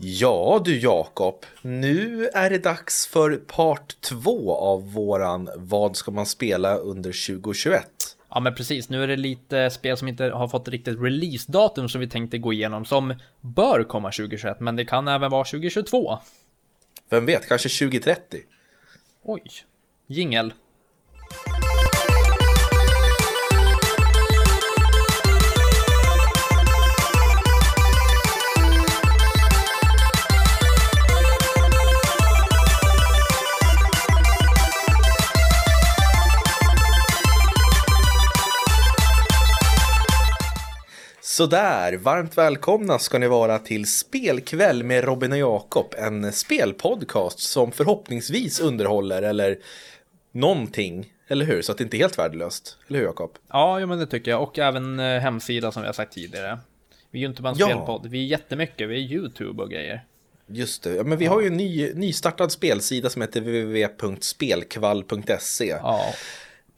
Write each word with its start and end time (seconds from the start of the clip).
Ja 0.00 0.62
du 0.64 0.78
Jakob, 0.78 1.46
nu 1.62 2.26
är 2.26 2.50
det 2.50 2.58
dags 2.58 3.06
för 3.06 3.36
part 3.36 4.00
två 4.00 4.56
av 4.56 4.92
våran 4.92 5.50
Vad 5.56 5.96
ska 5.96 6.10
man 6.10 6.26
spela 6.26 6.76
under 6.76 7.26
2021? 7.26 7.86
Ja 8.28 8.40
men 8.40 8.54
precis, 8.54 8.88
nu 8.88 9.02
är 9.02 9.08
det 9.08 9.16
lite 9.16 9.70
spel 9.70 9.96
som 9.96 10.08
inte 10.08 10.24
har 10.24 10.48
fått 10.48 10.68
riktigt 10.68 11.00
releasedatum 11.00 11.88
som 11.88 12.00
vi 12.00 12.08
tänkte 12.08 12.38
gå 12.38 12.52
igenom 12.52 12.84
som 12.84 13.14
bör 13.40 13.84
komma 13.84 14.10
2021 14.10 14.60
men 14.60 14.76
det 14.76 14.84
kan 14.84 15.08
även 15.08 15.30
vara 15.30 15.44
2022. 15.44 16.18
Vem 17.10 17.26
vet, 17.26 17.48
kanske 17.48 17.68
2030? 17.68 18.40
Oj, 19.22 19.42
jingel. 20.06 20.52
Sådär, 41.38 41.96
varmt 41.96 42.38
välkomna 42.38 42.98
ska 42.98 43.18
ni 43.18 43.28
vara 43.28 43.58
till 43.58 43.86
Spelkväll 43.86 44.84
med 44.84 45.04
Robin 45.04 45.32
och 45.32 45.38
Jakob, 45.38 45.94
en 45.98 46.32
spelpodcast 46.32 47.38
som 47.38 47.72
förhoppningsvis 47.72 48.60
underhåller 48.60 49.22
eller 49.22 49.58
någonting, 50.32 51.12
eller 51.28 51.46
hur? 51.46 51.62
Så 51.62 51.72
att 51.72 51.78
det 51.78 51.84
inte 51.84 51.96
är 51.96 51.98
helt 51.98 52.18
värdelöst, 52.18 52.78
eller 52.88 52.98
hur 52.98 53.06
Jakob? 53.06 53.30
Ja, 53.48 53.86
men 53.86 53.98
det 53.98 54.06
tycker 54.06 54.30
jag, 54.30 54.42
och 54.42 54.58
även 54.58 55.00
eh, 55.00 55.20
hemsida 55.20 55.72
som 55.72 55.82
vi 55.82 55.86
har 55.88 55.92
sagt 55.92 56.12
tidigare. 56.12 56.58
Vi 57.10 57.18
är 57.18 57.20
ju 57.20 57.26
inte 57.28 57.42
bara 57.42 57.52
en 57.52 57.58
Ja. 57.58 57.66
spelpodd, 57.66 58.06
vi 58.06 58.18
är 58.24 58.26
jättemycket, 58.26 58.88
vi 58.88 58.94
är 58.94 58.98
YouTube 59.12 59.62
och 59.62 59.70
grejer. 59.70 60.04
Just 60.46 60.82
det, 60.82 61.04
men 61.04 61.18
vi 61.18 61.26
har 61.26 61.40
ju 61.40 61.46
en 61.46 61.56
ny, 61.56 61.92
nystartad 61.94 62.52
spelsida 62.52 63.10
som 63.10 63.22
heter 63.22 63.40
www.spelkvall.se. 63.40 65.68
Ja, 65.82 66.04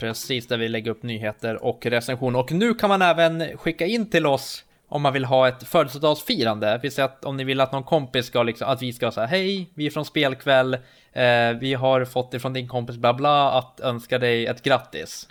precis 0.01 0.47
där 0.47 0.59
vi 0.59 0.69
lägger 0.69 0.91
upp 0.91 1.03
nyheter 1.03 1.65
och 1.65 1.87
recensioner. 1.87 2.39
Och 2.39 2.53
nu 2.53 2.75
kan 2.75 2.89
man 2.89 3.03
även 3.03 3.59
skicka 3.59 3.87
in 3.87 4.11
till 4.11 4.27
oss 4.27 4.65
om 4.89 5.03
man 5.03 5.13
vill 5.13 5.25
ha 5.25 5.49
ett 5.49 5.69
födelsedagsfirande. 5.69 6.81
Vi 6.83 6.91
säger 6.91 7.09
att 7.09 7.25
om 7.25 7.37
ni 7.37 7.45
vill 7.45 7.61
att 7.61 7.73
någon 7.73 7.85
kompis 7.85 8.27
ska 8.27 8.43
liksom, 8.43 8.69
att 8.69 8.83
vi 8.83 8.93
ska 8.93 9.11
säga 9.11 9.27
hej, 9.27 9.71
vi 9.75 9.87
är 9.87 9.91
från 9.91 10.05
spelkväll, 10.05 10.75
eh, 11.13 11.51
vi 11.61 11.75
har 11.75 12.05
fått 12.05 12.35
ifrån 12.35 12.53
din 12.53 12.69
kompis 12.69 12.97
bla 12.97 13.15
bla 13.15 13.53
att 13.53 13.81
önska 13.81 14.19
dig 14.19 14.47
ett 14.47 14.63
grattis. 14.63 15.29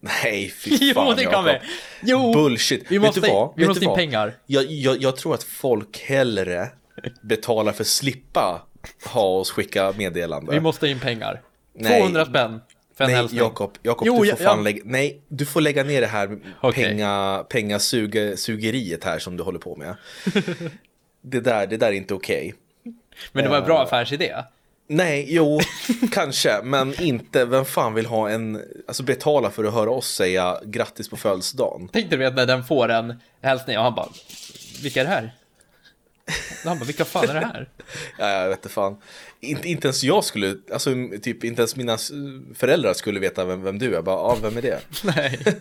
Nej, 0.00 0.50
fy 0.50 0.70
fan 0.94 1.06
jo, 1.08 1.14
det 1.16 1.24
kan 1.24 1.44
vi! 1.44 1.58
Jo! 2.02 2.32
Bullshit. 2.32 2.84
Vi 2.88 2.98
Vet 2.98 3.06
måste, 3.06 3.20
du 3.20 3.28
vad? 3.28 3.52
vi 3.56 3.62
Vet 3.62 3.68
måste 3.68 3.84
in 3.84 3.94
pengar. 3.94 4.34
Jag, 4.46 4.64
jag, 4.64 5.02
jag 5.02 5.16
tror 5.16 5.34
att 5.34 5.42
folk 5.42 5.98
hellre 5.98 6.68
betalar 7.22 7.72
för 7.72 7.82
att 7.82 7.86
slippa 7.86 8.62
ha 9.04 9.22
oss 9.22 9.50
skicka 9.50 9.92
meddelande. 9.96 10.52
Vi 10.52 10.60
måste 10.60 10.88
in 10.88 11.00
pengar. 11.00 11.42
Nej. 11.74 12.00
200 12.00 12.26
spänn 12.26 12.60
en 13.04 13.10
Nej. 13.10 13.28
Jakob, 13.32 13.78
Jakob 13.82 14.06
Jo, 14.06 14.12
du 14.12 14.18
får 14.18 14.26
jag- 14.26 14.38
fan 14.38 14.56
jag- 14.56 14.64
lägga, 14.64 14.82
nej, 14.84 15.20
du 15.28 15.46
får 15.46 15.60
lägga 15.60 15.84
ner 15.84 16.00
det 16.00 16.06
här 16.06 16.38
Okej. 16.60 16.84
penga, 16.84 17.44
pengasugeriet 17.48 19.04
här 19.04 19.18
som 19.18 19.36
du 19.36 19.42
håller 19.42 19.58
på 19.58 19.76
med. 19.76 19.94
det, 21.22 21.40
där, 21.40 21.66
det 21.66 21.76
där 21.76 21.86
är 21.88 21.92
inte 21.92 22.14
okej. 22.14 22.54
Men 23.32 23.44
det 23.44 23.50
var 23.50 23.56
en 23.58 23.64
bra 23.64 23.82
affärsidé. 23.82 24.34
Nej, 24.90 25.26
jo, 25.28 25.60
kanske, 26.12 26.60
men 26.62 27.00
inte, 27.02 27.44
vem 27.44 27.64
fan 27.64 27.94
vill 27.94 28.06
ha 28.06 28.30
en, 28.30 28.62
alltså 28.88 29.02
betala 29.02 29.50
för 29.50 29.64
att 29.64 29.74
höra 29.74 29.90
oss 29.90 30.14
säga 30.14 30.60
grattis 30.64 31.08
på 31.08 31.16
födelsedagen? 31.16 31.88
Tänkte 31.88 32.16
du 32.16 32.24
vet 32.24 32.34
när 32.34 32.46
den 32.46 32.64
får 32.64 32.88
en 32.88 33.14
hälsning 33.42 33.78
och 33.78 33.84
han 33.84 33.94
bara 33.94 34.08
Vilka 34.82 35.00
är 35.00 35.04
det 35.04 35.10
här? 35.10 35.34
Han 36.64 36.78
bara 36.78 36.84
vilka 36.84 37.04
fan 37.04 37.28
är 37.28 37.34
det 37.34 37.40
här? 37.46 37.68
Ja, 38.18 38.28
jag 38.42 38.48
vet 38.48 38.58
inte 38.58 38.68
fan. 38.68 38.96
Inte, 39.40 39.68
inte 39.68 39.86
ens 39.88 40.02
jag 40.04 40.24
skulle, 40.24 40.56
alltså 40.72 40.90
typ 41.22 41.44
inte 41.44 41.62
ens 41.62 41.76
mina 41.76 41.98
föräldrar 42.54 42.92
skulle 42.94 43.20
veta 43.20 43.44
vem, 43.44 43.62
vem 43.62 43.78
du 43.78 43.86
är. 43.86 43.92
Jag 43.92 44.04
bara, 44.04 44.16
ja, 44.16 44.36
vem 44.42 44.56
är 44.56 44.62
det? 44.62 44.80
Nej. 45.16 45.38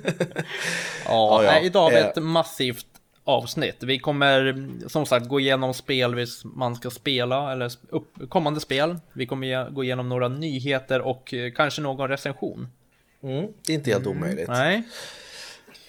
Ja. 1.05 1.41
Nej, 1.45 1.65
idag 1.65 1.81
har 1.83 1.91
vi 1.91 1.97
Eh. 1.97 2.05
ett 2.07 2.23
massivt 2.23 2.85
avsnitt. 3.23 3.75
Vi 3.83 3.99
kommer 3.99 4.67
som 4.89 5.05
sagt 5.05 5.27
gå 5.27 5.39
igenom 5.39 5.73
spel 5.73 6.15
vis- 6.15 6.41
man 6.45 6.75
ska 6.75 6.89
spela 6.89 7.51
eller 7.51 7.71
upp, 7.89 8.13
kommande 8.29 8.59
spel. 8.59 8.99
Vi 9.13 9.25
kommer 9.25 9.69
gå 9.69 9.83
igenom 9.83 10.09
några 10.09 10.27
nyheter 10.27 11.01
och 11.01 11.33
eh, 11.33 11.51
kanske 11.51 11.81
någon 11.81 12.09
recension. 12.09 12.67
Mm, 13.23 13.47
det 13.65 13.73
är 13.73 13.75
inte 13.75 13.91
helt 13.91 14.07
omöjligt. 14.07 14.47
Nej, 14.47 14.83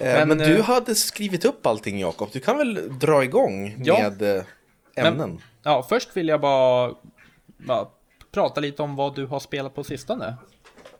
Eh, 0.00 0.12
men, 0.14 0.28
men, 0.28 0.38
du 0.38 0.62
hade 0.62 0.94
skrivit 0.94 1.44
upp 1.44 1.66
allting 1.66 2.00
Jakob. 2.00 2.28
Du 2.32 2.40
kan 2.40 2.58
väl 2.58 2.98
dra 2.98 3.24
igång 3.24 3.76
Ja. 3.84 3.98
med 4.10 4.44
ämnen? 5.06 5.40
ja, 5.62 5.86
först 5.88 6.16
vill 6.16 6.28
jag 6.28 6.40
bara, 6.40 6.94
bara 7.58 7.88
prata 8.30 8.60
lite 8.60 8.82
om 8.82 8.96
vad 8.96 9.14
du 9.14 9.26
har 9.26 9.40
spelat 9.40 9.74
på 9.74 9.84
sistone. 9.84 10.36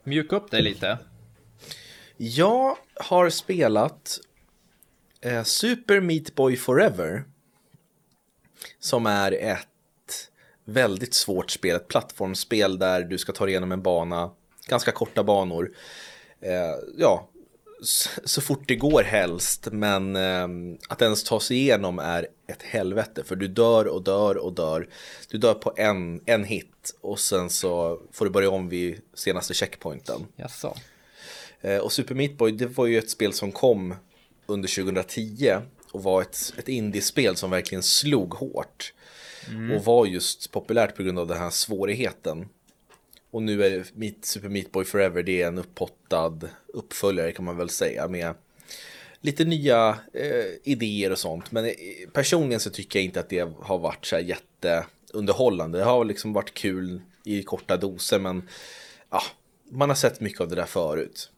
Mjuka 0.03 0.35
upp 0.35 0.51
dig 0.51 0.61
lite. 0.61 0.97
Jag 2.17 2.77
har 2.95 3.29
spelat 3.29 4.19
eh, 5.21 5.43
Super 5.43 6.01
Meat 6.01 6.35
Boy 6.35 6.57
Forever. 6.57 7.23
Som 8.79 9.05
är 9.05 9.31
ett 9.31 9.67
väldigt 10.65 11.13
svårt 11.13 11.51
spel, 11.51 11.75
ett 11.75 11.87
plattformsspel 11.87 12.79
där 12.79 13.01
du 13.01 13.17
ska 13.17 13.31
ta 13.31 13.45
dig 13.45 13.51
igenom 13.51 13.71
en 13.71 13.81
bana, 13.81 14.31
ganska 14.67 14.91
korta 14.91 15.23
banor. 15.23 15.71
Eh, 16.41 16.75
ja, 16.97 17.29
så 18.23 18.41
fort 18.41 18.67
det 18.67 18.75
går 18.75 19.03
helst, 19.03 19.67
men 19.71 20.15
eh, 20.15 20.47
att 20.89 21.01
ens 21.01 21.23
ta 21.23 21.39
sig 21.39 21.57
igenom 21.57 21.99
är 21.99 22.27
ett 22.49 22.63
helvete 22.63 23.23
för 23.23 23.35
du 23.35 23.47
dör 23.47 23.87
och 23.87 24.03
dör 24.03 24.37
och 24.37 24.53
dör. 24.53 24.87
Du 25.29 25.37
dör 25.37 25.53
på 25.53 25.73
en, 25.77 26.21
en 26.25 26.43
hit 26.43 26.95
och 27.01 27.19
sen 27.19 27.49
så 27.49 28.01
får 28.11 28.25
du 28.25 28.31
börja 28.31 28.49
om 28.49 28.69
vid 28.69 29.01
senaste 29.13 29.53
checkpointen. 29.53 30.25
Jaså? 30.35 30.75
Eh, 31.61 31.77
Och 31.77 31.91
Super 31.91 32.15
Meat 32.15 32.37
Boy, 32.37 32.51
det 32.51 32.65
var 32.65 32.85
ju 32.85 32.97
ett 32.97 33.09
spel 33.09 33.33
som 33.33 33.51
kom 33.51 33.95
under 34.45 34.83
2010 34.83 35.55
och 35.91 36.03
var 36.03 36.21
ett, 36.21 36.53
ett 36.57 36.67
indiespel 36.67 37.35
som 37.35 37.49
verkligen 37.51 37.83
slog 37.83 38.33
hårt. 38.33 38.93
Och 39.77 39.85
var 39.85 40.05
just 40.05 40.51
populärt 40.51 40.95
på 40.95 41.03
grund 41.03 41.19
av 41.19 41.27
den 41.27 41.37
här 41.37 41.49
svårigheten. 41.49 42.49
Och 43.31 43.41
nu 43.41 43.63
är 43.65 43.85
Meat, 43.93 44.15
Super 44.21 44.49
Meat 44.49 44.71
Boy 44.71 44.85
Forever, 44.85 45.23
det 45.23 45.41
är 45.41 45.47
en 45.47 45.57
upphottad 45.57 46.39
uppföljare 46.67 47.31
kan 47.31 47.45
man 47.45 47.57
väl 47.57 47.69
säga 47.69 48.07
med 48.07 48.33
lite 49.21 49.45
nya 49.45 49.97
eh, 50.13 50.45
idéer 50.63 51.11
och 51.11 51.19
sånt. 51.19 51.51
Men 51.51 51.65
eh, 51.65 51.71
personligen 52.13 52.59
så 52.59 52.69
tycker 52.69 52.99
jag 52.99 53.03
inte 53.05 53.19
att 53.19 53.29
det 53.29 53.49
har 53.61 53.79
varit 53.79 54.05
så 54.05 54.15
här 54.15 54.23
jätteunderhållande. 54.23 55.77
Det 55.77 55.83
har 55.83 56.05
liksom 56.05 56.33
varit 56.33 56.53
kul 56.53 57.01
i 57.23 57.43
korta 57.43 57.77
doser 57.77 58.19
men 58.19 58.49
ja, 59.09 59.21
man 59.71 59.89
har 59.89 59.95
sett 59.95 60.19
mycket 60.19 60.41
av 60.41 60.47
det 60.47 60.55
där 60.55 60.65
förut. 60.65 61.31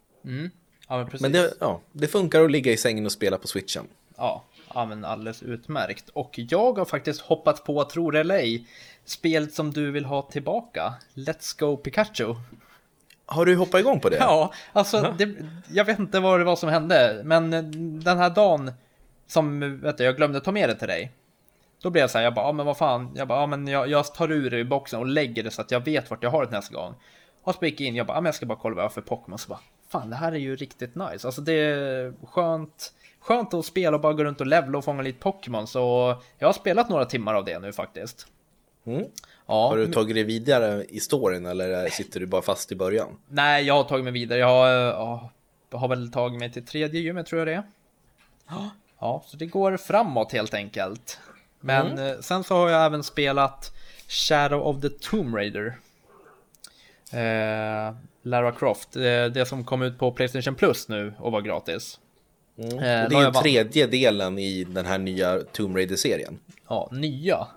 Ja, 0.88 0.97
men. 0.97 1.09
Men 1.19 1.31
det, 1.31 1.53
ja, 1.59 1.81
det 1.92 2.08
funkar 2.08 2.44
att 2.44 2.52
ligga 2.52 2.72
i 2.72 2.78
sängen 2.78 3.06
och 3.06 3.12
spela 3.12 3.38
på 3.38 3.47
switchen. 3.47 3.88
Ja, 4.18 4.46
ja 4.74 4.86
men 4.86 5.06
alldeles 5.06 5.44
utmärkt. 5.44 6.09
Och 6.09 6.34
jag 6.36 6.78
har 6.78 6.86
faktiskt 6.86 7.22
hoppat 7.22 7.66
på, 7.66 7.84
tror 7.84 8.12
det 8.12 8.19
eller 8.19 8.36
ej, 8.36 8.68
spelet 9.06 9.53
som 9.53 9.72
du 9.72 9.92
vill 9.92 10.06
ha 10.06 10.22
tillbaka. 10.22 10.94
Let's 11.13 11.59
Go 11.59 11.78
Pikachu. 11.78 12.36
Har 13.31 13.46
du 13.46 13.56
hoppat 13.56 13.80
igång 13.80 14.00
på 14.00 14.09
det? 14.09 14.16
Ja, 14.16 14.53
alltså 14.74 15.14
det, 15.18 15.30
jag 15.69 15.86
vet 15.86 16.00
inte 16.00 16.19
vad 16.19 16.40
det 16.40 16.44
var 16.44 16.56
som 16.56 16.69
hände, 16.69 17.22
men 17.24 17.52
den 18.03 18.18
här 18.18 18.30
dagen 18.30 18.72
som 19.28 19.80
vet 19.81 19.97
du, 19.97 20.03
jag 20.03 20.18
glömde 20.18 20.40
ta 20.42 20.52
med 20.52 20.69
det 20.69 20.75
till 20.75 20.88
dig. 20.88 21.12
Då 21.81 21.90
blev 21.90 22.02
jag 22.02 22.09
så 22.09 22.18
här, 22.18 22.25
jag 22.25 22.34
bara, 22.34 22.46
ja 22.46 22.52
men 22.52 22.66
vad 22.66 22.78
fan, 22.78 23.12
jag 23.16 23.28
bara, 23.28 23.40
ja 23.40 23.46
men 23.46 23.68
jag, 23.68 23.88
jag 23.88 24.14
tar 24.14 24.31
ur 24.31 24.50
det 24.50 24.59
i 24.59 24.64
boxen 24.64 25.00
och 25.00 25.06
lägger 25.06 25.44
det 25.44 25.52
så 25.52 25.62
att 25.62 25.72
jag 25.72 25.86
vet 25.86 26.09
vart 26.09 26.24
jag 26.24 26.30
har 26.30 26.46
det 26.46 26.52
nästa 26.52 26.75
gång. 26.75 26.94
Och 27.44 27.56
så 27.56 27.66
gick 27.66 27.81
jag 27.81 27.88
in, 27.88 27.96
jag 27.96 28.08
bara, 28.08 28.18
ja 28.18 28.22
men 28.22 28.25
jag 28.25 28.36
ska 28.36 28.46
bara 28.46 28.59
kolla 28.62 28.75
vad 28.75 28.84
jag 28.84 28.90
har 28.90 28.94
för 28.94 29.02
Pokémon, 29.02 29.38
så 29.38 29.50
bara, 29.50 29.59
fan 29.90 30.09
det 30.09 30.16
här 30.16 30.31
är 30.31 30.38
ju 30.38 30.56
riktigt 30.56 30.96
nice. 30.96 31.28
Alltså 31.28 31.42
det 31.42 31.53
är 31.53 32.13
skönt, 32.28 32.94
skönt 33.19 33.53
att 33.53 33.66
spela 33.66 33.96
och 33.96 34.02
bara 34.02 34.13
gå 34.13 34.24
runt 34.24 34.42
och 34.42 34.48
levla 34.48 34.78
och 34.78 34.86
fånga 34.86 35.02
lite 35.02 35.19
Pokémon, 35.19 35.68
så 35.68 36.16
jag 36.38 36.48
har 36.48 36.53
spelat 36.53 36.90
några 36.90 37.06
timmar 37.06 37.34
av 37.34 37.46
det 37.46 37.59
nu 37.59 37.74
faktiskt. 37.74 38.28
Mm. 38.86 39.06
Ja, 39.51 39.68
Har 39.69 39.77
du 39.77 39.88
tagit 39.88 40.15
dig 40.15 40.24
vidare 40.24 40.86
i 40.89 41.00
storyn 41.00 41.45
eller 41.45 41.89
sitter 41.89 42.19
du 42.19 42.25
bara 42.25 42.42
fast 42.42 42.71
i 42.71 42.75
början? 42.75 43.07
Nej, 43.30 43.63
jag 43.63 43.74
har 43.74 43.83
tagit 43.83 44.03
mig 44.03 44.13
vidare. 44.13 44.39
Jag 44.39 44.48
har, 44.48 44.69
ja, 44.69 45.31
jag 45.71 45.77
har 45.77 45.88
väl 45.88 46.12
tagit 46.12 46.39
mig 46.39 46.51
till 46.51 46.65
tredje 46.65 47.00
gymmet 47.01 47.27
tror 47.27 47.39
jag 47.39 47.48
det 47.48 47.53
är. 47.53 47.63
Ja, 49.00 49.24
så 49.27 49.38
det 49.38 49.45
går 49.45 49.77
framåt 49.77 50.31
helt 50.31 50.53
enkelt. 50.53 51.19
Men 51.59 51.98
eh, 52.00 52.19
sen 52.19 52.44
så 52.44 52.56
har 52.56 52.69
jag 52.69 52.86
även 52.86 53.03
spelat 53.03 53.71
Shadow 54.07 54.62
of 54.68 54.81
the 54.81 54.89
Tomb 54.89 55.36
Raider. 55.36 55.77
Eh, 57.13 57.95
Lara 58.24 58.51
Croft, 58.51 58.95
eh, 58.95 59.01
det 59.25 59.45
som 59.47 59.63
kom 59.63 59.81
ut 59.81 60.00
på 60.00 60.12
Playstation 60.12 60.56
Plus 60.56 60.88
nu 60.88 61.13
och 61.19 61.31
var 61.31 61.42
gratis. 61.42 62.00
Mm. 62.57 62.69
Eh, 62.80 63.04
Och 63.04 63.09
det 63.09 63.15
är 63.15 63.25
ju 63.25 63.31
tredje 63.31 63.88
delen 63.88 64.39
i 64.39 64.63
den 64.63 64.86
här 64.86 64.97
nya 64.97 65.39
Tomb 65.39 65.75
Raider-serien. 65.77 66.39
Ja, 66.68 66.89
nya. 66.92 67.47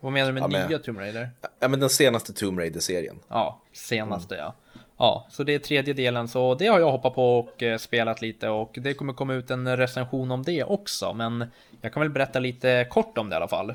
Vad 0.00 0.12
menar 0.12 0.26
du 0.26 0.32
med 0.32 0.42
Ja, 0.42 0.48
men- 0.48 0.68
nya 0.68 0.78
Tomb 0.78 0.98
Raider? 0.98 1.30
Ja, 1.60 1.68
men 1.68 1.80
den 1.80 1.90
senaste 1.90 2.32
Tomb 2.32 2.58
Raider-serien. 2.58 3.18
Ja, 3.28 3.60
senaste 3.72 4.34
ja. 4.34 4.54
Ja, 4.98 5.26
så 5.30 5.42
det 5.44 5.54
är 5.54 5.58
tredje 5.58 5.94
delen, 5.94 6.28
så 6.28 6.54
det 6.54 6.66
har 6.66 6.80
jag 6.80 6.90
hoppat 6.90 7.14
på 7.14 7.38
och 7.38 7.62
eh, 7.62 7.78
spelat 7.78 8.22
lite 8.22 8.48
och 8.48 8.70
det 8.74 8.94
kommer 8.94 9.12
komma 9.12 9.34
ut 9.34 9.50
en 9.50 9.76
recension 9.76 10.30
om 10.30 10.42
det 10.42 10.64
också, 10.64 11.12
men 11.14 11.44
jag 11.80 11.92
kan 11.92 12.00
väl 12.00 12.10
berätta 12.10 12.38
lite 12.38 12.86
kort 12.90 13.18
om 13.18 13.28
det 13.28 13.34
i 13.34 13.36
alla 13.36 13.48
fall. 13.48 13.74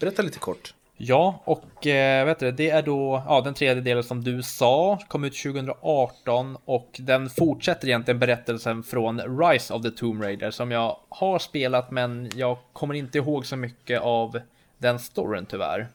Berätta 0.00 0.22
lite 0.22 0.38
kort. 0.38 0.74
Ja, 0.96 1.40
och 1.44 1.86
eh, 1.86 2.24
vet 2.26 2.38
du, 2.38 2.52
det 2.52 2.70
är 2.70 2.82
då 2.82 3.22
ja, 3.28 3.40
den 3.40 3.54
tredje 3.54 3.82
delen 3.82 4.04
som 4.04 4.24
du 4.24 4.42
sa, 4.42 4.98
kom 5.08 5.24
ut 5.24 5.36
2018 5.42 6.56
och 6.64 6.90
den 6.98 7.30
fortsätter 7.30 7.88
egentligen 7.88 8.18
berättelsen 8.18 8.82
från 8.82 9.20
Rise 9.38 9.74
of 9.74 9.82
the 9.82 9.90
Tomb 9.90 10.22
Raider 10.22 10.50
som 10.50 10.70
jag 10.70 10.96
har 11.08 11.38
spelat 11.38 11.90
men 11.90 12.30
jag 12.34 12.58
kommer 12.72 12.94
inte 12.94 13.18
ihåg 13.18 13.46
så 13.46 13.56
mycket 13.56 14.00
av 14.00 14.40
den 14.84 14.98
storyn 14.98 15.46
tyvärr. 15.46 15.88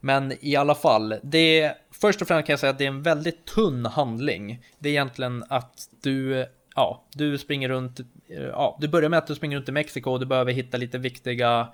Men 0.00 0.32
i 0.40 0.56
alla 0.56 0.74
fall, 0.74 1.14
det 1.22 1.74
först 1.90 2.22
och 2.22 2.28
främst 2.28 2.46
kan 2.46 2.52
jag 2.52 2.60
säga 2.60 2.70
att 2.70 2.78
det 2.78 2.84
är 2.84 2.88
en 2.88 3.02
väldigt 3.02 3.44
tunn 3.44 3.86
handling. 3.86 4.62
Det 4.78 4.88
är 4.88 4.92
egentligen 4.92 5.44
att 5.48 5.88
du, 6.02 6.46
ja, 6.76 7.04
du 7.12 7.38
springer 7.38 7.68
runt, 7.68 8.00
ja, 8.26 8.78
du 8.80 8.88
börjar 8.88 9.08
med 9.08 9.18
att 9.18 9.26
du 9.26 9.34
springer 9.34 9.56
runt 9.56 9.68
i 9.68 9.72
Mexiko 9.72 10.10
och 10.10 10.20
du 10.20 10.26
behöver 10.26 10.52
hitta 10.52 10.76
lite 10.76 10.98
viktiga 10.98 11.68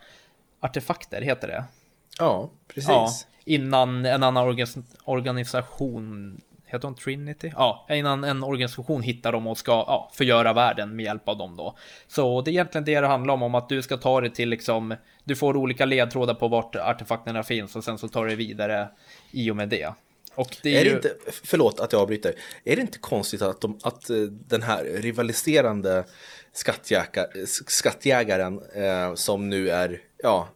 artefakter, 0.60 1.22
heter 1.22 1.48
det. 1.48 1.64
Ja, 2.18 2.50
precis. 2.68 2.88
Ja, 2.88 3.10
innan 3.44 4.06
en 4.06 4.22
annan 4.22 4.44
organ 4.44 4.84
organisation, 5.04 6.40
heter 6.74 6.88
hon 6.88 6.94
Trinity? 6.94 7.52
Ja, 7.56 7.86
innan 7.90 8.24
en 8.24 8.42
organisation 8.42 9.02
hittar 9.02 9.32
dem 9.32 9.46
och 9.46 9.58
ska 9.58 9.72
ja, 9.72 10.10
förgöra 10.14 10.52
världen 10.52 10.96
med 10.96 11.04
hjälp 11.04 11.28
av 11.28 11.38
dem 11.38 11.56
då. 11.56 11.76
Så 12.08 12.40
det 12.40 12.50
är 12.50 12.52
egentligen 12.52 12.84
det 12.84 13.00
det 13.00 13.06
handlar 13.06 13.34
om, 13.34 13.42
om 13.42 13.54
att 13.54 13.68
du 13.68 13.82
ska 13.82 13.96
ta 13.96 14.20
det 14.20 14.30
till 14.30 14.48
liksom, 14.48 14.94
du 15.24 15.36
får 15.36 15.56
olika 15.56 15.84
ledtrådar 15.84 16.34
på 16.34 16.48
vart 16.48 16.76
artefakterna 16.76 17.42
finns 17.42 17.76
och 17.76 17.84
sen 17.84 17.98
så 17.98 18.08
tar 18.08 18.26
du 18.26 18.34
vidare 18.34 18.88
i 19.30 19.50
och 19.50 19.56
med 19.56 19.68
det. 19.68 19.92
Och 20.34 20.56
det 20.62 20.76
är, 20.76 20.80
Är 20.80 20.84
det 20.84 20.90
ju... 20.90 20.96
inte, 20.96 21.14
förlåt 21.44 21.80
att 21.80 21.92
jag 21.92 22.02
avbryter, 22.02 22.34
är 22.64 22.76
det 22.76 22.82
inte 22.82 22.98
konstigt 22.98 23.42
att, 23.42 23.60
de, 23.60 23.78
att 23.82 24.10
eh, 24.10 24.16
den 24.48 24.62
här 24.62 24.84
rivaliserande 24.84 26.04
skattjäga, 26.52 27.26
skattjägaren 27.46 28.60
eh, 28.74 29.14
som 29.14 29.48
nu 29.48 29.70
är 29.70 30.00
ja, 30.22 30.48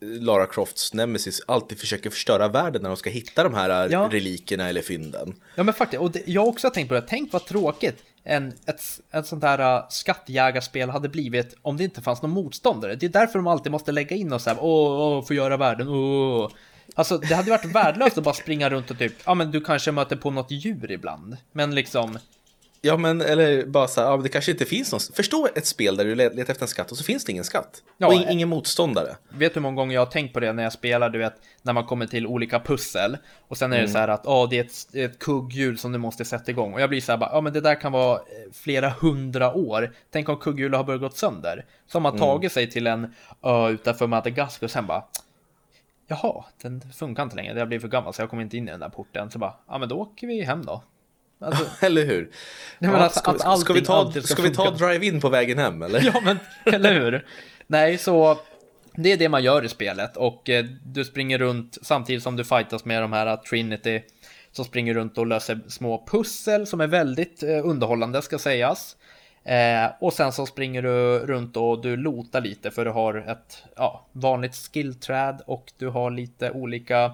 Lara 0.00 0.46
Crofts 0.46 0.94
nemesis 0.94 1.40
alltid 1.46 1.78
försöker 1.78 2.10
förstöra 2.10 2.48
världen 2.48 2.82
när 2.82 2.88
de 2.88 2.96
ska 2.96 3.10
hitta 3.10 3.42
de 3.42 3.54
här 3.54 3.88
Ja. 3.90 4.08
relikerna 4.12 4.68
eller 4.68 4.82
fynden. 4.82 5.34
Ja 5.54 5.62
men 5.62 5.74
faktiskt, 5.74 6.00
och 6.00 6.10
det, 6.10 6.22
jag 6.26 6.40
har 6.40 6.48
också 6.48 6.70
tänkt 6.70 6.88
på 6.88 6.94
det, 6.94 7.04
tänk 7.08 7.32
vad 7.32 7.44
tråkigt 7.46 8.02
en, 8.24 8.52
ett, 8.66 8.82
ett 9.12 9.26
sånt 9.26 9.42
här 9.44 9.76
uh, 9.78 9.86
skattjägarspel 9.90 10.90
hade 10.90 11.08
blivit 11.08 11.56
om 11.62 11.76
det 11.76 11.84
inte 11.84 12.02
fanns 12.02 12.22
någon 12.22 12.30
motståndare. 12.30 12.94
Det 12.94 13.06
är 13.06 13.10
därför 13.10 13.38
de 13.38 13.46
alltid 13.46 13.72
måste 13.72 13.92
lägga 13.92 14.16
in 14.16 14.32
och 14.32 14.40
så 14.40 14.50
här, 14.50 14.58
åh, 14.60 15.00
åh 15.18 15.24
förgöra 15.24 15.56
världen, 15.56 15.88
åh. 15.88 16.50
Alltså 16.94 17.18
det 17.18 17.34
hade 17.34 17.50
varit 17.50 17.64
värdelöst 17.64 18.18
att 18.18 18.24
bara 18.24 18.34
springa 18.34 18.70
runt 18.70 18.90
och 18.90 18.98
typ, 18.98 19.12
ja 19.24 19.34
men 19.34 19.50
du 19.50 19.60
kanske 19.60 19.92
möter 19.92 20.16
på 20.16 20.30
något 20.30 20.50
djur 20.50 20.90
ibland. 20.90 21.36
Men 21.52 21.74
liksom, 21.74 22.18
Ja, 22.86 22.96
men 22.96 23.20
eller 23.20 23.66
bara 23.66 23.88
så 23.88 24.00
här, 24.00 24.08
ja, 24.10 24.16
det 24.16 24.28
kanske 24.28 24.50
inte 24.50 24.64
finns 24.64 24.92
någon. 24.92 25.00
Förstå 25.14 25.48
ett 25.54 25.66
spel 25.66 25.96
där 25.96 26.04
du 26.04 26.14
le- 26.14 26.28
letar 26.28 26.52
efter 26.52 26.64
en 26.64 26.68
skatt 26.68 26.90
och 26.90 26.96
så 26.98 27.04
finns 27.04 27.24
det 27.24 27.32
ingen 27.32 27.44
skatt. 27.44 27.82
Ja, 27.98 28.06
och 28.06 28.14
in, 28.14 28.22
eh. 28.22 28.32
ingen 28.32 28.48
motståndare. 28.48 29.16
vet 29.28 29.54
du 29.54 29.58
hur 29.60 29.62
många 29.62 29.76
gånger 29.76 29.94
jag 29.94 30.00
har 30.00 30.06
tänkt 30.10 30.34
på 30.34 30.40
det 30.40 30.52
när 30.52 30.62
jag 30.62 30.72
spelar, 30.72 31.10
du 31.10 31.18
vet, 31.18 31.34
när 31.62 31.72
man 31.72 31.84
kommer 31.84 32.06
till 32.06 32.26
olika 32.26 32.60
pussel. 32.60 33.16
Och 33.48 33.56
sen 33.56 33.72
är 33.72 33.82
det 33.82 33.88
så 33.88 33.98
här 33.98 34.08
att, 34.08 34.22
ja 34.24 34.46
det 34.50 34.58
är 34.58 34.64
ett, 34.64 34.94
ett 35.12 35.18
kugghjul 35.18 35.78
som 35.78 35.92
du 35.92 35.98
måste 35.98 36.24
sätta 36.24 36.50
igång. 36.50 36.74
Och 36.74 36.80
jag 36.80 36.88
blir 36.88 37.00
så 37.00 37.12
här 37.12 37.18
bara, 37.18 37.30
ja 37.32 37.40
men 37.40 37.52
det 37.52 37.60
där 37.60 37.80
kan 37.80 37.92
vara 37.92 38.16
eh, 38.16 38.52
flera 38.52 38.88
hundra 38.88 39.54
år. 39.54 39.92
Tänk 40.10 40.28
om 40.28 40.36
kugghjulet 40.36 40.76
har 40.76 40.84
börjat 40.84 41.00
gått 41.00 41.16
sönder. 41.16 41.64
Som 41.86 42.04
har 42.04 42.18
tagit 42.18 42.52
sig 42.52 42.70
till 42.70 42.86
en 42.86 43.14
ö 43.42 43.68
utanför 43.68 44.06
Madagaskar 44.06 44.66
och 44.66 44.70
sen 44.70 44.86
bara, 44.86 45.04
jaha, 46.06 46.44
den 46.62 46.80
funkar 46.80 47.22
inte 47.22 47.36
längre, 47.36 47.58
jag 47.58 47.68
blir 47.68 47.78
för 47.80 47.88
gammal 47.88 48.14
så 48.14 48.22
jag 48.22 48.30
kommer 48.30 48.42
inte 48.42 48.56
in 48.56 48.68
i 48.68 48.70
den 48.70 48.80
där 48.80 48.88
porten. 48.88 49.30
Så 49.30 49.38
bara, 49.38 49.54
ja 49.68 49.78
men 49.78 49.88
då 49.88 49.96
åker 49.96 50.26
vi 50.26 50.42
hem 50.42 50.64
då. 50.64 50.82
Alltså, 51.40 51.64
Eller 51.86 52.04
hur? 52.06 52.30
Nej, 52.78 52.90
men 52.90 53.00
alltså, 53.00 53.18
ska, 53.18 53.32
vi- 53.32 53.38
ska 53.38 53.48
vi 53.48 53.52
allting 53.52 53.84
ta, 53.84 54.10
ska 54.12 54.20
ska 54.22 54.42
vi 54.42 54.54
ta 54.54 54.70
drive-in 54.70 55.20
på 55.20 55.28
vägen 55.28 55.58
hem 55.58 55.82
eller? 55.82 56.02
Ja, 56.14 56.20
men 56.24 56.38
eller 56.74 56.94
hur? 57.00 57.26
Nej, 57.66 57.98
så 57.98 58.38
det 58.94 59.12
är 59.12 59.16
det 59.16 59.28
man 59.28 59.42
gör 59.42 59.64
i 59.64 59.68
spelet 59.68 60.16
och 60.16 60.48
eh, 60.48 60.64
du 60.84 61.04
springer 61.04 61.38
runt 61.38 61.78
samtidigt 61.82 62.22
som 62.22 62.36
du 62.36 62.44
fightas 62.44 62.84
med 62.84 63.02
de 63.02 63.12
här 63.12 63.36
Trinity. 63.36 64.02
Så 64.52 64.64
springer 64.64 64.94
runt 64.94 65.18
och 65.18 65.26
löser 65.26 65.60
små 65.68 66.04
pussel 66.10 66.66
som 66.66 66.80
är 66.80 66.86
väldigt 66.86 67.42
eh, 67.42 67.48
underhållande 67.68 68.22
ska 68.22 68.38
sägas. 68.38 68.96
Eh, 69.44 69.90
och 70.00 70.12
sen 70.12 70.32
så 70.32 70.46
springer 70.46 70.82
du 70.82 71.18
runt 71.18 71.56
och 71.56 71.82
du 71.82 71.96
lotar 71.96 72.40
lite 72.40 72.70
för 72.70 72.84
du 72.84 72.90
har 72.90 73.14
ett 73.14 73.62
ja, 73.76 74.06
vanligt 74.12 74.54
skillträd 74.72 75.40
och 75.46 75.72
du 75.78 75.88
har 75.88 76.10
lite 76.10 76.50
olika 76.50 77.12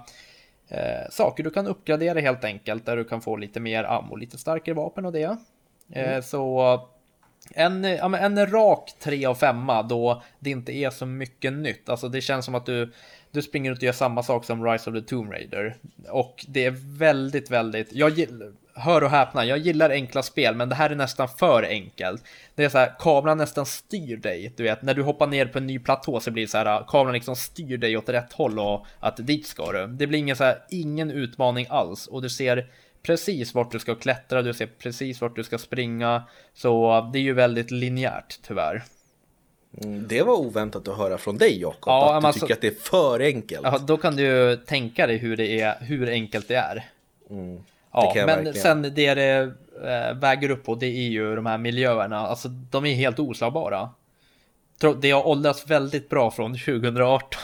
eh, 0.73 1.11
saker 1.11 1.45
du 1.45 1.51
kan 1.51 1.67
uppgradera 1.67 2.21
helt 2.21 2.45
enkelt 2.45 2.87
där 2.87 2.97
du 2.97 3.05
kan 3.05 3.21
få 3.21 3.37
lite 3.37 3.61
mer 3.61 3.85
ammo, 3.85 4.17
lite 4.17 4.39
starkare 4.39 4.75
vapen 4.75 5.07
och 5.07 5.13
det. 5.13 5.37
Eh, 5.93 6.21
så 6.21 6.81
en, 7.55 7.85
en 7.85 8.47
rak 8.47 8.93
3 8.99 9.27
av 9.27 9.35
5 9.35 9.67
då 9.89 10.23
det 10.39 10.51
inte 10.51 10.73
är 10.73 10.91
så 10.91 11.07
mycket 11.07 11.53
nytt. 11.53 11.89
Alltså 11.89 12.09
det 12.09 12.21
känns 12.21 12.45
som 12.45 12.55
att 12.55 12.67
du, 12.67 12.93
du 13.32 13.43
springer 13.43 13.70
runt 13.70 13.79
och 13.79 13.84
gör 13.84 13.93
samma 13.93 14.23
sak 14.23 14.44
som 14.44 14.64
Rise 14.64 14.90
of 14.90 14.96
the 14.96 15.02
Tomb 15.02 15.32
Raider. 15.32 15.76
Och 16.08 16.44
det 16.49 16.64
är 16.64 16.75
väldigt, 16.99 17.50
väldigt, 17.50 17.93
jag 17.93 18.11
gillar, 18.11 18.52
hör 18.75 19.05
och 19.05 19.11
häpna, 19.11 19.44
jag 19.44 19.58
gillar 19.58 19.90
enkla 19.90 20.23
spel 20.23 20.55
men 20.55 20.69
det 20.69 20.75
här 20.75 20.90
är 20.90 20.94
nästan 20.94 21.29
för 21.29 21.62
enkelt. 21.62 22.25
Det 22.55 22.64
är 22.64 22.69
så 22.69 22.79
här, 22.79 22.93
kameran 22.99 23.38
nästan 23.38 23.67
styr 23.67 24.17
dig, 24.17 24.52
du 24.56 24.62
vet, 24.62 24.82
när 24.82 24.94
du 24.94 25.02
hoppar 25.02 25.26
ner 25.26 25.46
på 25.46 25.58
en 25.58 25.67
ny 25.67 25.79
platå 25.79 26.20
så 26.20 26.31
blir 26.31 26.43
det 26.43 26.50
så 26.50 26.58
här, 26.58 26.84
kameran 26.88 27.14
liksom 27.14 27.37
styr 27.37 27.79
dig 27.79 27.96
åt 27.96 28.08
rätt 28.08 28.32
håll 28.32 28.58
och 28.58 28.87
att 29.00 29.26
dit 29.26 29.46
ska 29.46 29.73
du. 29.73 29.87
Det 29.87 30.06
blir 30.06 30.19
ingen 30.19 30.37
så 30.37 30.44
här, 30.44 30.58
ingen 30.70 31.11
utmaning 31.11 31.67
alls 31.70 32.06
och 32.06 32.23
du 32.23 32.31
ser 32.31 32.67
precis 33.02 33.55
vart 33.55 33.73
du 33.73 33.79
ska 33.79 33.94
klättra, 33.94 34.43
du 34.43 34.55
ser 34.55 34.67
precis 34.67 35.20
vart 35.20 35.37
du 35.37 35.44
ska 35.44 35.58
springa. 35.58 36.23
Så 36.55 37.00
det 37.12 37.19
är 37.19 37.23
ju 37.23 37.32
väldigt 37.32 37.70
linjärt 37.70 38.38
tyvärr. 38.43 38.82
Mm, 39.85 40.09
Det 40.09 40.23
var 40.23 40.35
oväntat 40.35 40.89
att 40.89 40.97
höra 40.97 41.19
från 41.19 41.39
dig 41.39 41.61
Jakob, 41.61 41.79
Ja, 41.87 42.15
att 42.15 42.23
du 42.23 42.27
alltså- 42.27 42.41
tycker 42.41 42.55
att 42.55 42.61
det 42.61 42.67
är 42.67 42.75
för 42.91 43.21
enkelt. 43.21 43.61
Ja, 43.65 43.79
då 43.79 43.97
kan 43.97 44.17
du 44.17 44.23
ju 44.23 44.57
tänka 44.57 45.07
dig 45.07 45.17
hur 45.17 45.37
det 45.37 45.61
är, 45.61 45.81
hur 45.81 46.09
enkelt 46.09 46.49
det 46.49 46.55
är. 46.55 46.85
Mm, 47.31 47.57
det 47.57 47.63
Ja, 47.93 48.13
men 48.17 48.27
verkligen. 48.27 48.55
sen 48.55 48.83
det 48.83 49.15
det 49.15 49.53
äh, 49.85 50.15
väger 50.15 50.51
upp 50.51 50.65
på, 50.65 50.75
det 50.75 50.87
är 50.87 51.09
ju 51.09 51.37
de 51.37 51.47
här 51.47 51.59
miljöerna. 51.59 52.19
Alltså, 52.19 52.49
de 52.49 52.87
är 52.87 52.95
helt 52.95 53.19
oslagbara. 53.19 53.91
Det 55.01 55.11
har 55.11 55.27
åldrats 55.27 55.67
väldigt 55.71 56.09
bra 56.09 56.31
från 56.31 56.53
2018. 56.59 57.41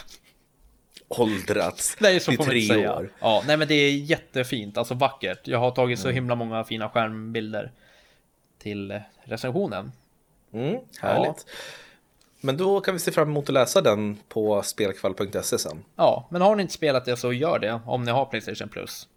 Åldrats 1.07 1.97
Nej, 1.99 2.19
så 2.19 2.31
i 2.31 2.37
tre 2.37 2.61
säga. 2.61 2.95
år. 2.95 3.13
Ja, 3.19 3.43
nej 3.47 3.57
men 3.57 3.67
det 3.67 3.73
är 3.73 3.91
jättefint, 3.91 4.77
alltså 4.77 4.93
vackert. 4.93 5.47
Jag 5.47 5.59
har 5.59 5.71
tagit 5.71 5.99
så 5.99 6.07
Mm. 6.07 6.15
himla 6.15 6.35
många 6.35 6.63
fina 6.63 6.89
skärmbilder 6.89 7.71
till 8.61 8.91
eh, 8.91 8.97
recensionen. 9.23 9.91
Mm, 10.53 10.77
härligt. 11.01 11.45
Men 12.41 12.57
då 12.57 12.81
kan 12.81 12.93
vi 12.93 12.99
se 12.99 13.11
fram 13.11 13.29
emot 13.29 13.49
att 13.49 13.53
läsa 13.53 13.81
den 13.81 14.17
på 14.29 14.61
spelkvall.se 14.63 15.57
sen. 15.59 15.83
Ja, 15.95 16.27
men 16.31 16.41
har 16.41 16.55
ni 16.55 16.61
inte 16.61 16.73
spelat 16.73 17.05
det 17.05 17.17
så 17.17 17.33
gör 17.33 17.59
det 17.59 17.79
om 17.85 18.03
ni 18.03 18.11
har 18.11 18.25
Playstation 18.25 18.69
Plus. 18.69 19.07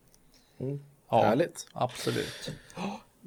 Mm, 0.60 0.80
Ja, 1.10 1.22
Härligt. 1.22 1.66
absolut. 1.72 2.50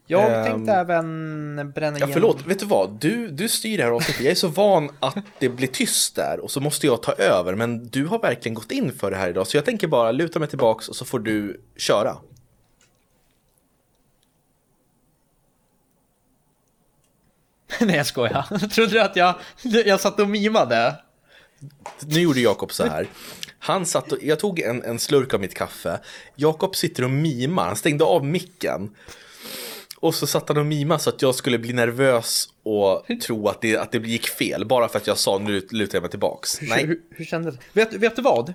Jag 0.08 0.34
Ehm, 0.34 0.46
tänkte 0.46 0.74
även 0.74 1.72
bränna 1.76 1.92
Ja, 2.00 2.06
igenom... 2.06 2.14
förlåt, 2.14 2.46
vet 2.46 2.60
du 2.60 2.66
vad? 2.66 2.90
Du, 3.00 3.28
du 3.28 3.50
styr 3.50 3.78
det 3.78 3.84
här 3.84 3.92
avsnittet. 3.92 4.22
Jag 4.24 4.32
är 4.32 4.36
så 4.36 4.48
van 4.48 4.90
att 5.00 5.18
det 5.40 5.50
blir 5.50 5.68
tyst 5.68 6.16
där 6.16 6.40
och 6.40 6.52
så 6.52 6.60
måste 6.60 6.86
jag 6.88 7.04
ta 7.04 7.12
över. 7.12 7.56
Men 7.56 7.88
du 7.88 8.06
har 8.06 8.20
verkligen 8.20 8.54
gått 8.54 8.72
in 8.72 8.94
för 8.94 9.12
det 9.12 9.18
här 9.18 9.30
idag. 9.30 9.48
Så 9.48 9.58
jag 9.58 9.66
tänker 9.66 9.88
bara 9.88 10.12
luta 10.12 10.40
mig 10.40 10.48
tillbaks 10.48 10.90
och 10.90 10.96
så 10.96 11.06
får 11.06 11.20
du 11.20 11.62
köra. 11.78 12.18
Nej, 17.86 17.96
jag 17.96 18.06
skojar. 18.06 18.68
Trodde 18.70 18.92
du 18.92 19.02
att 19.02 19.16
jag, 19.16 19.36
jag 19.62 20.00
satt 20.00 20.20
och 20.20 20.30
mimade? 20.30 20.96
Nu 22.00 22.22
gjorde 22.22 22.40
Jakob 22.40 22.72
så 22.72 22.86
här. 22.86 23.08
Han 23.60 23.86
satt 23.86 24.12
och, 24.12 24.18
jag 24.22 24.40
tog 24.40 24.60
en, 24.60 24.84
en 24.84 25.00
slurk 25.00 25.34
av 25.34 25.40
mitt 25.40 25.54
kaffe. 25.54 26.00
Jakob 26.36 26.76
sitter 26.76 27.04
och 27.04 27.10
mimar. 27.10 27.66
Han 27.66 27.76
stängde 27.76 28.04
av 28.04 28.26
micken. 28.26 28.96
Och 30.00 30.16
så 30.16 30.28
satt 30.28 30.48
han 30.48 30.58
och 30.58 30.66
mimade 30.66 31.00
så 31.00 31.10
att 31.10 31.22
jag 31.22 31.36
skulle 31.36 31.60
bli 31.60 31.74
nervös 31.74 32.50
och 32.64 33.06
tro 33.24 33.48
att 33.48 33.62
det, 33.62 33.78
att 33.78 33.92
det 33.92 33.98
gick 33.98 34.28
fel. 34.28 34.66
Bara 34.66 34.88
för 34.88 34.98
att 34.98 35.08
jag 35.08 35.18
sa 35.18 35.38
nu 35.38 35.68
lutar 35.72 35.96
jag 35.96 36.02
mig 36.02 36.10
tillbaks. 36.12 36.62
Nej. 36.62 36.86
Hur, 36.86 37.02
hur 37.10 37.26
kändes 37.26 37.56
det? 37.56 37.62
Vet, 37.74 37.94
vet 37.94 38.16
du 38.16 38.22
vad? 38.22 38.54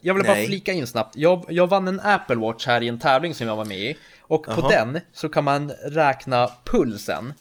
Jag 0.00 0.14
vill 0.14 0.24
bara 0.24 0.44
flika 0.46 0.72
in 0.72 0.86
snabbt. 0.86 1.16
Jag, 1.16 1.44
jag 1.48 1.66
vann 1.66 1.88
en 1.88 2.00
Apple 2.00 2.36
Watch 2.36 2.66
här 2.66 2.82
i 2.82 2.88
en 2.88 2.98
tävling 2.98 3.34
som 3.34 3.46
jag 3.46 3.56
var 3.56 3.64
med 3.64 3.78
i. 3.78 3.96
Och 4.20 4.46
på 4.46 4.68
den 4.68 5.00
så 5.12 5.28
kan 5.28 5.44
man 5.44 5.70
räkna 5.70 6.50
pulsen. 6.64 7.32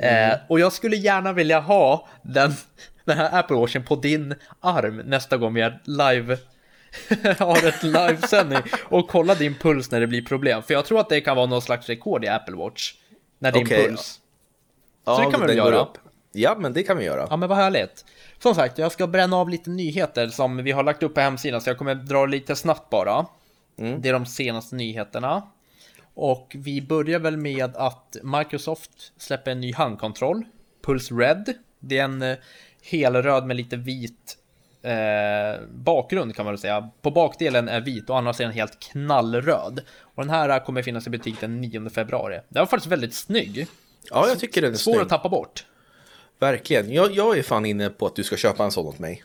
Mm. 0.00 0.30
Eh, 0.30 0.38
och 0.48 0.60
jag 0.60 0.72
skulle 0.72 0.96
gärna 0.96 1.32
vilja 1.32 1.60
ha 1.60 2.08
den, 2.22 2.52
den 3.04 3.18
här 3.18 3.38
Apple 3.38 3.56
Watchen 3.56 3.84
på 3.84 3.96
din 3.96 4.34
arm 4.60 4.96
nästa 4.96 5.36
gång 5.36 5.54
vi 5.54 5.60
är 5.60 5.80
live 5.84 6.38
har 7.38 7.68
ett 7.68 7.82
livesändning 7.82 8.58
och 8.84 9.08
kolla 9.08 9.34
din 9.34 9.54
puls 9.54 9.90
när 9.90 10.00
det 10.00 10.06
blir 10.06 10.22
problem. 10.22 10.62
För 10.62 10.74
jag 10.74 10.84
tror 10.84 11.00
att 11.00 11.08
det 11.08 11.20
kan 11.20 11.36
vara 11.36 11.46
någon 11.46 11.62
slags 11.62 11.88
rekord 11.88 12.24
i 12.24 12.28
Apple 12.28 12.56
Watch. 12.56 12.94
När 13.38 13.52
din 13.52 13.66
Okej. 13.66 13.88
puls. 13.88 14.20
Ja, 15.04 15.16
Så 15.16 15.22
det 15.30 15.36
kan 15.36 15.46
vi 15.46 15.54
göra? 15.54 15.78
upp. 15.78 15.98
Ja, 16.32 16.56
men 16.58 16.72
det 16.72 16.82
kan 16.82 16.96
vi 16.96 17.04
göra. 17.04 17.26
Ja 17.30 17.36
men 17.36 17.48
vad 17.48 17.58
härligt. 17.58 18.04
Som 18.38 18.54
sagt, 18.54 18.78
jag 18.78 18.92
ska 18.92 19.06
bränna 19.06 19.36
av 19.36 19.48
lite 19.48 19.70
nyheter 19.70 20.28
som 20.28 20.56
vi 20.56 20.72
har 20.72 20.82
lagt 20.82 21.02
upp 21.02 21.14
på 21.14 21.20
hemsidan 21.20 21.60
så 21.60 21.70
jag 21.70 21.78
kommer 21.78 21.94
dra 21.94 22.26
lite 22.26 22.56
snabbt 22.56 22.90
bara. 22.90 23.26
Mm. 23.78 24.00
Det 24.00 24.08
är 24.08 24.12
de 24.12 24.26
senaste 24.26 24.76
nyheterna. 24.76 25.42
Och 26.14 26.56
vi 26.58 26.82
börjar 26.82 27.18
väl 27.18 27.36
med 27.36 27.76
att 27.76 28.16
Microsoft 28.22 29.12
släpper 29.18 29.50
en 29.50 29.60
ny 29.60 29.72
handkontroll. 29.74 30.44
Pulse 30.82 31.14
Red. 31.14 31.54
Det 31.80 31.98
är 31.98 32.04
en 32.04 32.22
eh, 32.22 32.36
helröd 32.82 33.46
med 33.46 33.56
lite 33.56 33.76
vit 33.76 34.36
eh, 34.82 35.62
bakgrund 35.74 36.36
kan 36.36 36.44
man 36.44 36.52
väl 36.52 36.60
säga. 36.60 36.90
På 37.02 37.10
bakdelen 37.10 37.68
är 37.68 37.80
vit 37.80 38.10
och 38.10 38.18
andra 38.18 38.32
sidan 38.32 38.52
helt 38.52 38.78
knallröd. 38.80 39.80
Och 40.00 40.22
den 40.22 40.30
här 40.30 40.64
kommer 40.64 40.82
finnas 40.82 41.06
i 41.06 41.10
butik 41.10 41.40
den 41.40 41.60
9 41.60 41.90
februari. 41.90 42.40
Den 42.48 42.60
var 42.60 42.66
faktiskt 42.66 42.92
väldigt 42.92 43.14
snygg. 43.14 43.66
Ja, 44.10 44.28
jag 44.28 44.38
tycker 44.38 44.62
den 44.62 44.72
är 44.72 44.76
Svår 44.76 44.92
snygg. 44.92 45.02
att 45.02 45.08
tappa 45.08 45.28
bort. 45.28 45.66
Verkligen. 46.38 46.92
Jag, 46.92 47.12
jag 47.12 47.38
är 47.38 47.42
fan 47.42 47.66
inne 47.66 47.90
på 47.90 48.06
att 48.06 48.16
du 48.16 48.24
ska 48.24 48.36
köpa 48.36 48.64
en 48.64 48.70
sån 48.70 48.86
åt 48.86 48.98
mig. 48.98 49.24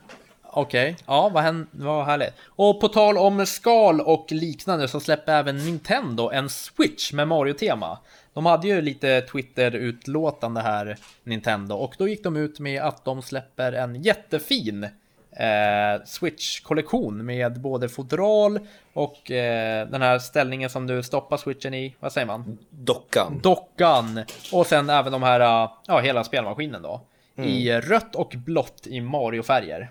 Okej, 0.52 0.96
ja 1.08 1.30
vad, 1.30 1.44
hän- 1.44 1.68
vad 1.72 2.06
härligt. 2.06 2.34
Och 2.46 2.82
på 2.82 2.88
tal 2.88 3.18
om 3.18 3.46
skal 3.46 4.02
och 4.02 4.32
liknande 4.32 4.88
så 4.88 5.00
släpper 5.00 5.34
även 5.40 5.58
Nintendo 5.58 6.30
en 6.30 6.50
Switch 6.50 7.14
med 7.14 7.28
Mario-tema. 7.28 7.98
De 8.34 8.46
hade 8.46 8.68
ju 8.68 8.82
lite 8.82 9.22
Twitter-utlåtande 9.22 10.62
här, 10.62 10.98
Nintendo, 11.24 11.76
och 11.76 11.96
då 11.98 12.08
gick 12.08 12.24
de 12.24 12.36
ut 12.38 12.60
med 12.60 12.82
att 12.82 13.06
de 13.06 13.22
släpper 13.22 13.72
en 13.74 14.02
jättefin 14.02 14.84
eh, 15.32 16.04
Switch-kollektion 16.06 17.26
med 17.26 17.62
både 17.62 17.90
fodral 17.90 18.60
och 18.94 19.32
eh, 19.32 19.88
den 19.88 20.02
här 20.02 20.20
ställningen 20.20 20.70
som 20.70 20.88
du 20.88 21.04
stoppar 21.04 21.38
switchen 21.38 21.74
i, 21.74 21.96
vad 22.00 22.12
säger 22.12 22.28
man? 22.28 22.58
Dockan. 22.70 23.40
Dockan 23.44 24.24
och 24.54 24.68
sen 24.68 24.90
även 24.90 25.12
de 25.12 25.24
här, 25.24 25.70
ja 25.88 26.00
hela 26.04 26.24
spelmaskinen 26.24 26.82
då. 26.82 27.02
I 27.36 27.72
rött 27.72 28.16
och 28.16 28.34
blått 28.38 28.88
i 28.88 29.02
Mario-färger. 29.02 29.90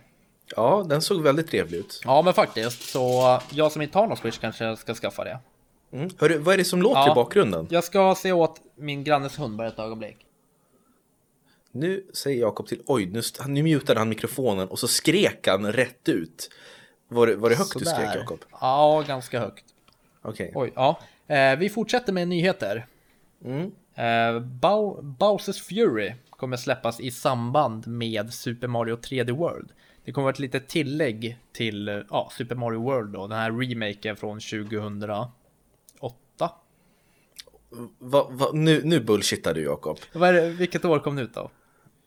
Ja, 0.57 0.85
den 0.89 1.03
såg 1.03 1.23
väldigt 1.23 1.49
trevlig 1.51 1.79
ut. 1.79 2.01
Ja, 2.05 2.23
men 2.23 2.35
faktiskt. 2.35 2.83
Så 2.83 3.39
jag 3.51 3.73
som 3.73 3.83
inte 3.83 3.99
har 3.99 4.07
någon 4.07 4.17
Switch 4.17 4.39
kanske 4.39 4.77
ska 4.77 4.95
skaffa 4.95 5.25
det. 5.25 5.39
Mm. 5.93 6.11
Hörru, 6.19 6.39
vad 6.39 6.55
är 6.55 6.59
det 6.59 6.65
som 6.65 6.83
låter 6.83 7.01
Ja. 7.01 7.13
i 7.13 7.15
bakgrunden? 7.15 7.67
Jag 7.71 7.85
ska 7.85 8.15
se 8.15 8.33
åt 8.33 8.61
min 8.77 9.05
grannes 9.05 9.39
hund 9.39 9.57
bara 9.57 9.69
ett 9.69 9.79
ögonblick. 9.79 10.17
Nu 11.73 12.07
säger 12.15 12.41
Jakob 12.41 12.67
till, 12.67 12.83
oj, 12.87 13.07
nu, 13.07 13.21
nu 13.47 13.63
mutade 13.63 14.01
han 14.01 14.09
mikrofonen 14.09 14.69
och 14.69 14.79
så 14.79 14.89
skrek 14.89 15.47
han 15.47 15.73
rätt 15.73 16.09
ut. 16.09 16.51
Var 17.09 17.27
det, 17.27 17.37
var 17.37 17.51
det 17.51 17.57
högt 17.57 17.73
du 17.79 17.85
skrek 17.85 17.95
Sådär. 17.97 18.17
Jakob? 18.17 18.39
Ja, 18.61 19.05
ganska 19.09 19.41
högt. 19.41 19.65
Okej. 20.23 20.53
Oj, 20.55 20.73
ja. 20.75 20.99
Eh, 21.27 21.57
vi 21.59 21.69
fortsätter 21.71 22.13
med 22.13 22.29
nyheter. 22.29 22.87
Mm. 23.45 23.71
Eh, 23.95 24.41
Bow- 24.43 25.03
Bowsers 25.03 25.63
Fury 25.63 26.13
kommer 26.31 26.57
släppas 26.57 27.01
i 27.01 27.11
samband 27.11 27.87
med 27.87 28.33
Super 28.35 28.67
Mario 28.67 28.97
3D 28.97 29.31
World. 29.33 29.71
Det 30.09 30.13
kommer 30.13 30.25
vara 30.25 30.33
ett 30.33 30.39
litet 30.39 30.69
tillägg 30.69 31.39
till 31.53 31.89
eh, 31.89 31.99
ja, 32.11 32.31
Super 32.37 32.55
Mario 32.55 32.83
World 32.83 33.13
då, 33.13 33.27
den 33.27 33.39
här 33.39 33.53
remaken 33.53 34.17
från 34.17 34.41
2008. 34.41 35.31
Va, 37.99 38.29
va, 38.31 38.51
nu, 38.53 38.83
nu 38.85 39.01
bullshittar 39.01 39.55
du 39.55 39.63
Jakob. 39.63 39.99
Vilket 40.59 40.85
år 40.85 40.99
kom 40.99 41.17
det 41.17 41.23
ut 41.23 41.35
då? 41.35 41.51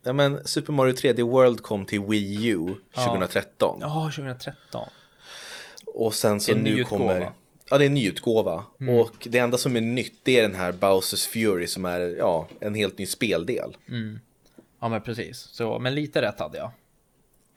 Ja, 0.03 0.13
men 0.13 0.47
Super 0.47 0.73
Mario 0.73 0.93
3D 0.93 1.21
World 1.21 1.61
kom 1.61 1.85
till 1.85 2.01
Wii 2.01 2.47
U 2.47 2.75
2013. 2.95 3.77
Ja, 3.81 4.11
2013. 4.15 4.89
Och 5.85 6.13
sen 6.13 6.39
så 6.39 6.55
nu 6.55 6.61
nyutgåva. 6.61 7.13
kommer... 7.13 7.31
Ja, 7.69 7.77
det 7.77 7.83
är 7.83 7.87
en 7.87 7.93
nyutgåva. 7.93 8.63
Mm. 8.79 8.95
Och 8.95 9.27
det 9.29 9.37
enda 9.37 9.57
som 9.57 9.75
är 9.75 9.81
nytt 9.81 10.19
det 10.23 10.39
är 10.39 10.41
den 10.41 10.55
här 10.55 10.71
Bowsers 10.71 11.27
Fury 11.27 11.67
som 11.67 11.85
är 11.85 11.99
ja, 11.99 12.47
en 12.59 12.75
helt 12.75 12.97
ny 12.97 13.05
speldel. 13.05 13.77
Ja, 14.79 14.89
men 14.89 15.01
precis. 15.01 15.37
Så, 15.37 15.79
men 15.79 15.95
lite 15.95 16.21
rätt 16.21 16.39
hade 16.39 16.57
jag. 16.57 16.71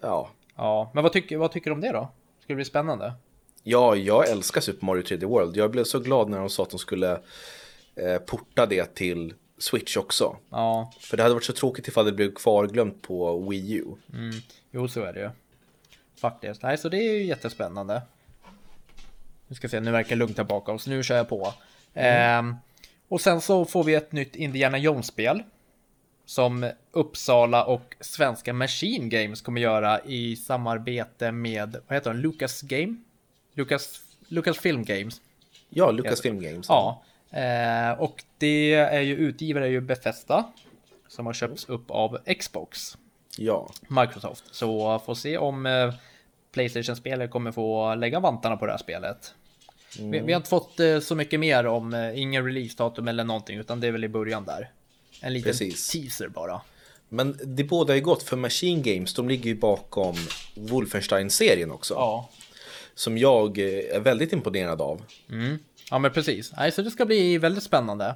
Ja. 0.07 0.31
Ja, 0.57 0.91
men 0.95 1.03
vad 1.03 1.13
tycker, 1.13 1.37
vad 1.37 1.53
tycker 1.53 1.71
du 1.71 1.75
om 1.75 1.81
det 1.81 1.93
då? 1.93 2.09
Ska 2.41 2.53
det 2.53 2.55
bli 2.55 2.65
spännande? 2.65 3.13
ja, 3.67 3.97
jag 3.97 4.29
älskar 4.29 4.61
Super 4.61 4.87
Mario 4.87 5.03
3D 5.03 5.25
World. 5.25 5.57
Jag 5.57 5.71
blev 5.71 5.85
så 5.85 5.99
glad 5.99 6.29
när 6.31 6.39
de 6.39 6.51
sa 6.51 6.63
att 6.63 6.71
de 6.71 6.79
skulle 6.79 7.13
eh, 7.97 8.19
porta 8.27 8.67
det 8.67 8.95
till 8.95 9.35
Switch 9.59 9.97
också. 9.97 10.37
Ja, 10.51 10.93
För 11.01 11.17
det 11.17 11.23
hade 11.23 11.35
varit 11.35 11.45
så 11.45 11.53
tråkigt 11.53 11.89
ifall 11.89 12.05
det 12.05 12.13
blev 12.13 12.35
kvarglömt 12.35 13.03
på 13.03 13.49
Wii 13.51 13.73
U. 13.73 13.85
jo 14.71 14.89
så 14.89 15.03
är 15.03 15.13
det 15.13 15.21
ju. 15.21 15.31
Faktiskt. 16.21 16.63
Nej, 16.63 16.79
så 16.79 16.89
det 16.89 16.97
är 16.97 17.13
ju 17.13 17.25
jättespännande. 17.25 18.03
Nu 19.49 19.55
ska 19.57 19.69
se, 19.69 19.81
nu 19.81 19.91
verkar 19.91 20.09
det 20.11 20.17
lugnt 20.17 20.37
här 20.37 20.45
bakom, 20.45 20.79
så 20.79 20.91
nu 20.91 21.03
kör 21.03 21.17
jag 21.17 21.29
på. 21.29 21.53
Ehm, 21.95 22.57
och 23.09 23.21
sen 23.21 23.41
så 23.41 23.65
får 23.65 23.85
vi 23.85 23.95
ett 23.95 24.13
nytt 24.13 24.37
Indiana 24.37 24.79
Jones-spel. 24.79 25.43
Som 26.27 26.71
Uppsala 26.93 27.65
och 27.65 27.97
svenska 28.01 28.53
Machine 28.53 29.09
Games 29.09 29.41
kommer 29.41 29.61
göra 29.61 30.01
i 30.01 30.37
samarbete 30.37 31.33
med, 31.33 31.77
vad 31.87 31.97
heter 31.97 32.11
de, 32.15 32.21
Lucas 32.21 32.63
Game? 32.63 32.97
Lucas, 33.55 34.01
Lucas 34.29 34.59
Film 34.59 34.85
Games. 34.85 35.21
Ja, 35.69 35.91
Lucasfilm 35.91 36.41
Games. 36.41 36.67
Ja, 36.69 37.03
eh, 37.31 38.01
och 38.01 38.25
det 38.39 38.75
är 38.75 39.01
ju 39.01 39.17
utgivare 39.17 39.65
är 39.65 39.71
ju 39.71 39.81
Bethesda 39.81 40.45
som 41.09 41.27
har 41.27 41.33
köpts 41.33 41.69
upp 41.69 41.91
av 41.91 42.19
Xbox, 42.39 42.99
ja. 43.39 43.69
Microsoft. 43.89 44.45
Så 44.51 44.99
får 44.99 45.15
se 45.15 45.39
om 45.39 45.67
eh, 45.67 45.95
Playstation-spelare 46.53 47.29
kommer 47.29 47.53
få 47.53 47.95
lägga 47.95 48.21
vantarna 48.21 48.57
på 48.57 48.67
det 48.67 48.73
här 48.73 48.79
spelet. 48.79 49.35
Vi, 49.99 50.21
vi 50.21 50.33
har 50.33 50.37
inte 50.37 50.49
fått 50.49 50.81
eh, 50.81 51.01
så 51.01 51.15
mycket 51.15 51.41
mer 51.41 51.67
om 51.67 52.13
ingen 52.15 52.45
releasedatum 52.45 53.09
eller 53.09 53.25
någonting, 53.25 53.59
utan 53.59 53.81
det 53.81 53.87
är 53.87 53.93
väl 53.93 54.05
i 54.05 54.09
början 54.09 54.45
där. 54.45 54.71
En 55.25 55.33
liten 55.33 55.53
Precis. 55.53 55.91
teaser 55.91 56.29
bara. 56.29 56.61
Men 57.09 57.39
det 57.45 57.65
båda 57.65 57.97
är 57.97 58.01
gott 58.01 58.23
för 58.23 58.37
Machine 58.37 58.83
Games, 58.83 59.15
de 59.15 59.29
ligger 59.29 59.45
ju 59.45 59.57
bakom 59.57 60.17
Wolfenstein-serien 60.55 61.71
också. 61.71 61.95
Ja. 61.95 62.29
Som 62.95 63.19
jag 63.19 63.59
eh, 63.59 63.97
är 63.97 64.01
väldigt 64.01 64.33
imponerad 64.33 64.81
av. 64.81 65.03
Ja 65.91 65.99
men 65.99 66.13
precis. 66.13 66.53
Så 66.73 66.83
det 66.83 66.91
ska 66.91 67.07
bli 67.07 67.39
väldigt 67.39 67.65
spännande. 67.65 68.15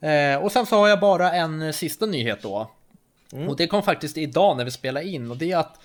Eh, 0.00 0.36
och 0.36 0.52
sen 0.52 0.66
så 0.66 0.76
har 0.76 0.88
jag 0.88 1.00
bara 1.00 1.32
en 1.32 1.72
sista 1.72 2.06
nyhet 2.06 2.42
då. 2.42 2.70
Och 3.48 3.56
det 3.56 3.66
kom 3.66 3.82
faktiskt 3.82 4.16
idag 4.16 4.56
när 4.56 4.64
vi 4.64 4.70
spelade 4.70 5.06
in 5.06 5.30
och 5.30 5.36
det 5.36 5.52
är 5.52 5.56
att 5.56 5.80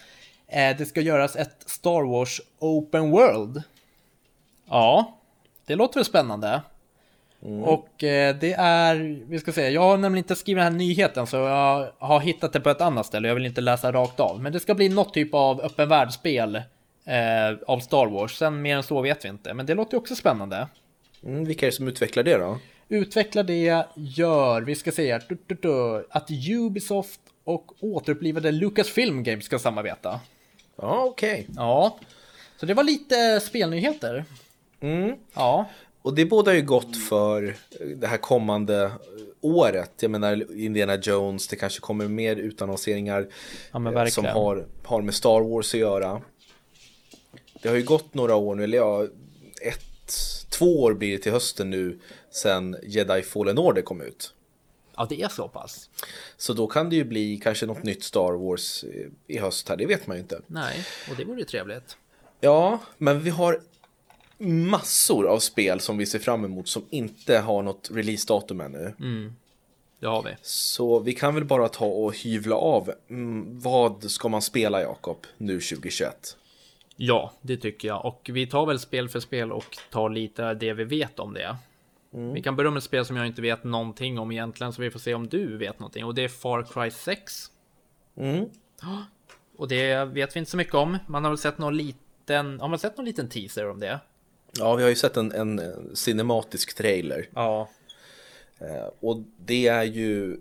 eh, 0.47 0.77
det 0.77 0.85
ska 0.85 1.01
göras 1.01 1.35
ett 1.35 1.63
Star 1.65 2.03
Wars 2.11 2.41
Open 2.59 3.11
World. 3.11 3.63
Ja, 4.69 5.19
det 5.65 5.75
låter 5.75 5.95
väl 5.95 6.05
spännande. 6.05 6.61
Och 7.45 8.03
eh, 8.03 8.35
det 8.35 8.53
är, 8.53 8.95
vi 9.27 9.39
ska 9.39 9.51
se, 9.51 9.69
jag 9.69 9.81
har 9.81 9.97
nämligen 9.97 10.23
inte 10.23 10.35
skrivit 10.35 10.63
den 10.63 10.73
här 10.73 10.79
nyheten 10.79 11.27
så 11.27 11.37
jag 11.37 11.91
har 11.97 12.19
hittat 12.19 12.53
det 12.53 12.59
på 12.59 12.69
ett 12.69 12.81
annat 12.81 13.05
ställe. 13.05 13.27
Jag 13.27 13.35
vill 13.35 13.45
inte 13.45 13.61
läsa 13.61 13.91
rakt 13.91 14.19
av. 14.19 14.41
Men 14.41 14.53
det 14.53 14.59
ska 14.59 14.75
bli 14.75 14.89
något 14.89 15.13
typ 15.13 15.33
av 15.33 15.61
öppen 15.61 15.89
världsspel 15.89 16.55
eh, 17.05 17.57
av 17.67 17.79
Star 17.79 18.05
Wars. 18.05 18.37
Sen 18.37 18.61
mer 18.61 18.75
än 18.75 18.83
så 18.83 19.01
vet 19.01 19.25
vi 19.25 19.29
inte. 19.29 19.53
Men 19.53 19.65
det 19.65 19.73
låter 19.73 19.93
ju 19.93 19.97
också 19.97 20.15
spännande. 20.15 20.67
Mm, 21.23 21.45
vilka 21.45 21.65
är 21.65 21.71
det 21.71 21.75
som 21.75 21.87
utvecklar 21.87 22.23
det 22.23 22.37
då? 22.37 22.59
Utvecklar 22.89 23.43
det 23.43 23.85
gör, 23.95 24.61
vi 24.61 24.75
ska 24.75 24.91
se 24.91 25.11
här, 25.11 25.23
du, 25.29 25.37
du, 25.47 25.55
du, 25.55 26.07
att 26.09 26.29
Ubisoft 26.49 27.19
och 27.43 27.71
återupplivade 27.79 28.51
Lucasfilm 28.51 29.23
Games 29.23 29.45
ska 29.45 29.59
samarbeta. 29.59 30.19
Ja, 30.75 31.03
okej. 31.03 31.47
Ja, 31.55 31.97
så 32.57 32.65
det 32.65 32.73
var 32.73 32.83
lite 32.83 33.39
spelnyheter. 33.39 34.25
Mm. 34.81 35.15
Ja, 35.33 35.65
Och 36.03 36.15
det 36.15 36.25
båda 36.25 36.55
ju 36.55 36.61
gott 36.61 36.97
för 36.97 37.55
det 37.95 38.07
här 38.07 38.17
kommande 38.17 38.91
året. 39.41 39.91
Jag 39.99 40.11
menar 40.11 40.59
Indiana 40.59 40.95
Jones, 40.95 41.47
det 41.47 41.55
kanske 41.55 41.79
kommer 41.79 42.07
mer 42.07 42.35
utannonseringar 42.35 43.27
Ja, 43.71 43.79
men 43.79 43.97
eh, 43.97 44.05
som 44.05 44.25
har, 44.25 44.65
har 44.83 45.01
med 45.01 45.13
Star 45.13 45.41
Wars 45.41 45.73
att 45.73 45.79
göra. 45.79 46.21
Det 47.61 47.69
har 47.69 47.75
ju 47.75 47.83
gått 47.83 48.13
några 48.13 48.35
år 48.35 48.55
nu, 48.55 48.63
eller 48.63 48.77
ja, 48.77 49.03
ett, 49.61 50.13
två 50.49 50.81
år 50.81 50.93
blir 50.93 51.11
det 51.11 51.23
till 51.23 51.31
hösten 51.31 51.69
nu 51.69 51.99
sen 52.31 52.75
Jedi 52.83 53.21
Fallen 53.21 53.57
Order 53.57 53.81
kom 53.81 54.01
ut. 54.01 54.33
ja 54.95 55.07
det 55.09 55.21
är 55.21 55.29
så 55.29 55.47
pass. 55.47 55.89
Så 56.37 56.53
då 56.53 56.67
kan 56.67 56.89
det 56.89 56.95
ju 56.95 57.03
bli 57.03 57.37
kanske 57.37 57.65
något 57.65 57.83
nytt 57.83 58.03
Star 58.03 58.33
Wars 58.33 58.83
eh, 58.83 59.07
i 59.27 59.37
höst 59.37 59.69
här, 59.69 59.77
det 59.77 59.85
vet 59.85 60.07
man 60.07 60.17
ju 60.17 60.21
inte. 60.21 60.41
Nej, 60.47 60.85
och 61.09 61.15
det 61.15 61.25
vore 61.25 61.39
ju 61.39 61.45
trevligt. 61.45 61.97
Ja, 62.39 62.79
men 62.97 63.19
vi 63.19 63.29
har 63.29 63.61
massor 64.43 65.27
av 65.27 65.39
spel 65.39 65.79
som 65.79 65.97
vi 65.97 66.05
ser 66.05 66.19
fram 66.19 66.45
emot 66.45 66.67
som 66.67 66.85
inte 66.89 67.37
har 67.37 67.61
något 67.61 67.89
releasedatum 67.93 68.61
ännu. 68.61 68.93
Det 69.99 70.07
har 70.07 70.23
vi. 70.23 70.35
Så 70.41 70.99
vi 70.99 71.13
kan 71.13 71.35
väl 71.35 71.45
bara 71.45 71.69
ta 71.69 71.85
och 71.85 72.17
hyvla 72.17 72.55
av. 72.55 72.91
Mm, 73.09 73.59
vad 73.59 74.11
ska 74.11 74.29
man 74.29 74.41
spela 74.41 74.81
Jakob 74.81 75.17
nu 75.37 75.53
2021? 75.53 76.37
Ja, 76.95 77.33
det 77.41 77.57
tycker 77.57 77.87
jag. 77.87 78.05
Och 78.05 78.29
vi 78.33 78.47
tar 78.47 78.65
väl 78.65 78.79
spel 78.79 79.09
för 79.09 79.19
spel 79.19 79.51
och 79.51 79.77
tar 79.91 80.09
lite 80.09 80.53
det 80.53 80.73
vi 80.73 80.83
vet 80.83 81.19
om 81.19 81.33
det. 81.33 81.55
Vi 82.33 82.41
kan 82.41 82.55
börja 82.55 82.71
med 82.71 82.77
ett 82.77 82.83
spel 82.83 83.05
som 83.05 83.15
jag 83.15 83.27
inte 83.27 83.41
vet 83.41 83.63
någonting 83.63 84.19
om 84.19 84.31
egentligen, 84.31 84.73
så 84.73 84.81
vi 84.81 84.91
får 84.91 84.99
se 84.99 85.13
om 85.13 85.27
du 85.27 85.57
vet 85.57 85.79
någonting. 85.79 86.05
Och 86.05 86.15
det 86.15 86.23
är 86.23 86.27
Far 86.27 86.63
Cry 86.63 86.91
6. 86.91 87.33
Mm. 88.17 88.45
Och 89.57 89.67
det 89.67 90.05
vet 90.05 90.35
vi 90.35 90.39
inte 90.39 90.51
så 90.51 90.57
mycket 90.57 90.73
om. 90.73 90.97
Man 91.07 91.23
har 91.23 91.31
väl 91.31 91.37
sett 91.37 91.57
någon 91.57 91.77
liten, 91.77 92.59
har 92.59 92.67
man 92.67 92.79
sett 92.79 92.97
någon 92.97 93.05
liten 93.05 93.29
teaser 93.29 93.69
om 93.69 93.79
det? 93.79 93.99
Ja, 94.59 94.75
vi 94.75 94.83
har 94.83 94.89
ju 94.89 94.95
sett 94.95 95.17
en, 95.17 95.31
en 95.31 95.59
eh, 95.59 95.71
cinematisk 95.93 96.73
trailer. 96.73 97.29
Ja. 97.33 97.69
Eh, 98.59 98.89
och 98.99 99.23
det 99.37 99.67
är 99.67 99.83
ju 99.83 100.39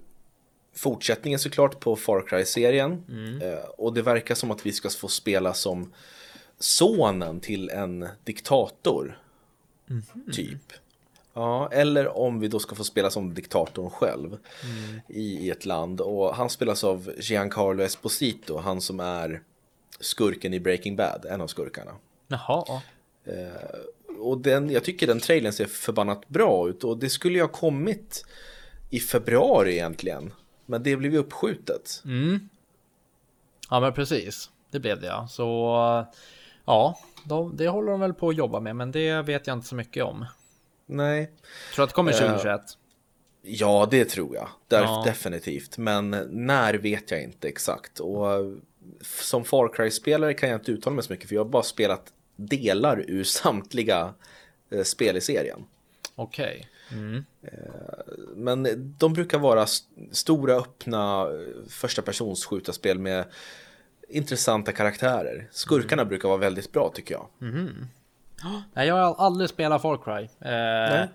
fortsättningen 0.74 1.38
såklart 1.38 1.80
på 1.80 1.96
Far 1.96 2.24
Cry-serien. 2.28 3.04
Eh, 3.42 3.64
och 3.64 3.92
det 3.92 4.02
verkar 4.02 4.34
som 4.34 4.50
att 4.50 4.66
vi 4.66 4.72
ska 4.72 4.90
få 4.90 5.08
spela 5.08 5.54
som 5.54 5.92
sonen 6.58 7.40
till 7.40 7.70
en 7.70 8.08
diktator. 8.24 9.18
Typ. 10.32 10.72
Ja, 11.34 11.68
eller 11.72 12.18
om 12.18 12.40
vi 12.40 12.48
då 12.48 12.58
ska 12.58 12.74
få 12.74 12.84
spela 12.84 13.10
som 13.10 13.34
diktatorn 13.34 13.90
själv 13.90 14.38
i, 15.08 15.46
i 15.46 15.50
ett 15.50 15.66
land. 15.66 16.00
Och 16.00 16.34
han 16.34 16.50
spelas 16.50 16.84
av 16.84 17.12
Giancarlo 17.18 17.82
Esposito, 17.82 18.58
han 18.58 18.80
som 18.80 19.00
är 19.00 19.42
skurken 20.00 20.54
i 20.54 20.60
Breaking 20.60 20.96
Bad, 20.96 21.26
en 21.28 21.40
av 21.40 21.46
skurkarna. 21.46 21.92
Jaha. 22.28 22.82
Och 24.18 24.38
den, 24.38 24.70
jag 24.70 24.84
tycker 24.84 25.06
den 25.06 25.20
trailern 25.20 25.52
ser 25.52 25.66
förbannat 25.66 26.28
bra 26.28 26.68
ut 26.68 26.84
och 26.84 26.98
det 26.98 27.10
skulle 27.10 27.34
ju 27.34 27.40
ha 27.40 27.48
kommit 27.48 28.24
i 28.90 29.00
februari 29.00 29.72
egentligen. 29.72 30.32
Men 30.66 30.82
det 30.82 30.96
blev 30.96 31.12
ju 31.12 31.18
uppskjutet. 31.18 32.02
Ja, 33.70 33.80
men 33.80 33.92
precis. 33.92 34.50
Det 34.70 34.80
blev 34.80 35.00
det 35.00 35.06
ja. 35.06 35.28
Så 35.30 35.44
ja, 36.64 36.98
de, 37.24 37.56
det 37.56 37.68
håller 37.68 37.90
de 37.90 38.00
väl 38.00 38.14
på 38.14 38.28
att 38.28 38.36
jobba 38.36 38.60
med, 38.60 38.76
men 38.76 38.92
det 38.92 39.22
vet 39.22 39.46
jag 39.46 39.56
inte 39.56 39.68
så 39.68 39.74
mycket 39.74 40.04
om. 40.04 40.26
Nej, 40.86 41.30
Tror 41.74 41.82
att 41.82 41.90
det 41.90 41.94
kommer 41.94 42.12
2021. 42.12 42.60
ja 43.42 43.88
det 43.90 44.04
tror 44.04 44.34
jag. 44.34 44.48
Där, 44.68 44.82
Ja. 44.82 45.02
Definitivt. 45.06 45.78
Men 45.78 46.10
när 46.30 46.74
vet 46.74 47.10
jag 47.10 47.22
inte 47.22 47.48
exakt. 47.48 48.00
Och 48.00 48.32
eh, 48.32 48.52
som 49.02 49.44
Far 49.44 49.68
Cry-spelare 49.74 50.34
kan 50.34 50.48
jag 50.48 50.60
inte 50.60 50.72
uttala 50.72 50.94
mig 50.96 51.04
så 51.04 51.12
mycket 51.12 51.28
för 51.28 51.34
jag 51.34 51.44
har 51.44 51.50
bara 51.50 51.62
spelat 51.62 52.12
delar 52.36 53.04
ur 53.08 53.24
samtliga 53.24 54.14
eh, 54.70 54.82
spel 54.82 55.16
i 55.16 55.20
serien. 55.20 55.64
Okej. 56.14 56.68
Men 58.36 58.94
de 58.98 59.12
brukar 59.12 59.38
vara 59.38 59.62
st- 59.62 59.86
stora 60.10 60.54
öppna 60.54 61.20
eh, 61.22 61.68
första 61.68 62.02
persons 62.02 62.44
skjutarspel 62.44 62.98
med 62.98 63.24
intressanta 64.08 64.72
karaktärer. 64.72 65.48
Skurkarna 65.52 66.04
brukar 66.04 66.28
vara 66.28 66.38
väldigt 66.38 66.72
bra 66.72 66.92
tycker 66.94 67.14
jag. 67.14 67.26
Nej, 68.74 68.88
jag 68.88 68.94
har 68.94 69.24
aldrig 69.26 69.50
spelat 69.50 69.82
Far 69.82 69.96
Cry. 70.04 70.22
Eh, 70.24 71.08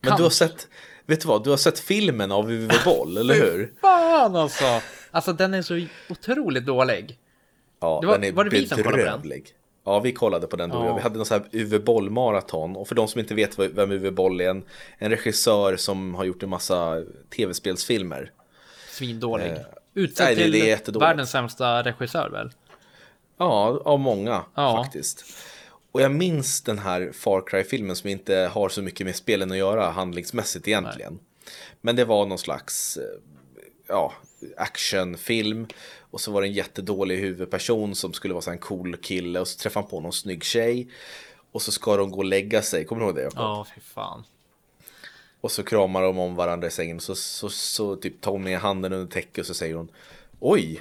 Men 0.00 0.16
du 0.16 0.22
har 0.22 0.30
sett, 0.30 0.68
vet 1.06 1.20
du 1.20 1.28
vad, 1.28 1.44
du 1.44 1.50
har 1.50 1.56
sett 1.56 1.78
filmen 1.78 2.32
av 2.32 2.50
Uwe 2.50 2.74
Boll, 2.84 3.16
eller 3.16 3.34
hur? 3.34 3.72
Fan 3.80 4.36
alltså! 4.36 4.64
Alltså 5.10 5.32
den 5.32 5.54
är 5.54 5.62
så 5.62 5.86
otroligt 6.10 6.66
dålig. 6.66 7.18
Ja, 7.80 7.98
Det 8.00 8.06
var- 8.06 8.14
den 8.14 8.24
är 8.24 8.32
var 8.32 8.44
det 8.44 8.50
vi 8.50 8.66
som 8.68 8.82
kollade 8.82 9.02
på 9.02 9.10
den? 9.10 9.42
Ja, 9.84 10.00
vi 10.00 10.12
kollade 10.12 10.46
på 10.46 10.56
den 10.56 10.70
då. 10.70 10.84
Ja. 10.84 10.94
Vi 10.94 11.02
hade 11.02 11.16
någon 11.16 11.26
sån 11.26 11.40
här 11.40 11.60
Uwe 11.60 11.78
Boll-maraton. 11.78 12.76
Och 12.76 12.88
för 12.88 12.94
de 12.94 13.08
som 13.08 13.20
inte 13.20 13.34
vet 13.34 13.58
vem 13.58 13.90
Uwe 13.90 14.10
Boll 14.10 14.40
är, 14.40 14.50
en, 14.50 14.64
en 14.98 15.10
regissör 15.10 15.76
som 15.76 16.14
har 16.14 16.24
gjort 16.24 16.42
en 16.42 16.48
massa 16.48 17.02
tv-spelsfilmer. 17.36 18.32
Svindålig. 18.90 19.46
Eh, 19.46 19.58
Utsedd 19.94 20.26
nej, 20.26 20.36
till 20.36 20.52
det 20.52 20.70
är 20.70 21.00
världens 21.00 21.30
sämsta 21.30 21.82
regissör 21.82 22.30
väl? 22.30 22.50
Ja, 23.38 23.80
av 23.84 24.00
många 24.00 24.42
Ja. 24.54 24.82
faktiskt. 24.84 25.24
Och 25.92 26.00
jag 26.00 26.12
minns 26.12 26.62
den 26.62 26.78
här 26.78 27.10
Far 27.12 27.42
Cry-filmen 27.46 27.96
som 27.96 28.10
inte 28.10 28.50
har 28.52 28.68
så 28.68 28.82
mycket 28.82 29.06
med 29.06 29.16
spelen 29.16 29.50
att 29.50 29.56
göra 29.56 29.90
handlingsmässigt 29.90 30.68
egentligen. 30.68 31.18
Men 31.80 31.96
det 31.96 32.04
var 32.04 32.26
någon 32.26 32.38
slags 32.38 32.96
eh, 32.96 33.02
ja, 33.88 34.12
actionfilm. 34.56 35.66
Och 36.10 36.20
så 36.20 36.32
var 36.32 36.42
det 36.42 36.48
en 36.48 36.52
jättedålig 36.52 37.18
huvudperson 37.18 37.94
som 37.94 38.12
skulle 38.12 38.34
vara 38.34 38.42
så 38.42 38.50
en 38.50 38.58
cool 38.58 38.96
kille. 38.96 39.40
Och 39.40 39.48
så 39.48 39.58
träffade 39.58 39.84
han 39.84 39.90
på 39.90 40.00
någon 40.00 40.12
snygg 40.12 40.44
tjej. 40.44 40.88
Och 41.52 41.62
så 41.62 41.72
ska 41.72 41.96
de 41.96 42.10
gå 42.10 42.18
och 42.18 42.24
lägga 42.24 42.62
sig. 42.62 42.84
Kommer 42.84 43.02
du 43.02 43.06
ihåg 43.06 43.16
det? 43.16 43.30
Ja, 43.34 43.66
fy 43.74 43.80
fan. 43.80 44.24
Och 45.40 45.50
så 45.50 45.62
kramar 45.62 46.02
de 46.02 46.18
om 46.18 46.34
varandra 46.34 46.68
i 46.68 46.70
sängen. 46.70 47.00
Så, 47.00 47.14
så, 47.14 47.48
så 47.48 47.96
typ 47.96 48.20
tar 48.20 48.32
hon 48.32 48.42
ner 48.42 48.58
handen 48.58 48.92
under 48.92 49.12
täcket 49.12 49.38
och 49.38 49.46
så 49.46 49.54
säger 49.54 49.74
hon 49.74 49.90
Oj, 50.40 50.80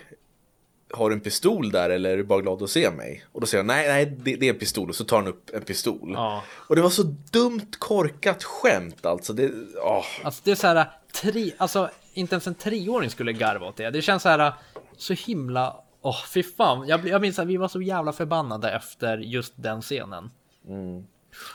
har 0.92 1.10
du 1.10 1.16
en 1.16 1.22
pistol 1.22 1.72
där 1.72 1.90
eller 1.90 2.10
är 2.10 2.18
du 2.18 2.24
bara 2.24 2.42
glad 2.42 2.64
att 2.64 2.70
se 2.70 2.92
mig? 2.92 3.26
Och 3.32 3.42
då 3.42 3.48
säger 3.48 3.64
han 3.64 3.68
nej, 3.68 3.88
nej, 3.88 4.06
det, 4.06 4.36
det 4.36 4.46
är 4.46 4.54
en 4.54 4.60
pistol. 4.60 4.90
Och 4.90 4.96
så 4.96 5.04
tar 5.04 5.18
han 5.18 5.28
upp 5.28 5.50
en 5.54 5.62
pistol. 5.62 6.12
Ja. 6.14 6.44
Och 6.50 6.76
det 6.76 6.82
var 6.82 6.90
så 6.90 7.04
dumt 7.32 7.72
korkat 7.80 8.44
skämt 8.44 9.06
alltså. 9.06 9.34
Det, 9.34 9.52
åh. 9.84 10.06
Alltså 10.24 10.42
det 10.44 10.52
är 10.52 10.56
så 10.56 10.68
här, 10.68 10.92
tre, 11.12 11.52
alltså 11.58 11.90
inte 12.20 12.36
ens 12.36 12.48
en 12.48 12.56
treåring 12.56 13.10
skulle 13.10 13.34
garva 13.34 13.68
åt 13.68 13.78
det. 13.78 13.90
Det 13.90 14.02
känns 14.02 14.24
så 14.24 14.30
här, 14.30 14.54
så 14.98 15.14
himla, 15.14 15.76
åh 16.02 16.26
fy 16.34 16.44
fan. 16.44 16.88
Jag, 16.88 17.08
jag 17.08 17.22
minns 17.22 17.40
att 17.40 17.48
vi 17.48 17.58
var 17.58 17.68
så 17.68 17.82
jävla 17.82 18.14
förbannade 18.14 18.72
efter 18.72 19.18
just 19.18 19.54
den 19.56 19.82
scenen. 19.82 20.32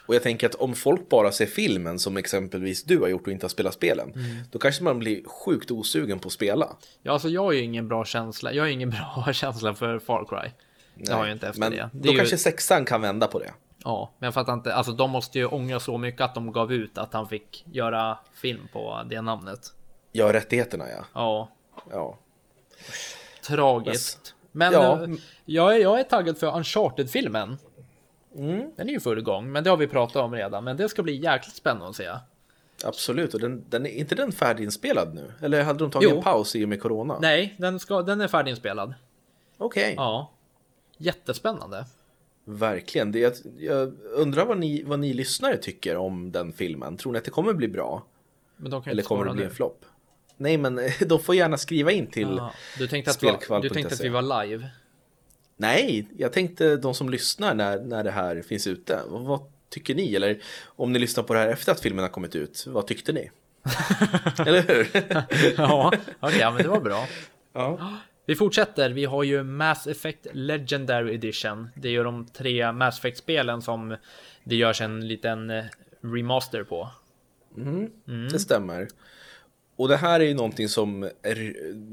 Och 0.07 0.15
jag 0.15 0.23
tänker 0.23 0.47
att 0.47 0.55
om 0.55 0.75
folk 0.75 1.09
bara 1.09 1.33
ser 1.33 1.47
filmen 1.47 1.99
som 1.99 2.17
exempelvis 2.17 2.85
du 2.85 2.99
har 2.99 3.09
gjort 3.09 3.27
och 3.27 3.33
inte 3.33 3.45
har 3.45 3.49
spelat 3.49 3.75
spelen. 3.75 4.13
Mm. 4.15 4.37
Då 4.51 4.59
kanske 4.59 4.85
man 4.85 4.99
blir 4.99 5.29
sjukt 5.29 5.71
osugen 5.71 6.19
på 6.19 6.27
att 6.27 6.33
spela. 6.33 6.77
Ja, 7.03 7.13
alltså 7.13 7.29
jag 7.29 7.43
har 7.43 7.53
ju 7.53 7.61
ingen 7.61 7.89
bra 7.89 8.05
känsla. 8.05 8.53
Jag 8.53 8.63
har 8.63 8.69
ingen 8.69 8.91
bra 9.15 9.33
känsla 9.33 9.75
för 9.75 9.99
Far 9.99 10.25
Cry. 10.25 10.51
Det 10.95 11.13
har 11.13 11.27
jag 11.27 11.35
inte 11.35 11.49
efter 11.49 11.61
Men 11.61 11.73
det. 11.73 11.91
det 11.93 12.09
då 12.09 12.13
ju, 12.13 12.19
kanske 12.19 12.39
sexan 12.39 12.85
kan 12.85 13.01
vända 13.01 13.27
på 13.27 13.39
det. 13.39 13.53
Ja, 13.85 14.13
men 14.19 14.27
jag 14.27 14.35
fattar 14.35 14.53
inte. 14.53 14.75
Alltså 14.75 14.93
de 14.93 15.11
måste 15.11 15.39
ju 15.39 15.47
ångra 15.47 15.81
så 15.81 15.99
mycket 15.99 16.21
att 16.21 16.35
de 16.35 16.53
gav 16.53 16.73
ut 16.73 16.99
att 16.99 17.13
han 17.13 17.29
fick 17.29 17.65
göra 17.73 18.19
film 18.35 18.69
på 18.73 19.03
det 19.11 19.21
namnet. 19.21 19.61
Ja, 20.17 20.33
rättigheterna 20.33 20.85
ja. 20.91 21.05
Ja, 21.15 21.49
ja. 21.91 22.19
tragiskt. 23.47 24.35
Men 24.53 24.73
Ja. 24.73 25.05
eh, 25.05 25.11
jag, 25.45 25.77
är, 25.77 25.81
jag 25.81 26.01
är 26.01 26.05
taggad 26.05 26.39
för 26.39 26.57
Uncharted-filmen. 26.57 27.57
Mm. 28.37 28.71
Den 28.77 28.89
är 28.89 28.93
ju 28.93 29.01
full 29.01 29.23
gång, 29.23 29.53
men 29.53 29.65
det 29.65 29.71
har 29.71 29.77
vi 29.77 29.87
pratat 29.87 30.17
om 30.17 30.33
redan. 30.35 30.65
Men 30.65 30.77
det 30.77 30.89
ska 30.89 31.03
bli 31.03 31.17
jäkligt 31.17 31.55
spännande 31.55 31.89
att 31.89 31.97
se. 31.97 32.11
Absolut, 32.85 33.35
och 33.35 33.41
den, 33.41 33.65
den 33.69 33.87
är 33.87 33.91
inte 33.91 34.15
den 34.15 34.33
färdiginspelad 34.33 35.15
nu? 35.15 35.33
Eller 35.43 35.63
hade 35.63 35.79
de 35.79 35.91
tagit 35.91 36.09
Jo. 36.11 36.17
en 36.17 36.23
paus 36.23 36.57
i 36.57 36.65
och 36.65 36.69
med 36.69 36.83
corona? 36.83 37.19
Nej, 37.21 37.55
den, 37.59 37.81
ska, 37.81 38.03
den 38.03 38.21
är 38.21 38.29
färdiginspelad. 38.29 38.95
Okej, 39.59 39.95
Ja. 39.97 40.31
Jättespännande. 40.97 41.85
verkligen. 42.45 43.13
Det, 43.13 43.19
jag, 43.19 43.33
jag 43.59 43.93
undrar 44.03 44.47
vad 44.47 44.59
ni, 44.59 44.83
vad 44.83 44.99
ni 44.99 45.13
lyssnare 45.13 45.57
tycker 45.57 45.97
om 45.97 46.33
den 46.33 46.53
filmen. 46.53 46.97
Tror 46.97 47.13
ni 47.13 47.19
att 47.19 47.25
det 47.25 47.31
kommer 47.31 47.53
bli 47.53 47.69
bra? 47.69 48.03
Eller 48.87 49.03
kommer 49.03 49.25
det 49.25 49.31
bli 49.33 49.43
nu. 49.43 49.49
en 49.49 49.55
flopp? 49.55 49.85
Nej, 50.37 50.57
men 50.57 50.81
de 51.07 51.21
får 51.21 51.35
gärna 51.35 51.57
skriva 51.59 51.93
in 51.93 52.07
till... 52.07 52.29
Jaha. 52.37 52.53
Du 52.79 52.87
tänkte, 52.89 53.11
att 53.11 53.23
vi, 53.23 53.27
var- 53.49 53.63
du 53.63 53.69
tänkte 53.69 53.95
att 53.95 54.01
vi 54.01 54.09
var 54.09 54.45
live? 54.47 54.71
Nej, 55.57 56.09
jag 56.17 56.33
tänkte 56.33 56.77
de 56.77 56.95
som 56.95 57.09
lyssnar 57.11 57.55
när, 57.55 57.81
när 57.81 58.05
det 58.05 58.11
här 58.11 58.43
finns 58.43 58.67
ute. 58.67 59.01
Vad, 59.09 59.41
tycker 59.71 59.95
ni? 59.95 60.15
Eller 60.15 60.39
om 60.65 60.93
ni 60.93 60.99
lyssnar 60.99 61.25
på 61.25 61.35
det 61.35 61.41
här 61.41 61.49
efter 61.49 61.73
att 61.73 61.81
filmen 61.81 62.03
har 62.03 62.09
kommit 62.11 62.37
ut, 62.37 62.65
vad 62.67 62.87
tyckte 62.87 63.13
ni? 63.13 63.31
Eller 64.47 64.63
hur? 64.63 64.89
ja, 65.57 65.93
ja, 66.41 66.51
men 66.51 66.63
det 66.63 66.69
var 66.69 66.81
bra. 66.81 67.07
ja. 67.53 67.93
Vi 68.27 68.35
fortsätter. 68.37 68.91
Vi 68.91 69.05
har 69.05 69.23
ju 69.23 69.43
Mass 69.43 69.87
Effect 69.87 70.27
Legendary 70.33 71.15
Edition. 71.15 71.69
Det 71.75 71.89
är 71.89 71.93
ju 71.93 72.03
de 72.05 72.27
tre 72.27 72.73
Mass 72.73 72.99
Effect-spelen 72.99 73.63
som 73.63 73.97
det 74.45 74.57
görs 74.57 74.81
en 74.81 75.09
liten 75.09 75.51
eh, 75.51 75.65
remaster 76.01 76.65
på. 76.65 76.91
Det 78.33 78.39
stämmer. 78.39 78.89
Och 79.77 79.89
det 79.89 79.97
här 79.97 80.21
är 80.21 80.25
ju 80.25 80.35
någonting 80.35 80.69
som 80.69 81.03
är 81.03 81.35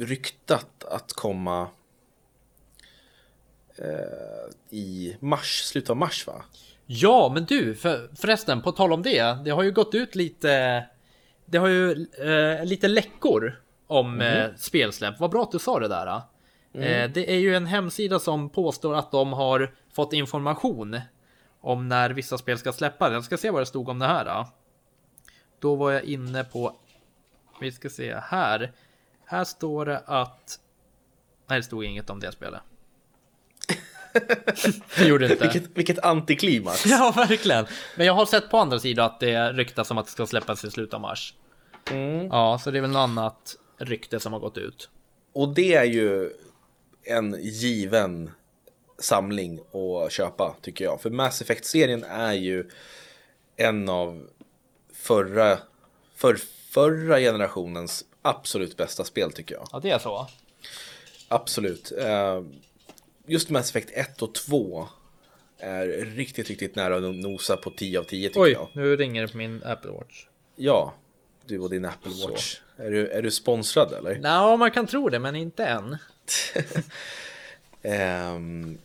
ryktat 0.05 0.83
att 0.83 1.13
komma 1.13 1.69
eh, 3.75 4.77
i 4.77 5.17
mars, 5.19 5.63
slutet 5.63 5.89
av 5.89 5.97
mars 5.97 6.27
va? 6.27 6.43
Ja, 6.85 7.31
men 7.33 7.45
du, 7.45 7.75
för, 7.75 8.09
förresten, 8.15 8.61
på 8.61 8.71
tal 8.71 8.93
om 8.93 9.03
det. 9.03 9.37
Det 9.45 9.51
har 9.51 9.63
ju 9.63 9.71
gått 9.71 9.95
ut 9.95 10.15
lite. 10.15 10.85
Det 11.45 11.57
har 11.57 11.67
ju 11.67 12.07
eh, 12.17 12.65
lite 12.65 12.87
läckor 12.87 13.61
om 13.87 14.21
eh, 14.21 14.49
spelsläpp. 14.57 15.19
Vad 15.19 15.31
bra 15.31 15.43
att 15.43 15.51
du 15.51 15.59
sa 15.59 15.79
det 15.79 15.87
där. 15.87 16.21
Eh, 16.73 17.11
det 17.11 17.31
är 17.31 17.39
ju 17.39 17.55
en 17.55 17.65
hemsida 17.65 18.19
som 18.19 18.49
påstår 18.49 18.95
att 18.95 19.11
de 19.11 19.33
har 19.33 19.75
fått 19.93 20.13
information 20.13 20.99
om 21.61 21.87
när 21.87 22.09
vissa 22.09 22.37
spel 22.37 22.57
ska 22.57 22.73
släppa. 22.73 23.13
Jag 23.13 23.23
ska 23.23 23.37
se 23.37 23.49
vad 23.49 23.61
det 23.61 23.65
stod 23.65 23.89
om 23.89 23.99
det 23.99 24.07
här. 24.07 24.25
Då, 24.25 24.47
då 25.59 25.75
var 25.75 25.91
jag 25.91 26.03
inne 26.03 26.43
på. 26.43 26.75
Vi 27.61 27.71
ska 27.71 27.89
se 27.89 28.15
här. 28.15 28.71
Här 29.25 29.43
står 29.43 29.85
det 29.85 30.03
att. 30.05 30.59
Nej, 31.47 31.59
det 31.59 31.63
stod 31.63 31.83
inget 31.83 32.09
om 32.09 32.19
det 32.19 32.31
spelet. 32.31 32.61
det 34.97 35.05
gjorde 35.05 35.27
det 35.27 35.33
inte. 35.33 35.47
Vilket, 35.47 35.77
vilket 35.77 35.99
antiklimax. 35.99 36.85
Ja, 36.85 37.13
verkligen. 37.15 37.65
Men 37.97 38.05
jag 38.07 38.13
har 38.13 38.25
sett 38.25 38.49
på 38.49 38.57
andra 38.57 38.79
sidan 38.79 39.05
att 39.05 39.19
det 39.19 39.53
ryktas 39.53 39.91
om 39.91 39.97
att 39.97 40.05
det 40.05 40.11
ska 40.11 40.25
släppas 40.25 40.65
i 40.65 40.71
slutet 40.71 40.93
av 40.93 41.01
mars. 41.01 41.33
Ja, 42.29 42.59
så 42.63 42.71
det 42.71 42.77
är 42.77 42.81
väl 42.81 42.91
något 42.91 42.99
annat 42.99 43.55
rykte 43.77 44.19
som 44.19 44.33
har 44.33 44.39
gått 44.39 44.57
ut. 44.57 44.89
Och 45.33 45.53
det 45.53 45.73
är 45.73 45.83
ju 45.83 46.31
en 47.03 47.37
given 47.41 48.31
samling 48.99 49.59
att 49.59 50.11
köpa 50.11 50.55
tycker 50.61 50.85
jag. 50.85 51.01
För 51.01 51.09
Mass 51.09 51.41
Effect-serien 51.41 52.03
är 52.03 52.33
ju 52.33 52.69
en 53.55 53.89
av 53.89 54.27
förra, 54.93 55.57
för, 56.15 56.37
förra 56.73 57.19
generationens 57.19 58.05
absolut 58.21 58.77
bästa 58.77 59.03
spel 59.03 59.31
tycker 59.31 59.55
jag. 59.55 59.67
Ja, 59.71 59.79
det 59.79 59.89
är 59.89 59.99
så. 59.99 60.27
Absolut. 61.27 61.91
Eh, 61.91 62.43
Just 63.25 63.49
Mass 63.49 63.69
Effect 63.69 63.89
1 63.93 64.21
och 64.21 64.33
2 64.33 64.87
är 65.57 65.87
riktigt, 66.05 66.47
riktigt 66.47 66.75
nära 66.75 66.95
att 66.95 67.15
nosa 67.15 67.57
på 67.57 67.69
10 67.69 67.99
av 67.99 68.03
10 68.03 68.29
tycker 68.29 68.41
Oj, 68.41 68.51
jag. 68.51 68.67
nu 68.73 68.95
ringer 68.95 69.21
det 69.21 69.27
på 69.27 69.37
min 69.37 69.63
Apple 69.63 69.91
Watch. 69.91 70.25
Ja, 70.55 70.93
du 71.45 71.59
och 71.59 71.69
din 71.69 71.85
Apple 71.85 72.11
Watch. 72.27 72.57
Är 72.77 72.91
du, 72.91 73.07
är 73.07 73.21
du 73.21 73.31
sponsrad 73.31 73.93
eller? 73.93 74.19
Ja, 74.23 74.57
man 74.57 74.71
kan 74.71 74.87
tro 74.87 75.09
det, 75.09 75.19
men 75.19 75.35
inte 75.35 75.65
än. 75.65 75.97
Ehm, 77.83 78.77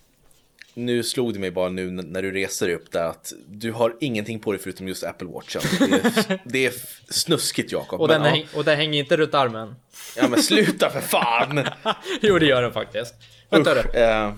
nu 0.78 1.02
slog 1.02 1.32
det 1.32 1.38
mig 1.38 1.50
bara 1.50 1.68
nu 1.68 1.90
när 1.90 2.22
du 2.22 2.32
reser 2.32 2.68
upp 2.68 2.92
där 2.92 3.04
att 3.04 3.32
du 3.48 3.72
har 3.72 3.96
ingenting 4.00 4.38
på 4.40 4.52
dig 4.52 4.60
förutom 4.60 4.88
just 4.88 5.04
Apple 5.04 5.28
Watchen. 5.28 5.62
Det 5.78 5.94
är, 5.94 6.40
det 6.44 6.66
är 6.66 6.72
snuskigt 7.12 7.72
Jakob. 7.72 8.00
Och 8.00 8.08
men 8.08 8.22
den, 8.22 8.36
ja. 8.36 8.44
och 8.54 8.64
den 8.64 8.76
hänger 8.76 8.98
inte 9.00 9.16
runt 9.16 9.34
armen. 9.34 9.74
ja 10.16 10.28
men 10.28 10.42
sluta 10.42 10.90
för 10.90 11.00
fan! 11.00 11.68
jo, 12.20 12.38
det 12.38 12.46
gör 12.46 12.62
den 12.62 12.72
faktiskt. 12.72 13.14
Vänta 13.50 13.70
Usch, 13.74 13.82
du. 13.92 13.98
eh, 14.00 14.32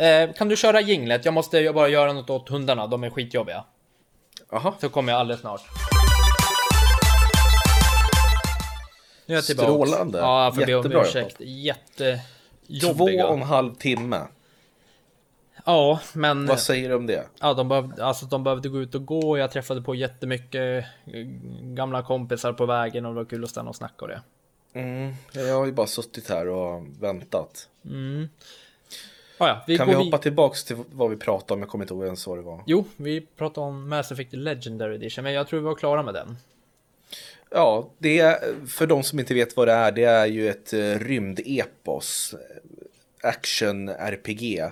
Eh, 0.00 0.32
kan 0.32 0.48
du 0.48 0.56
köra 0.56 0.80
jinglet? 0.80 1.24
Jag 1.24 1.34
måste 1.34 1.72
bara 1.72 1.88
göra 1.88 2.12
något 2.12 2.30
åt 2.30 2.48
hundarna, 2.48 2.86
de 2.86 3.04
är 3.04 3.10
skitjobbiga. 3.10 3.64
Jaha, 4.50 4.74
Så 4.80 4.88
kommer 4.88 5.12
jag 5.12 5.20
alldeles 5.20 5.40
snart. 5.40 5.60
Nu 9.26 9.34
är 9.34 9.38
jag 9.38 9.44
tillbaka. 9.46 9.66
Strålande. 9.68 10.18
Ja, 10.18 10.44
jag 10.44 10.54
får 10.54 10.66
be 10.66 10.74
om 10.74 10.82
Jättebra 10.82 11.06
ursäkt. 11.06 11.36
två 11.36 11.44
Jättejobbiga. 11.44 13.26
och 13.26 13.34
en 13.36 13.42
halv 13.42 13.74
timme. 13.74 14.20
Ja, 15.68 16.00
men 16.12 16.46
Vad 16.46 16.60
säger 16.60 16.88
du 16.88 16.94
om 16.94 17.06
det? 17.06 17.26
ja, 17.40 17.54
de, 17.54 17.68
behövde, 17.68 18.04
alltså, 18.04 18.26
de 18.26 18.44
behövde 18.44 18.68
gå 18.68 18.80
ut 18.80 18.94
och 18.94 19.06
gå. 19.06 19.38
Jag 19.38 19.50
träffade 19.50 19.82
på 19.82 19.94
jättemycket 19.94 20.84
eh, 21.06 21.20
gamla 21.62 22.02
kompisar 22.02 22.52
på 22.52 22.66
vägen 22.66 23.06
och 23.06 23.12
det 23.14 23.16
var 23.16 23.24
kul 23.24 23.44
att 23.44 23.50
stanna 23.50 23.68
och 23.70 23.76
snacka 23.76 24.04
och 24.04 24.08
det. 24.08 24.20
Mm, 24.72 25.14
jag 25.32 25.54
har 25.58 25.66
ju 25.66 25.72
bara 25.72 25.86
suttit 25.86 26.28
här 26.28 26.48
och 26.48 26.82
väntat. 27.00 27.68
Ja, 29.38 29.48
ja, 29.48 29.64
vi 29.66 29.76
Kan 29.78 29.86
vi 29.88 29.94
vid- 29.94 30.04
hoppa 30.04 30.18
tillbaks 30.18 30.64
till 30.64 30.76
vad 30.92 31.10
vi 31.10 31.16
pratade 31.16 31.54
om? 31.54 31.60
Jag 31.60 31.68
kommer 31.68 31.84
inte 31.84 31.94
ihåg 31.94 32.04
ens 32.04 32.26
vad 32.26 32.38
det 32.38 32.42
var. 32.42 32.62
Jo, 32.66 32.84
vi 32.96 33.20
pratade 33.20 33.66
om 33.66 33.88
Mass 33.88 34.12
Effect 34.12 34.32
Legendary 34.32 34.94
Edition, 34.94 35.24
men 35.24 35.32
jag 35.32 35.48
tror 35.48 35.60
vi 35.60 35.66
var 35.66 35.74
klara 35.74 36.02
med 36.02 36.14
den. 36.14 36.36
Ja, 37.50 37.90
det 37.98 38.18
är, 38.18 38.66
för 38.66 38.86
de 38.86 39.02
som 39.02 39.18
inte 39.18 39.34
vet 39.34 39.56
vad 39.56 39.68
det 39.68 39.72
är, 39.72 39.92
det 39.92 40.04
är 40.04 40.26
ju 40.26 40.48
ett 40.48 40.72
eh, 40.72 40.78
rymdepos, 40.78 42.34
eh, 42.34 43.28
action-RPG, 43.28 44.70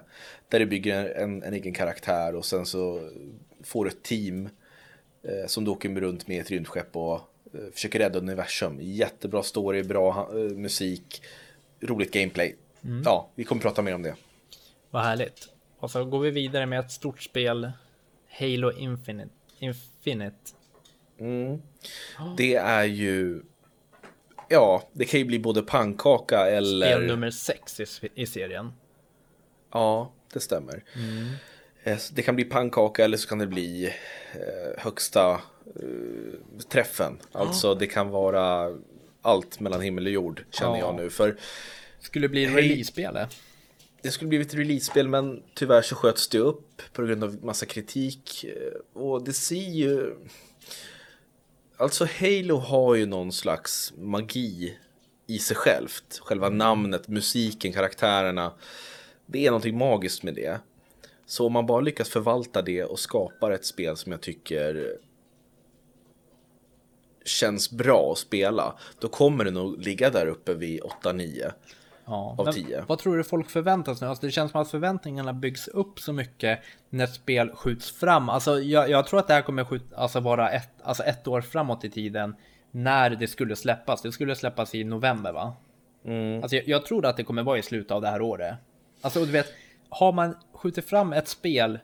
där 0.48 0.58
du 0.58 0.66
bygger 0.66 1.04
en, 1.04 1.42
en 1.42 1.54
egen 1.54 1.74
karaktär 1.74 2.34
och 2.34 2.44
sen 2.44 2.66
så 2.66 3.10
får 3.62 3.84
du 3.84 3.90
ett 3.90 4.02
team 4.02 4.48
eh, 5.22 5.46
som 5.46 5.64
du 5.64 5.70
åker 5.70 5.88
runt 5.88 6.28
med 6.28 6.40
ett 6.40 6.50
rymdskepp 6.50 6.96
och 6.96 7.14
eh, 7.54 7.72
försöker 7.72 7.98
rädda 7.98 8.18
universum. 8.18 8.78
Jättebra 8.80 9.42
story, 9.42 9.82
bra 9.82 10.28
eh, 10.32 10.36
musik, 10.38 11.22
roligt 11.80 12.12
gameplay. 12.12 12.56
Ja, 13.04 13.28
vi 13.34 13.44
kommer 13.44 13.62
prata 13.62 13.82
mer 13.82 13.94
om 13.94 14.02
det. 14.02 14.14
Vad 14.90 15.02
härligt. 15.02 15.48
Och 15.78 15.90
så 15.90 16.04
går 16.04 16.20
vi 16.20 16.30
vidare 16.30 16.66
med 16.66 16.80
ett 16.80 16.90
stort 16.90 17.22
spel, 17.22 17.72
Halo 18.28 18.72
Infinite. 18.72 19.30
Infinite. 19.58 20.36
Det 22.36 22.54
är 22.54 22.84
ju, 22.84 23.42
ja, 24.48 24.82
det 24.92 25.04
kan 25.04 25.20
ju 25.20 25.26
bli 25.26 25.38
både 25.38 25.62
pannkaka 25.62 26.46
eller... 26.46 26.86
Spel 26.86 27.06
nummer 27.06 27.30
6 27.30 27.80
i, 27.80 27.86
i 28.14 28.26
serien. 28.26 28.72
Ja, 29.76 30.12
det 30.32 30.40
stämmer. 30.40 30.84
Eh, 31.84 31.98
så 31.98 32.14
Det 32.14 32.22
kan 32.22 32.34
bli 32.36 32.44
pannkaka 32.44 33.04
eller 33.04 33.16
så 33.16 33.28
kan 33.28 33.38
det 33.38 33.46
bli 33.46 33.86
eh, 34.32 34.78
högsta 34.82 35.30
eh, 35.30 36.60
träffen. 36.68 37.18
Alltså 37.32 37.74
det 37.74 37.86
kan 37.86 38.08
vara 38.10 38.74
allt 39.22 39.60
mellan 39.60 39.80
himmel 39.80 40.06
och 40.06 40.12
jord 40.12 40.44
känner 40.50 40.78
Ja. 40.78 40.78
jag 40.78 40.94
nu. 40.94 41.10
För 41.10 41.36
Skulle 42.00 42.28
bli 42.28 42.44
Hej. 42.46 42.56
release-spel. 42.62 43.18
det 44.02 44.10
skulle 44.10 44.28
blivit 44.28 44.48
ett 44.48 44.54
release-spel 44.54 45.08
men 45.08 45.42
tyvärr 45.54 45.82
så 45.82 45.94
sköts 45.94 46.28
det 46.28 46.38
upp 46.38 46.82
på 46.92 47.02
grund 47.02 47.24
av 47.24 47.44
massa 47.44 47.66
kritik. 47.66 48.44
Eh, 48.44 49.00
Och 49.02 49.24
det 49.24 49.32
ser 49.32 49.56
ju... 49.70 50.14
Alltså 51.76 52.04
Halo 52.20 52.56
har 52.56 52.94
ju 52.94 53.06
någon 53.06 53.32
slags 53.32 53.92
magi 53.96 54.78
i 55.26 55.38
sig 55.38 55.56
självt. 55.56 56.18
Själva 56.22 56.48
namnet, 56.48 57.08
musiken, 57.08 57.72
karaktärerna. 57.72 58.52
Det 59.26 59.46
är 59.46 59.50
någonting 59.50 59.78
magiskt 59.78 60.22
med 60.22 60.34
det. 60.34 60.60
Så 61.26 61.46
om 61.46 61.52
man 61.52 61.66
bara 61.66 61.80
lyckas 61.80 62.08
förvalta 62.08 62.62
det 62.62 62.84
och 62.84 62.98
skapar 62.98 63.50
ett 63.50 63.64
spel 63.64 63.96
som 63.96 64.12
jag 64.12 64.20
tycker 64.20 64.96
känns 67.24 67.70
bra 67.70 68.12
att 68.12 68.18
spela, 68.18 68.74
då 68.98 69.08
kommer 69.08 69.44
det 69.44 69.50
nog 69.50 69.78
ligga 69.78 70.10
där 70.10 70.26
uppe 70.26 70.54
vid 70.54 70.80
8-9. 70.80 71.52
Ja, 72.04 72.34
Av 72.38 72.44
men 72.44 72.54
10. 72.54 72.84
Vad 72.88 72.98
tror 72.98 73.16
du 73.16 73.24
folk 73.24 73.50
förväntar 73.50 73.94
sig 73.94 74.06
nu? 74.06 74.08
Alltså 74.10 74.26
det 74.26 74.32
känns 74.32 74.52
som 74.52 74.60
att 74.60 74.70
förväntningarna 74.70 75.32
byggs 75.32 75.68
upp 75.68 76.00
så 76.00 76.12
mycket 76.12 76.60
när 76.90 77.06
spel 77.06 77.50
skjuts 77.54 77.90
fram. 77.90 78.28
Alltså 78.28 78.60
jag, 78.60 78.90
jag 78.90 79.06
tror 79.06 79.20
att 79.20 79.28
det 79.28 79.34
här 79.34 79.42
kommer 79.42 79.64
skjut, 79.64 79.92
alltså 79.94 80.20
vara 80.20 80.50
ett, 80.50 80.70
alltså 80.82 81.02
ett 81.02 81.28
år 81.28 81.40
framåt 81.40 81.84
i 81.84 81.90
tiden 81.90 82.36
när 82.70 83.10
det 83.10 83.28
skulle 83.28 83.56
släppas. 83.56 84.02
Det 84.02 84.12
skulle 84.12 84.34
släppas 84.34 84.74
i 84.74 84.84
november 84.84 85.32
va? 85.32 85.56
Alltså 86.42 86.56
jag, 86.56 86.68
jag 86.68 86.86
tror 86.86 87.06
att 87.06 87.16
det 87.16 87.24
kommer 87.24 87.42
vara 87.42 87.58
i 87.58 87.62
slutet 87.62 87.90
av 87.90 88.02
det 88.02 88.08
här 88.08 88.22
året. 88.22 88.54
Alltså 89.00 89.24
du 89.24 89.32
vet, 89.32 89.52
har 89.88 90.12
man 90.12 90.36
skjutit 90.52 90.84
fram 90.84 91.12
ett 91.12 91.28
spel 91.28 91.78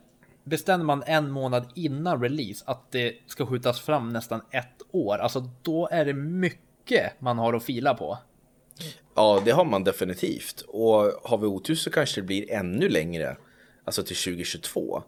Bestämmer 0.45 0.85
man 0.85 1.03
en 1.07 1.31
månad 1.31 1.67
innan 1.75 2.23
release 2.23 2.65
att 2.67 2.93
det 2.93 3.15
ska 3.27 3.47
skjutas 3.47 3.81
fram 3.81 4.13
nästan 4.13 4.41
ett 4.51 4.83
år, 4.91 5.19
alltså 5.19 5.51
då 5.63 5.89
är 5.89 6.05
det 6.05 6.13
mycket 6.15 7.21
man 7.21 7.39
har 7.39 7.55
att 7.55 7.65
fila 7.65 7.95
på. 7.95 8.19
Ja, 9.15 9.43
det 9.45 9.51
har 9.51 9.65
man 9.65 9.85
definitivt. 9.85 10.61
Och 10.61 11.13
har 11.25 11.39
vi 11.39 11.47
otur 11.47 11.75
så 11.75 11.91
kanske 11.91 12.21
det 12.21 12.27
blir 12.27 12.53
ännu 12.53 12.89
längre. 12.89 13.37
Alltså 13.85 14.03
till 14.03 14.17
2022. 14.17 15.03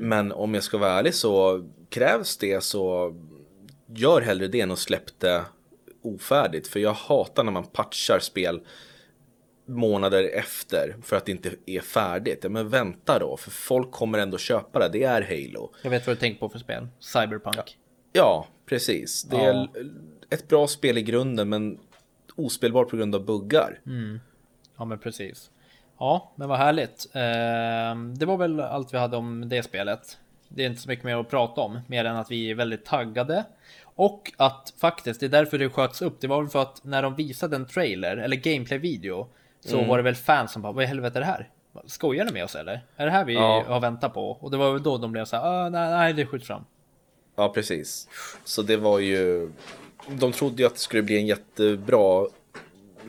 Men 0.00 0.32
om 0.32 0.54
jag 0.54 0.62
ska 0.62 0.78
vara 0.78 0.92
ärlig 0.92 1.14
så 1.14 1.64
krävs 1.88 2.36
det 2.36 2.64
så 2.64 3.14
gör 3.86 4.20
hellre 4.20 4.48
det 4.48 4.60
än 4.60 4.70
att 4.70 4.78
släpp 4.78 5.20
det 5.20 5.44
ofärdigt. 6.02 6.68
För 6.68 6.80
jag 6.80 6.92
hatar 6.92 7.44
när 7.44 7.52
man 7.52 7.66
patchar 7.66 8.18
spel 8.18 8.60
månader 9.66 10.30
efter 10.34 10.96
för 11.02 11.16
att 11.16 11.24
det 11.26 11.32
inte 11.32 11.50
är 11.66 11.80
färdigt. 11.80 12.38
Ja, 12.42 12.48
men 12.48 12.68
vänta 12.68 13.18
då, 13.18 13.36
för 13.36 13.50
folk 13.50 13.90
kommer 13.90 14.18
ändå 14.18 14.38
köpa 14.38 14.78
det. 14.78 14.88
Det 14.92 15.02
är 15.02 15.22
Halo. 15.22 15.72
Jag 15.82 15.90
vet 15.90 16.06
vad 16.06 16.16
du 16.16 16.20
tänker 16.20 16.40
på 16.40 16.48
för 16.48 16.58
spel. 16.58 16.88
Cyberpunk. 16.98 17.78
Ja, 18.12 18.46
precis. 18.66 19.22
Det 19.24 19.36
Ja. 19.36 19.42
är 19.42 19.68
ett 20.30 20.48
bra 20.48 20.66
spel 20.66 20.98
i 20.98 21.02
grunden 21.02 21.48
men 21.48 21.78
ospelbar 22.36 22.84
på 22.84 22.96
grund 22.96 23.14
av 23.14 23.24
buggar. 23.24 23.80
Ja, 24.78 24.84
men 24.84 24.98
precis. 24.98 25.50
Ja, 25.98 26.32
men 26.36 26.48
vad 26.48 26.58
härligt. 26.58 27.06
Ehm, 27.12 28.18
det 28.18 28.26
var 28.26 28.36
väl 28.36 28.60
allt 28.60 28.94
vi 28.94 28.98
hade 28.98 29.16
om 29.16 29.48
det 29.48 29.62
spelet. 29.62 30.18
Det 30.48 30.62
är 30.64 30.66
inte 30.66 30.80
så 30.80 30.88
mycket 30.88 31.04
mer 31.04 31.16
att 31.16 31.30
prata 31.30 31.60
om, 31.60 31.78
mer 31.86 32.04
än 32.04 32.16
att 32.16 32.30
vi 32.30 32.50
är 32.50 32.54
väldigt 32.54 32.84
taggade. 32.84 33.44
Och 33.82 34.32
att 34.36 34.74
faktiskt, 34.80 35.20
det 35.20 35.26
är 35.26 35.30
därför 35.30 35.58
det 35.58 35.68
sköts 35.68 36.02
upp. 36.02 36.20
Det 36.20 36.26
var 36.26 36.40
väl 36.42 36.50
för 36.50 36.62
att 36.62 36.84
när 36.84 37.02
de 37.02 37.14
visade 37.14 37.56
en 37.56 37.66
trailer, 37.66 38.16
eller 38.16 38.36
gameplay-video, 38.36 39.28
så 39.66 39.84
var 39.84 39.96
det 39.96 40.02
väl 40.02 40.14
fans 40.14 40.52
som 40.52 40.62
bara, 40.62 40.72
vad 40.72 40.84
i 40.84 40.86
helvete 40.86 41.18
är 41.18 41.20
det 41.20 41.26
här? 41.26 41.48
Skojar 41.86 42.24
ni 42.24 42.32
med 42.32 42.44
oss 42.44 42.54
eller? 42.54 42.80
Är 42.96 43.04
det 43.06 43.12
här 43.12 43.24
vi 43.24 43.34
Ja. 43.34 43.64
har 43.68 43.80
väntat 43.80 44.14
på? 44.14 44.30
Och 44.30 44.50
det 44.50 44.56
var 44.56 44.72
väl 44.72 44.82
då 44.82 44.98
de 44.98 45.12
blev 45.12 45.24
så 45.24 45.36
här, 45.36 45.44
ah, 45.44 45.68
nej, 45.68 45.90
nej, 45.90 46.12
det 46.12 46.26
skjuts 46.26 46.46
fram. 46.46 46.64
Ja, 47.36 47.48
precis. 47.48 48.08
Så 48.44 48.62
det 48.62 48.76
var 48.76 48.98
ju... 48.98 49.50
De 50.08 50.32
trodde 50.32 50.62
ju 50.62 50.66
att 50.66 50.74
det 50.74 50.80
skulle 50.80 51.02
bli 51.02 51.16
en 51.18 51.26
jättebra 51.26 52.26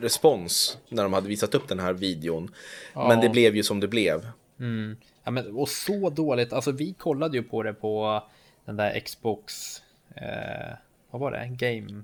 respons 0.00 0.78
när 0.88 1.02
de 1.02 1.12
hade 1.12 1.28
visat 1.28 1.54
upp 1.54 1.68
den 1.68 1.78
här 1.78 1.92
videon. 1.92 2.54
Men 2.94 3.20
det 3.20 3.28
blev 3.28 3.56
ju 3.56 3.62
som 3.62 3.80
det 3.80 3.88
blev. 3.88 4.26
Ja, 5.24 5.30
men, 5.30 5.56
och 5.56 5.68
så 5.68 6.10
dåligt, 6.10 6.52
alltså 6.52 6.72
vi 6.72 6.92
kollade 6.92 7.36
ju 7.36 7.42
på 7.42 7.62
det 7.62 7.72
på 7.74 8.22
den 8.64 8.76
där 8.76 9.00
Xbox, 9.00 9.82
eh, 10.14 10.76
vad 11.10 11.20
var 11.20 11.30
det? 11.30 11.46
Game 11.50 12.02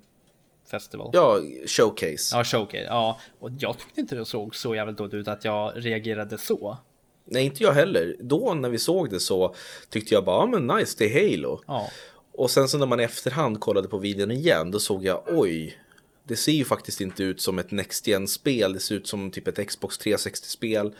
Festival? 0.74 1.10
Ja, 1.12 1.40
showcase. 1.66 2.36
Ja, 2.36 2.44
Showcase. 2.44 2.84
Ja, 2.84 3.18
och 3.38 3.50
jag 3.58 3.78
tyckte 3.78 4.00
inte 4.00 4.14
det 4.16 4.24
såg 4.24 4.56
så 4.56 4.74
jävligt 4.74 4.96
dåligt 4.98 5.14
ut 5.14 5.28
att 5.28 5.44
jag 5.44 5.72
reagerade 5.76 6.38
så. 6.38 6.78
Nej, 7.24 7.44
inte 7.44 7.62
jag 7.62 7.72
heller. 7.72 8.16
Då 8.20 8.54
när 8.54 8.68
vi 8.68 8.78
såg 8.78 9.10
det 9.10 9.20
så 9.20 9.54
tyckte 9.90 10.14
jag 10.14 10.24
bara, 10.24 10.36
ja 10.40 10.46
men 10.46 10.76
nice, 10.76 10.94
det 10.98 11.04
är 11.04 11.30
Halo. 11.30 11.60
Ja, 11.66 11.88
Och 12.32 12.50
sen 12.50 12.68
så 12.68 12.78
när 12.78 12.86
man 12.86 13.00
i 13.00 13.02
efterhand 13.02 13.60
kollade 13.60 13.88
på 13.88 13.98
videon 13.98 14.30
igen, 14.30 14.70
då 14.70 14.78
såg 14.80 15.04
jag, 15.04 15.22
oj, 15.26 15.78
det 16.24 16.36
ser 16.36 16.52
ju 16.52 16.64
faktiskt 16.64 17.00
inte 17.00 17.22
ut 17.24 17.40
som 17.40 17.58
ett 17.58 17.70
Next 17.70 18.06
Gen-spel, 18.06 18.72
det 18.72 18.80
ser 18.80 18.94
ut 18.94 19.06
som 19.06 19.30
typ 19.30 19.48
ett 19.48 19.68
Xbox 19.68 19.98
360-spel. 20.00 20.92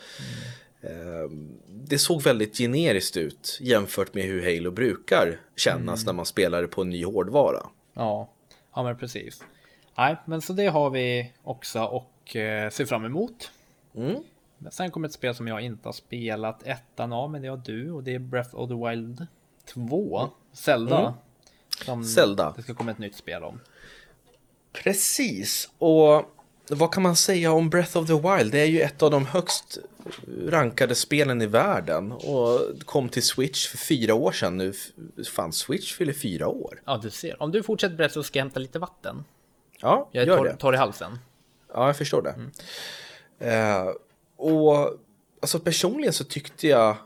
Ehm, 0.81 1.57
Det 1.67 1.97
såg 1.97 2.21
väldigt 2.21 2.57
generiskt 2.57 3.17
ut 3.17 3.57
jämfört 3.61 4.13
med 4.13 4.23
hur 4.23 4.55
Halo 4.55 4.71
brukar 4.71 5.39
kännas 5.55 6.05
när 6.05 6.13
man 6.13 6.25
spelar 6.25 6.61
det 6.61 6.67
på 6.67 6.81
en 6.81 6.89
ny 6.89 7.05
hårdvara. 7.05 7.65
ja, 7.95 8.29
ja, 8.75 8.83
men 8.83 8.97
precis. 8.97 9.43
Nej, 9.97 10.15
men 10.25 10.41
så 10.41 10.53
det 10.53 10.67
har 10.67 10.89
vi 10.89 11.31
också 11.43 11.83
och 11.83 12.35
eh, 12.35 12.69
ser 12.69 12.85
fram 12.85 13.05
emot. 13.05 13.51
Mm. 13.95 14.15
Men 14.57 14.71
sen 14.71 14.91
kommer 14.91 15.07
ett 15.07 15.13
spel 15.13 15.35
som 15.35 15.47
jag 15.47 15.61
inte 15.61 15.87
har 15.87 15.93
spelat 15.93 16.63
ettan 16.63 17.13
av, 17.13 17.31
men 17.31 17.41
det 17.41 17.47
har 17.47 17.61
du 17.65 17.91
och 17.91 18.03
det 18.03 18.15
är 18.15 18.19
Breath 18.19 18.55
of 18.55 18.69
the 18.69 18.89
Wild 18.89 19.27
2, 19.65 20.29
Zelda. 20.53 21.13
Som 21.85 22.03
Zelda. 22.03 22.53
Det 22.55 22.63
ska 22.63 22.73
komma 22.73 22.91
ett 22.91 22.97
nytt 22.97 23.15
spel 23.15 23.43
om. 23.43 23.59
Precis, 24.73 25.69
och 25.77 26.25
vad 26.69 26.91
kan 26.93 27.03
man 27.03 27.15
säga 27.15 27.51
om 27.51 27.69
Breath 27.69 27.97
of 27.97 28.07
the 28.07 28.13
Wild? 28.13 28.51
Det 28.51 28.59
är 28.59 28.65
ju 28.65 28.81
ett 28.81 29.03
av 29.03 29.11
de 29.11 29.25
högst 29.25 29.77
rankade 30.47 30.95
spelen 30.95 31.41
i 31.41 31.45
världen 31.45 32.11
och 32.11 32.59
kom 32.85 33.09
till 33.09 33.23
Switch 33.23 33.67
för 33.67 33.77
fyra 33.77 34.13
år 34.13 34.31
sedan 34.31 34.57
nu. 34.57 34.73
Fan, 35.33 35.53
Switch 35.53 35.93
fyller 35.93 36.13
fyra 36.13 36.47
år. 36.47 36.81
Ja, 36.85 36.99
du 37.03 37.09
ser. 37.09 37.41
Om 37.41 37.51
du 37.51 37.63
fortsätter 37.63 37.95
berätta 37.95 38.13
så 38.13 38.23
ska 38.23 38.39
jag 38.39 38.43
hämta 38.43 38.59
lite 38.59 38.79
vatten. 38.79 39.23
Ja, 39.85 40.09
Jag 40.11 40.27
gör 40.27 40.37
torr, 40.37 40.45
det. 40.45 40.55
torr 40.55 40.73
i 40.73 40.77
halsen. 40.77 41.19
Ja, 41.73 41.87
jag 41.87 41.97
förstår 41.97 42.21
det. 42.21 42.35
Eh, 43.49 43.87
och 44.35 44.99
alltså 45.41 45.59
personligen 45.59 46.13
så 46.13 46.23
tyckte 46.23 46.67
jag 46.67 46.97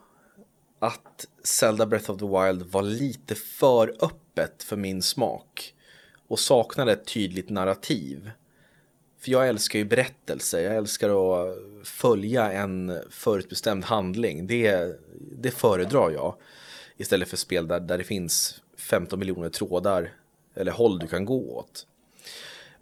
att 0.80 1.28
Zelda 1.44 1.86
Breath 1.86 2.12
of 2.12 2.20
the 2.20 2.26
Wild 2.26 2.62
var 2.62 2.82
lite 2.82 3.36
för 3.36 3.96
öppet 4.02 4.64
för 4.64 4.76
min 4.78 5.02
smak 5.02 5.74
och 6.28 6.40
saknade 6.40 6.92
ett 6.92 7.06
tydligt 7.06 7.50
narrativ. 7.50 8.32
För 9.20 9.32
jag 9.32 9.48
älskar 9.48 9.80
ju 9.80 9.86
berättelser, 9.86 10.60
jag 10.64 10.76
älskar 10.76 11.10
att 11.10 11.58
följa 11.88 12.52
en 12.52 13.02
förutbestämd 13.10 13.86
handling. 13.86 14.48
Det, 14.48 15.00
det 15.38 15.52
föredrar 15.52 16.12
jag 16.12 16.36
istället 16.98 17.28
för 17.30 17.38
spel 17.38 17.68
där, 17.68 17.80
där 17.80 17.98
det 17.98 18.04
finns 18.04 18.62
15 18.78 19.20
miljoner 19.20 19.50
trådar 19.50 20.14
eller 20.56 20.72
håll 20.72 21.00
du 21.00 21.08
kan 21.08 21.26
gå 21.26 21.58
åt. 21.58 21.86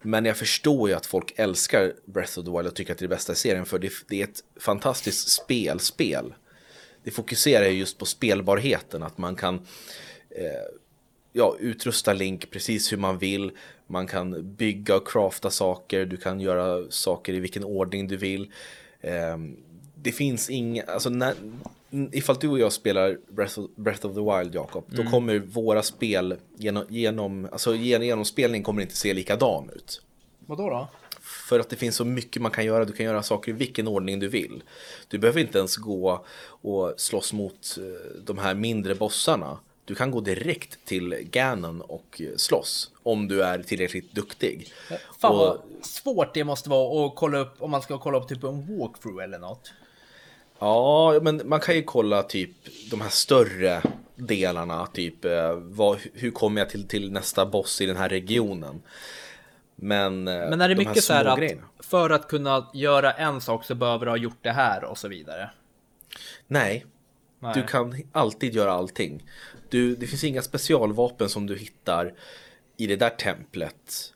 Men 0.01 0.25
jag 0.25 0.37
förstår 0.37 0.89
ju 0.89 0.95
att 0.95 1.05
folk 1.05 1.33
älskar 1.35 1.93
Breath 2.05 2.39
of 2.39 2.45
the 2.45 2.51
Wild 2.51 2.67
och 2.67 2.75
tycker 2.75 2.93
att 2.93 2.99
det 2.99 3.05
är 3.05 3.07
det 3.07 3.15
bästa 3.15 3.33
i 3.33 3.35
serien 3.35 3.65
för 3.65 3.79
det, 3.79 3.93
det 4.07 4.21
är 4.21 4.23
ett 4.23 4.43
fantastiskt 4.59 5.29
spelspel. 5.29 6.33
Det 7.03 7.11
fokuserar 7.11 7.65
ju 7.65 7.79
just 7.79 7.97
på 7.97 8.05
spelbarheten, 8.05 9.03
att 9.03 9.17
man 9.17 9.35
kan 9.35 9.55
eh, 10.29 10.73
ja, 11.33 11.55
utrusta 11.59 12.13
Link 12.13 12.51
precis 12.51 12.91
hur 12.91 12.97
man 12.97 13.17
vill. 13.17 13.51
Man 13.87 14.07
kan 14.07 14.55
bygga 14.55 14.95
och 14.95 15.07
crafta 15.07 15.49
saker, 15.49 16.05
du 16.05 16.17
kan 16.17 16.39
göra 16.39 16.91
saker 16.91 17.33
i 17.33 17.39
vilken 17.39 17.63
ordning 17.63 18.07
du 18.07 18.17
vill. 18.17 18.51
Eh, 19.01 19.37
det 19.95 20.11
finns 20.11 20.49
inga, 20.49 20.83
alltså 20.83 21.09
när, 21.09 21.35
ifall 22.11 22.35
du 22.39 22.47
och 22.47 22.59
jag 22.59 22.73
spelar 22.73 23.17
Breath 23.29 23.59
of, 23.59 23.69
Breath 23.75 24.05
of 24.05 24.15
the 24.15 24.21
Wild, 24.21 24.55
Jakob, 24.55 24.83
mm. 24.91 25.05
då 25.05 25.11
kommer 25.11 25.39
våra 25.39 25.83
spel 25.83 26.35
genom, 26.55 26.85
genom, 26.89 27.47
alltså 27.51 27.75
genom 27.75 28.25
spelning 28.25 28.63
kommer 28.63 28.81
inte 28.81 28.95
se 28.95 29.13
likadan 29.13 29.69
ut. 29.75 30.01
Vadå 30.39 30.69
då? 30.69 30.87
För 31.21 31.59
att 31.59 31.69
det 31.69 31.75
finns 31.75 31.95
så 31.95 32.05
mycket 32.05 32.41
man 32.41 32.51
kan 32.51 32.65
göra. 32.65 32.85
Du 32.85 32.93
kan 32.93 33.05
göra 33.05 33.23
saker 33.23 33.51
i 33.51 33.55
vilken 33.55 33.87
ordning 33.87 34.19
du 34.19 34.27
vill. 34.27 34.63
Du 35.07 35.17
behöver 35.17 35.41
inte 35.41 35.57
ens 35.57 35.77
gå 35.77 36.25
och 36.61 36.93
slåss 36.97 37.33
mot 37.33 37.77
eh, 37.77 38.21
de 38.25 38.37
här 38.37 38.55
mindre 38.55 38.95
bossarna. 38.95 39.59
Du 39.85 39.95
kan 39.95 40.11
gå 40.11 40.21
direkt 40.21 40.85
till 40.85 41.27
Ganon 41.31 41.81
och 41.81 42.21
slåss 42.35 42.91
om 43.03 43.27
du 43.27 43.43
är 43.43 43.63
tillräckligt 43.63 44.11
duktig. 44.11 44.73
Fan 45.19 45.31
och... 45.31 45.37
vad 45.37 45.59
svårt 45.81 46.33
det 46.33 46.43
måste 46.43 46.69
vara 46.69 47.07
att 47.07 47.15
kolla 47.15 47.37
upp 47.37 47.61
om 47.61 47.71
man 47.71 47.81
ska 47.81 47.97
kolla 47.97 48.17
upp 48.17 48.27
typ 48.27 48.43
en 48.43 48.77
walkthrough 48.77 49.23
eller 49.23 49.39
något. 49.39 49.71
Ja, 50.59 51.19
men 51.21 51.41
man 51.45 51.59
kan 51.59 51.75
ju 51.75 51.83
kolla 51.83 52.23
typ 52.23 52.51
de 52.91 53.01
här 53.01 53.09
större 53.09 53.81
delarna, 54.15 54.87
typ 54.87 55.25
eh, 55.25 55.53
vad, 55.55 55.97
hur 56.13 56.31
kommer 56.31 56.61
jag 56.61 56.69
till, 56.69 56.87
till 56.87 57.11
nästa 57.11 57.45
boss 57.45 57.81
i 57.81 57.85
den 57.85 57.97
här 57.97 58.09
regionen. 58.09 58.81
Men, 59.75 60.27
eh, 60.27 60.49
men 60.49 60.61
är 60.61 60.69
det 60.69 60.75
de 60.75 60.85
mycket 60.85 61.03
så 61.03 61.13
här 61.13 61.25
att 61.25 61.37
grejerna. 61.37 61.63
för 61.79 62.09
att 62.09 62.27
kunna 62.27 62.69
göra 62.73 63.11
en 63.11 63.41
sak 63.41 63.65
så 63.65 63.75
behöver 63.75 64.05
du 64.05 64.11
ha 64.11 64.17
gjort 64.17 64.39
det 64.41 64.51
här 64.51 64.83
och 64.83 64.97
så 64.97 65.07
vidare? 65.07 65.49
Nej, 66.47 66.85
Nej. 67.39 67.51
du 67.55 67.63
kan 67.63 67.95
alltid 68.11 68.55
göra 68.55 68.71
allting. 68.71 69.23
Du, 69.69 69.95
det 69.95 70.07
finns 70.07 70.23
inga 70.23 70.41
specialvapen 70.41 71.29
som 71.29 71.47
du 71.47 71.57
hittar 71.57 72.13
i 72.77 72.87
det 72.87 72.95
där 72.95 73.09
templet 73.09 74.13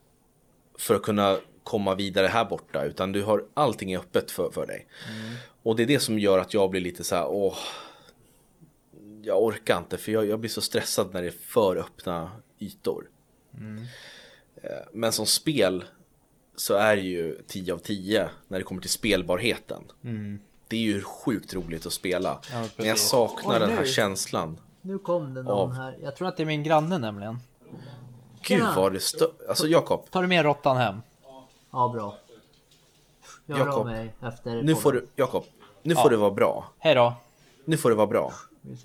för 0.79 0.95
att 0.95 1.01
kunna 1.01 1.37
komma 1.63 1.95
vidare 1.95 2.27
här 2.27 2.45
borta 2.45 2.83
utan 2.83 3.11
du 3.11 3.23
har 3.23 3.45
allting 3.53 3.97
öppet 3.97 4.31
för, 4.31 4.51
för 4.51 4.67
dig. 4.67 4.87
Mm. 5.09 5.35
Och 5.63 5.75
det 5.75 5.83
är 5.83 5.87
det 5.87 5.99
som 5.99 6.19
gör 6.19 6.39
att 6.39 6.53
jag 6.53 6.69
blir 6.69 6.81
lite 6.81 7.03
så 7.03 7.15
här, 7.15 7.27
åh, 7.27 7.57
jag 9.21 9.43
orkar 9.43 9.77
inte 9.77 9.97
för 9.97 10.11
jag, 10.11 10.25
jag 10.25 10.39
blir 10.39 10.49
så 10.49 10.61
stressad 10.61 11.13
när 11.13 11.21
det 11.21 11.27
är 11.27 11.31
för 11.31 11.75
öppna 11.77 12.31
ytor. 12.59 13.09
Mm. 13.57 13.85
Eh, 14.55 14.69
men 14.93 15.11
som 15.11 15.25
spel 15.25 15.83
så 16.55 16.73
är 16.73 16.95
det 16.95 17.01
ju 17.01 17.41
10 17.47 17.73
av 17.73 17.77
10 17.77 18.29
när 18.47 18.57
det 18.57 18.63
kommer 18.63 18.81
till 18.81 18.89
spelbarheten. 18.89 19.83
Mm. 20.03 20.39
Det 20.67 20.75
är 20.75 20.81
ju 20.81 21.01
sjukt 21.01 21.53
roligt 21.53 21.85
att 21.85 21.93
spela. 21.93 22.39
Ja, 22.51 22.67
men 22.75 22.87
jag 22.87 22.97
saknar 22.97 23.53
Oj, 23.53 23.59
den 23.59 23.77
här 23.77 23.85
känslan. 23.85 24.59
Nu 24.81 24.99
kom 24.99 25.33
det 25.33 25.43
någon 25.43 25.53
av... 25.53 25.73
här. 25.73 25.97
Jag 26.03 26.15
tror 26.15 26.27
att 26.27 26.37
det 26.37 26.43
är 26.43 26.47
min 26.47 26.63
granne 26.63 26.97
nämligen. 26.97 27.39
Gud 28.41 28.63
vad 28.75 28.93
det 28.93 28.99
stö... 28.99 29.25
Alltså 29.49 29.67
Jakob. 29.67 30.11
Tar 30.11 30.21
du 30.21 30.27
med 30.27 30.43
råttan 30.43 30.77
hem? 30.77 31.01
Ja, 31.71 31.89
bra. 31.93 32.17
Jag 33.45 33.59
Jakob. 33.59 33.85
mig 33.85 34.13
efter 34.21 34.63
Nu 34.63 34.75
får 34.75 34.93
du, 34.93 35.07
Jakob. 35.15 35.43
Nu 35.83 35.93
ja. 35.93 36.03
får 36.03 36.09
det 36.09 36.17
vara 36.17 36.31
bra. 36.31 36.71
Hej 36.79 36.95
då. 36.95 37.13
Nu 37.65 37.77
får 37.77 37.89
det 37.89 37.95
vara 37.95 38.07
bra. 38.07 38.33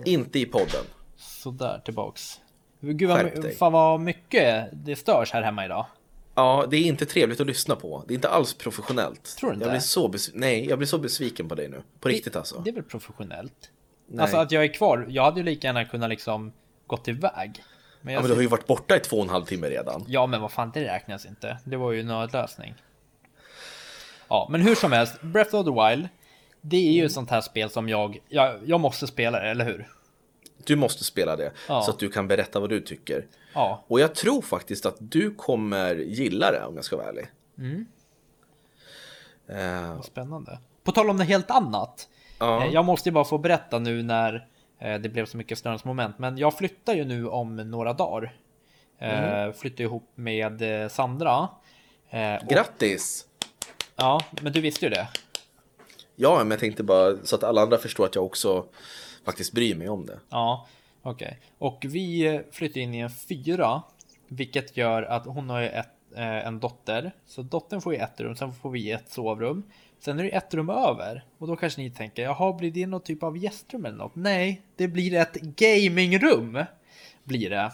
Inte 0.04 0.38
i 0.38 0.46
podden. 0.46 0.84
Sådär 1.16 1.82
tillbaks. 1.84 2.40
Gud 2.80 3.08
vad, 3.08 3.54
fan 3.58 3.72
vad 3.72 4.00
mycket 4.00 4.68
det 4.72 4.96
störs 4.96 5.32
här 5.32 5.42
hemma 5.42 5.64
idag. 5.64 5.86
Ja, 6.34 6.66
det 6.70 6.76
är 6.76 6.84
inte 6.84 7.06
trevligt 7.06 7.40
att 7.40 7.46
lyssna 7.46 7.76
på. 7.76 8.04
Det 8.06 8.12
är 8.12 8.14
inte 8.14 8.28
alls 8.28 8.54
professionellt. 8.54 9.36
Tror 9.36 9.50
du 9.50 9.54
inte? 9.54 9.64
Jag 9.64 9.72
blir 9.72 9.80
så 9.80 10.12
Nej, 10.34 10.66
jag 10.68 10.78
blir 10.78 10.88
så 10.88 10.98
besviken 10.98 11.48
på 11.48 11.54
dig 11.54 11.68
nu. 11.68 11.82
På 12.00 12.08
det, 12.08 12.14
riktigt 12.14 12.36
alltså. 12.36 12.60
Det 12.64 12.70
är 12.70 12.74
väl 12.74 12.82
professionellt? 12.82 13.70
Nej. 14.06 14.22
Alltså 14.22 14.36
att 14.36 14.52
jag 14.52 14.64
är 14.64 14.74
kvar. 14.74 15.06
Jag 15.08 15.24
hade 15.24 15.40
ju 15.40 15.44
lika 15.44 15.66
gärna 15.66 15.84
kunnat 15.84 16.10
liksom 16.10 16.52
gått 16.86 17.08
iväg. 17.08 17.62
Men, 18.00 18.14
ja, 18.14 18.20
men 18.20 18.28
du 18.28 18.34
har 18.34 18.42
ju 18.42 18.48
varit 18.48 18.66
borta 18.66 18.96
i 18.96 19.00
två 19.00 19.16
och 19.16 19.22
en 19.22 19.28
halv 19.28 19.44
timme 19.44 19.70
redan. 19.70 20.04
Ja, 20.08 20.26
men 20.26 20.40
vad 20.40 20.52
fan, 20.52 20.70
det 20.74 20.84
räknas 20.84 21.26
inte. 21.26 21.58
Det 21.64 21.76
var 21.76 21.92
ju 21.92 22.02
nödlösning. 22.02 22.74
Ja, 24.28 24.48
men 24.50 24.60
hur 24.60 24.74
som 24.74 24.92
helst, 24.92 25.22
Breath 25.22 25.54
of 25.54 25.64
the 25.64 25.72
Wild. 25.72 26.08
Det 26.60 26.76
är 26.76 26.92
ju 26.92 27.06
ett 27.06 27.12
sånt 27.12 27.30
här 27.30 27.40
spel 27.40 27.70
som 27.70 27.88
jag, 27.88 28.18
jag, 28.28 28.58
jag 28.64 28.80
måste 28.80 29.06
spela 29.06 29.40
det, 29.40 29.50
eller 29.50 29.64
hur? 29.64 29.88
Du 30.64 30.76
måste 30.76 31.04
spela 31.04 31.36
det 31.36 31.52
ja. 31.68 31.82
så 31.82 31.90
att 31.90 31.98
du 31.98 32.08
kan 32.08 32.28
berätta 32.28 32.60
vad 32.60 32.70
du 32.70 32.80
tycker. 32.80 33.26
Ja. 33.54 33.84
Och 33.88 34.00
jag 34.00 34.14
tror 34.14 34.42
faktiskt 34.42 34.86
att 34.86 34.96
du 34.98 35.34
kommer 35.34 35.94
gilla 35.94 36.50
det 36.50 36.64
om 36.64 36.74
jag 36.76 36.84
ska 36.84 36.96
vara 36.96 37.08
ärlig. 37.08 37.26
Mm. 37.58 37.86
Uh. 39.50 40.00
Spännande. 40.02 40.58
På 40.84 40.92
tal 40.92 41.10
om 41.10 41.16
något 41.16 41.26
helt 41.26 41.50
annat. 41.50 42.08
Ja. 42.38 42.66
Jag 42.66 42.84
måste 42.84 43.08
ju 43.08 43.12
bara 43.12 43.24
få 43.24 43.38
berätta 43.38 43.78
nu 43.78 44.02
när 44.02 44.34
Eh, 44.34 44.55
det 44.78 45.12
blev 45.12 45.26
så 45.26 45.36
mycket 45.36 45.58
störningsmoment. 45.58 46.18
Men 46.18 46.38
jag 46.38 46.58
flyttar 46.58 46.94
ju 46.94 47.04
nu 47.04 47.28
om 47.28 47.56
några 47.56 47.92
dagar. 47.92 48.36
Mm. 48.98 49.52
Flyttar 49.52 49.84
ihop 49.84 50.10
med 50.14 50.82
eh, 50.82 50.88
Sandra. 50.88 51.48
Grattis! 52.48 53.26
Ja, 53.96 54.20
men 54.40 54.52
du 54.52 54.60
visste 54.60 54.86
ju 54.86 54.90
det. 54.90 55.08
Ja, 56.16 56.38
men 56.38 56.50
jag 56.50 56.60
tänkte 56.60 56.82
bara 56.82 57.16
så 57.24 57.36
att 57.36 57.44
alla 57.44 57.62
andra 57.62 57.78
förstår 57.78 58.04
att 58.04 58.14
jag 58.14 58.24
också 58.24 58.66
faktiskt 59.24 59.52
bryr 59.52 59.74
mig 59.74 59.88
om 59.88 60.06
det. 60.06 60.18
Ja, 60.28 60.66
okej. 61.02 61.26
Okay. 61.26 61.38
Och 61.58 61.84
vi 61.88 62.40
flyttar 62.52 62.80
in 62.80 62.94
i 62.94 62.98
en 62.98 63.10
fyra, 63.10 63.82
vilket 64.28 64.76
gör 64.76 65.02
att 65.02 65.26
hon 65.26 65.50
har 65.50 65.60
ju 65.60 65.68
ett, 65.68 65.88
en 66.14 66.60
dotter. 66.60 67.12
Så 67.26 67.42
dottern 67.42 67.80
får 67.80 67.94
ju 67.94 68.00
ett 68.00 68.20
rum, 68.20 68.36
sen 68.36 68.52
får 68.52 68.70
vi 68.70 68.90
ett 68.90 69.10
sovrum. 69.10 69.62
Sen 69.98 70.18
är 70.18 70.22
det 70.22 70.28
ett 70.28 70.54
rum 70.54 70.70
över 70.70 71.24
och 71.38 71.46
då 71.46 71.56
kanske 71.56 71.80
ni 71.80 71.90
tänker, 71.90 72.22
jaha, 72.22 72.52
blir 72.52 72.70
det 72.70 72.86
någon 72.86 73.00
typ 73.00 73.22
av 73.22 73.38
gästrum 73.38 73.84
eller 73.84 73.96
något? 73.96 74.14
Nej, 74.14 74.62
det 74.76 74.88
blir 74.88 75.14
ett 75.14 75.34
gamingrum. 75.34 76.64
Blir 77.24 77.50
det. 77.50 77.72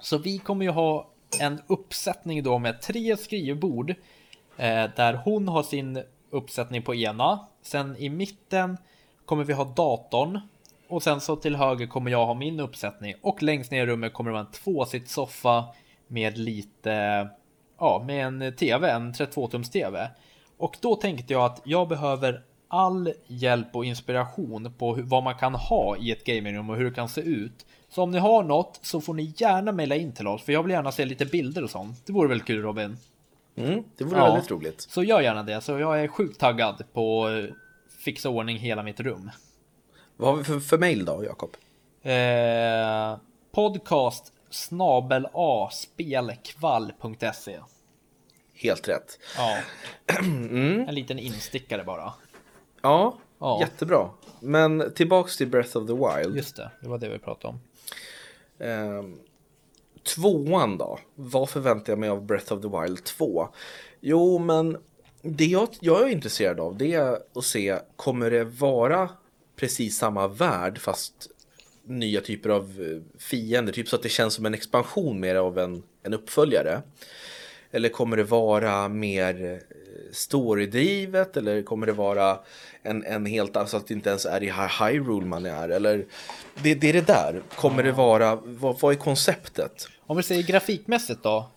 Så 0.00 0.18
vi 0.18 0.38
kommer 0.38 0.64
ju 0.64 0.70
ha 0.70 1.08
en 1.40 1.60
uppsättning 1.66 2.42
då 2.42 2.58
med 2.58 2.80
tre 2.80 3.16
skrivbord 3.16 3.90
eh, 4.56 4.84
där 4.96 5.20
hon 5.24 5.48
har 5.48 5.62
sin 5.62 6.02
uppsättning 6.30 6.82
på 6.82 6.94
ena. 6.94 7.46
Sen 7.62 7.96
i 7.96 8.08
mitten 8.08 8.76
kommer 9.24 9.44
vi 9.44 9.52
ha 9.52 9.64
datorn 9.64 10.40
och 10.88 11.02
sen 11.02 11.20
så 11.20 11.36
till 11.36 11.56
höger 11.56 11.86
kommer 11.86 12.10
jag 12.10 12.26
ha 12.26 12.34
min 12.34 12.60
uppsättning 12.60 13.14
och 13.20 13.42
längst 13.42 13.70
ner 13.70 13.82
i 13.82 13.86
rummet 13.86 14.12
kommer 14.12 14.30
det 14.30 14.32
vara 14.32 14.46
en 14.46 14.52
tvåsitt 14.52 15.08
soffa 15.08 15.64
med 16.06 16.38
lite, 16.38 17.28
ja, 17.78 18.04
med 18.06 18.26
en 18.26 18.56
tv, 18.56 18.90
en 18.90 19.12
32 19.12 19.48
tums 19.48 19.70
tv. 19.70 20.10
Och 20.56 20.76
då 20.80 20.96
tänkte 20.96 21.32
jag 21.32 21.44
att 21.44 21.60
jag 21.64 21.88
behöver 21.88 22.42
all 22.68 23.12
hjälp 23.26 23.76
och 23.76 23.84
inspiration 23.84 24.72
på 24.78 24.98
vad 25.02 25.22
man 25.22 25.34
kan 25.34 25.54
ha 25.54 25.96
i 25.96 26.12
ett 26.12 26.24
gamingrum 26.24 26.70
och 26.70 26.76
hur 26.76 26.84
det 26.84 26.90
kan 26.90 27.08
se 27.08 27.20
ut. 27.20 27.66
Så 27.88 28.02
om 28.02 28.10
ni 28.10 28.18
har 28.18 28.42
något 28.42 28.78
så 28.82 29.00
får 29.00 29.14
ni 29.14 29.34
gärna 29.36 29.72
mejla 29.72 29.96
in 29.96 30.12
till 30.12 30.26
oss 30.26 30.42
för 30.42 30.52
jag 30.52 30.62
vill 30.62 30.72
gärna 30.72 30.92
se 30.92 31.04
lite 31.04 31.26
bilder 31.26 31.64
och 31.64 31.70
sånt. 31.70 32.06
Det 32.06 32.12
vore 32.12 32.28
väl 32.28 32.40
kul 32.40 32.62
Robin? 32.62 32.96
Mm, 33.56 33.84
det 33.96 34.04
vore 34.04 34.18
ja, 34.18 34.32
väldigt 34.32 34.50
roligt. 34.50 34.80
Så 34.80 35.02
gör 35.02 35.20
gärna 35.20 35.42
det. 35.42 35.60
Så 35.60 35.78
jag 35.78 36.00
är 36.00 36.08
sjukt 36.08 36.40
taggad 36.40 36.84
på 36.92 37.26
att 37.26 37.44
fixa 38.04 38.28
ordning 38.28 38.58
hela 38.58 38.82
mitt 38.82 39.00
rum. 39.00 39.30
Vad 40.16 40.30
har 40.30 40.36
vi 40.36 40.44
för, 40.44 40.60
för 40.60 40.78
mail 40.78 41.04
då, 41.04 41.24
Jakob? 41.24 41.50
Eh, 42.02 43.16
podcast 43.52 44.32
snabel 44.50 45.28
a 45.32 45.68
spelkvall.se 45.72 47.58
Helt 48.54 48.88
rätt. 48.88 49.18
Ja. 49.36 49.58
Mm. 50.20 50.88
En 50.88 50.94
liten 50.94 51.18
instickare 51.18 51.84
bara. 51.84 52.12
Ja, 52.82 53.18
ja, 53.38 53.60
jättebra. 53.60 54.10
Men 54.40 54.92
tillbaks 54.94 55.36
till 55.36 55.46
Breath 55.46 55.76
of 55.76 55.86
the 55.86 55.92
Wild. 55.92 56.36
Just 56.36 56.56
det, 56.56 56.70
det 56.80 56.88
var 56.88 56.98
det 56.98 57.08
vi 57.08 57.18
pratade 57.18 57.54
om. 57.54 57.60
Um, 58.66 59.20
tvåan 60.02 60.78
då? 60.78 60.98
Vad 61.14 61.48
förväntar 61.48 61.92
jag 61.92 61.98
mig 61.98 62.08
av 62.08 62.26
Breath 62.26 62.52
of 62.52 62.62
the 62.62 62.68
Wild 62.80 63.04
2? 63.04 63.48
Jo, 64.00 64.38
men 64.38 64.76
det 65.22 65.44
jag, 65.44 65.68
jag 65.80 66.02
är 66.02 66.08
intresserad 66.08 66.60
av 66.60 66.76
det 66.76 66.94
är 66.94 67.18
att 67.34 67.44
se, 67.44 67.78
kommer 67.96 68.30
det 68.30 68.44
vara 68.44 69.10
precis 69.56 69.98
samma 69.98 70.28
värld 70.28 70.78
fast 70.78 71.28
nya 71.84 72.20
typer 72.20 72.50
av 72.50 72.62
eh, 72.62 73.20
fiender? 73.20 73.72
Typ 73.72 73.88
så 73.88 73.96
att 73.96 74.02
det 74.02 74.08
känns 74.08 74.34
som 74.34 74.46
en 74.46 74.54
expansion 74.54 75.20
mer 75.20 75.34
av 75.34 75.58
en, 75.58 75.82
en 76.02 76.14
uppföljare. 76.14 76.82
Eller 77.74 77.88
kommer 77.88 78.16
det 78.16 78.24
vara 78.24 78.88
mer 78.88 79.52
eh, 79.52 79.58
storydrivet 80.12 81.36
eller 81.36 81.62
kommer 81.62 81.86
det 81.86 81.92
vara 81.92 82.38
en, 82.82 83.04
en 83.04 83.26
helt, 83.26 83.56
alltså 83.56 83.76
att 83.76 83.86
det 83.86 83.94
inte 83.94 84.08
ens 84.08 84.26
är 84.26 84.42
i 84.42 84.52
Hyrule 84.80 85.26
man 85.26 85.46
är? 85.46 85.68
Eller 85.68 86.04
det, 86.62 86.74
det 86.74 86.88
är 86.88 86.92
det 86.92 87.06
där. 87.06 87.42
Kommer 87.54 87.82
det 87.82 87.92
vara, 87.92 88.38
vad, 88.44 88.80
vad 88.80 88.92
är 88.92 88.96
konceptet? 88.98 89.88
Om 90.06 90.16
vi 90.16 90.22
säger 90.22 90.42
grafikmässigt 90.42 91.22
då. 91.22 91.50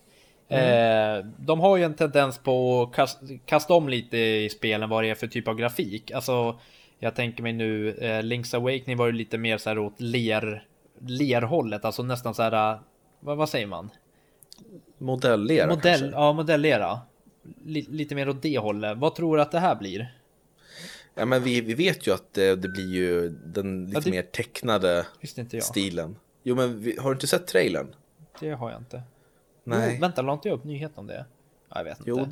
Eh, 0.48 1.24
de 1.38 1.60
har 1.60 1.76
ju 1.76 1.84
en 1.84 1.94
tendens 1.94 2.38
på 2.38 2.82
att 2.82 2.96
kast, 2.96 3.18
kasta 3.44 3.74
om 3.74 3.88
lite 3.88 4.16
i 4.16 4.50
spelen 4.50 4.88
vad 4.88 5.04
det 5.04 5.10
är 5.10 5.14
för 5.14 5.26
typ 5.26 5.48
av 5.48 5.54
grafik. 5.54 6.10
Alltså, 6.10 6.58
jag 6.98 7.14
tänker 7.14 7.42
mig 7.42 7.52
nu, 7.52 7.90
eh, 7.90 8.22
Link's 8.22 8.56
Awakening 8.56 8.96
var 8.96 9.06
ju 9.06 9.12
lite 9.12 9.38
mer 9.38 9.58
så 9.58 9.70
här 9.70 9.78
åt 9.78 10.00
ler, 10.00 10.64
lerhållet, 11.00 11.84
alltså 11.84 12.02
nästan 12.02 12.34
så 12.34 12.42
här, 12.42 12.72
eh, 12.72 12.80
vad, 13.20 13.36
vad 13.36 13.48
säger 13.48 13.66
man? 13.66 13.90
Modellera 14.98 15.66
Modell, 15.66 16.00
kanske? 16.00 16.16
ja, 16.18 16.32
modellera. 16.32 17.00
Li, 17.64 17.86
lite 17.90 18.14
mer 18.14 18.28
åt 18.28 18.42
det 18.42 18.58
hållet. 18.58 18.98
Vad 18.98 19.14
tror 19.14 19.36
du 19.36 19.42
att 19.42 19.50
det 19.52 19.58
här 19.60 19.74
blir? 19.76 20.14
Ja, 21.14 21.24
men 21.24 21.42
vi, 21.42 21.60
vi 21.60 21.74
vet 21.74 22.06
ju 22.06 22.14
att 22.14 22.32
det, 22.34 22.54
det 22.56 22.68
blir 22.68 22.88
ju 22.94 23.28
den 23.28 23.84
lite 23.86 23.96
Ja, 23.96 24.00
det- 24.04 24.10
mer 24.10 24.22
tecknade 24.22 25.06
Visste 25.20 25.40
inte 25.40 25.56
jag. 25.56 25.64
stilen. 25.64 26.16
Jo, 26.42 26.54
men 26.56 26.80
vi, 26.80 26.96
har 26.98 27.10
du 27.10 27.14
inte 27.14 27.26
sett 27.26 27.46
trailern? 27.46 27.94
Det 28.40 28.50
har 28.50 28.70
jag 28.70 28.80
inte. 28.80 29.02
Nej. 29.64 29.90
Jo, 29.94 30.00
vänta, 30.00 30.22
la 30.22 30.32
inte 30.32 30.48
jag 30.48 30.58
upp 30.58 30.64
nyhet 30.64 30.92
om 30.94 31.06
det? 31.06 31.24
Ja, 31.68 31.76
Jag 31.76 31.84
vet 31.84 31.98
inte. 31.98 32.10
Jo, 32.10 32.26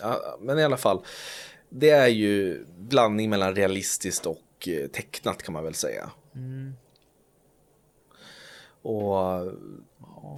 ja, 0.00 0.38
men 0.40 0.58
i 0.58 0.64
alla 0.64 0.76
fall. 0.76 1.00
Det 1.68 1.90
är 1.90 2.08
ju 2.08 2.64
blandning 2.78 3.30
mellan 3.30 3.54
realistiskt 3.54 4.26
och 4.26 4.68
eh, 4.68 4.86
tecknat 4.86 5.42
kan 5.42 5.52
man 5.52 5.64
väl 5.64 5.74
säga. 5.74 6.10
Och 8.82 9.52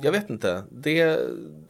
jag 0.03 0.13
vet 0.13 0.31
inte. 0.31 0.65
Det, 0.71 1.19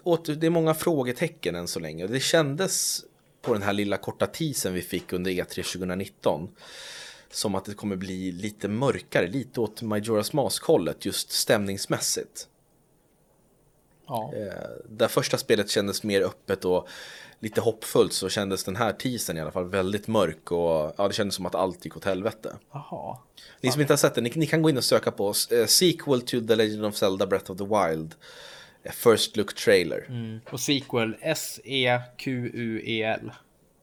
åter, 0.02 0.34
det 0.34 0.46
är 0.46 0.50
många 0.50 0.74
frågetecken 0.74 1.54
än 1.54 1.68
så 1.68 1.80
länge. 1.80 2.06
Det 2.06 2.20
kändes 2.20 3.04
på 3.42 3.52
den 3.52 3.62
här 3.62 3.72
lilla 3.72 3.96
korta 3.96 4.26
teasern 4.26 4.74
vi 4.74 4.82
fick 4.82 5.12
under 5.12 5.30
E 5.30 5.44
E3 5.48 5.72
2019 5.72 6.48
som 7.30 7.54
att 7.54 7.64
det 7.64 7.74
kommer 7.74 7.96
bli 7.96 8.32
lite 8.32 8.68
mörkare, 8.68 9.28
lite 9.28 9.60
åt 9.60 9.82
Majora's 9.82 10.36
Mask-hållet 10.36 11.04
just 11.04 11.32
stämningsmässigt. 11.32 12.48
Ja. 14.10 14.32
Eh, 14.36 14.68
där 14.88 15.08
första 15.08 15.38
spelet 15.38 15.70
kändes 15.70 16.02
mer 16.02 16.22
öppet 16.22 16.64
och 16.64 16.88
lite 17.40 17.60
hoppfullt 17.60 18.12
så 18.12 18.28
kändes 18.28 18.64
den 18.64 18.76
här 18.76 18.92
teasern 18.92 19.36
i 19.36 19.40
alla 19.40 19.50
fall 19.50 19.68
väldigt 19.68 20.08
mörk 20.08 20.52
och 20.52 20.94
ja, 20.96 21.08
det 21.08 21.14
kändes 21.14 21.34
som 21.34 21.46
att 21.46 21.54
allt 21.54 21.84
gick 21.84 21.96
åt 21.96 22.04
helvete. 22.04 22.56
Jaha. 22.72 23.18
Ni 23.60 23.72
som 23.72 23.80
inte 23.80 23.92
har 23.92 23.98
sett 23.98 24.14
den, 24.14 24.24
ni, 24.24 24.32
ni 24.34 24.46
kan 24.46 24.62
gå 24.62 24.70
in 24.70 24.76
och 24.76 24.84
söka 24.84 25.10
på 25.10 25.28
eh, 25.28 25.66
Sequel 25.66 26.20
to 26.20 26.40
The 26.48 26.56
Legend 26.56 26.84
of 26.84 26.96
Zelda 26.96 27.26
Breath 27.26 27.50
of 27.50 27.58
the 27.58 27.64
Wild 27.64 28.14
eh, 28.82 28.92
First 28.92 29.36
Look 29.36 29.54
Trailer. 29.54 30.06
Mm. 30.08 30.40
Och 30.50 30.60
sequel 30.60 31.16
S-E-Q-U-E-L. 31.20 31.72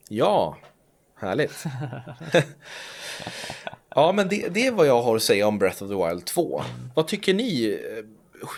Ja, 0.10 0.58
härligt. 1.16 1.64
ja, 3.90 4.12
men 4.12 4.28
det, 4.28 4.48
det 4.50 4.68
är 4.68 4.72
vad 4.72 4.88
jag 4.88 5.02
har 5.02 5.16
att 5.16 5.24
säga 5.24 5.48
om 5.48 5.60
Breath 5.60 5.84
of 5.84 5.90
the 5.90 6.08
Wild 6.08 6.26
2. 6.26 6.64
Vad 6.96 7.08
tycker 7.08 7.34
ni? 7.34 7.80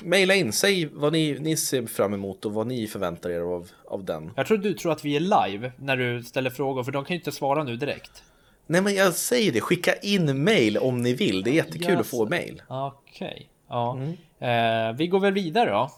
Maila 0.03 0.35
in, 0.35 0.53
säg 0.53 0.85
vad 0.85 1.13
ni, 1.13 1.39
ni 1.39 1.57
ser 1.57 1.85
fram 1.85 2.13
emot 2.13 2.45
och 2.45 2.53
vad 2.53 2.67
ni 2.67 2.87
förväntar 2.87 3.29
er 3.29 3.39
av, 3.39 3.69
av 3.87 4.05
den. 4.05 4.31
Jag 4.35 4.47
tror 4.47 4.57
du 4.57 4.73
tror 4.73 4.91
att 4.91 5.05
vi 5.05 5.15
är 5.15 5.19
live 5.19 5.71
när 5.77 5.97
du 5.97 6.23
ställer 6.23 6.49
frågor, 6.49 6.83
för 6.83 6.91
de 6.91 7.05
kan 7.05 7.13
ju 7.13 7.19
inte 7.19 7.31
svara 7.31 7.63
nu 7.63 7.75
direkt. 7.75 8.23
Nej 8.67 8.81
men 8.81 8.95
jag 8.95 9.13
säger 9.13 9.51
det, 9.51 9.61
skicka 9.61 9.95
in 9.95 10.43
mail 10.43 10.77
om 10.77 11.01
ni 11.01 11.13
vill. 11.13 11.43
Det 11.43 11.49
är 11.49 11.53
jättekul 11.53 11.97
att 11.97 12.07
få 12.07 12.25
mail. 12.25 12.61
Okej. 12.67 13.49
Ja. 13.67 13.97
Mm. 13.97 14.11
Eh, 14.39 14.97
vi 14.97 15.07
går 15.07 15.19
väl 15.19 15.33
vidare 15.33 15.69
då. 15.69 15.91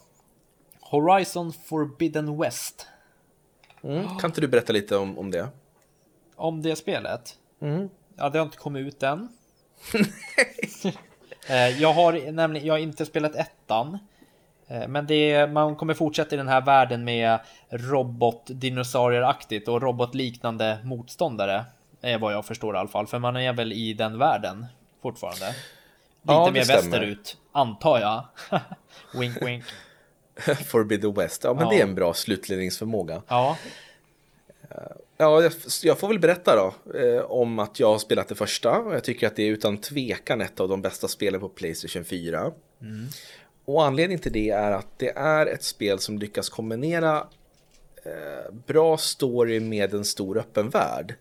Horizon 0.80 1.54
Forbidden 1.54 2.38
West. 2.38 2.88
Mm. 3.84 4.08
Kan 4.19 4.30
inte 4.30 4.41
du 4.41 4.47
berätta 4.47 4.73
lite 4.73 4.97
om, 4.97 5.17
om 5.17 5.32
det? 5.32 5.47
Om 6.36 6.62
det 6.62 6.75
spelet. 6.75 7.38
Mm. 7.62 7.89
Ja, 8.17 8.30
det 8.30 8.39
har 8.39 8.45
inte 8.45 8.58
kommit 8.58 8.88
ut 8.88 9.04
än. 9.04 9.27
Eh, 11.49 11.82
jag 11.82 11.93
har 11.93 12.32
nämligen, 12.32 12.67
jag 12.67 12.73
har 12.73 12.80
inte 12.80 13.06
spelat 13.06 13.36
ettan. 13.36 13.97
Eh, 14.67 14.88
Men 14.88 15.08
det, 15.08 15.47
man 15.51 15.75
kommer 15.75 15.93
fortsätta 15.93 16.36
i 16.36 16.38
den 16.38 16.47
här 16.47 16.62
världen 16.62 17.04
med 17.04 17.39
robot-dinosaurieraktigt 17.69 19.67
och 19.67 19.82
robotliknande 19.82 20.77
motståndare. 20.84 21.65
Är 22.01 22.17
vad 22.17 22.34
jag 22.34 22.45
förstår 22.45 22.75
i 22.75 22.77
alla 22.77 22.89
fall, 22.89 23.08
för 23.08 23.19
man 23.19 23.36
är 23.36 23.54
väl 23.54 23.73
i 23.73 23.93
den 23.93 24.17
världen 24.17 24.65
fortfarande. 25.01 25.47
Lite 25.47 25.58
Ja, 26.34 26.51
mer 26.51 26.63
stämmer. 26.63 26.82
västerut, 26.82 27.38
antar 27.51 27.99
jag. 27.99 28.25
wink 29.19 29.41
wink. 29.41 29.63
Forbidden 30.67 31.13
West, 31.13 31.43
ja 31.43 31.54
men 31.54 31.63
Ja. 31.63 31.69
det 31.69 31.80
är 31.80 31.84
en 31.84 31.95
bra 31.95 32.13
slutledningsförmåga. 32.13 33.21
Ja, 33.27 33.58
Ja, 35.21 35.43
jag, 35.43 35.51
jag 35.84 35.99
får 35.99 36.07
väl 36.07 36.19
berätta 36.19 36.55
då 36.55 36.99
eh, 36.99 37.21
om 37.21 37.60
att 37.60 37.79
jag 37.79 37.88
har 37.88 37.99
spelat 37.99 38.27
det 38.27 38.36
första 38.36 38.79
och 38.79 38.93
jag 38.95 39.03
tycker 39.03 39.27
att 39.27 39.36
det 39.36 39.43
är 39.43 39.51
utan 39.51 39.77
tvekan 39.77 40.41
ett 40.41 40.60
av 40.60 40.69
de 40.69 40.81
bästa 40.81 41.07
spelen 41.07 41.39
på 41.39 41.49
Playstation 41.49 42.03
4. 42.03 42.51
Och 43.65 43.86
anledningen 43.86 44.21
till 44.21 44.31
det 44.31 44.49
är 44.49 44.71
att 44.71 44.99
det 44.99 45.10
är 45.10 45.45
ett 45.45 45.63
spel 45.63 45.99
som 45.99 46.19
lyckas 46.19 46.49
kombinera 46.49 47.27
eh, 48.03 48.53
bra 48.67 48.97
story 48.97 49.60
med 49.60 49.93
en 49.93 50.05
stor 50.05 50.38
öppen 50.38 50.69
värld. 50.69 51.15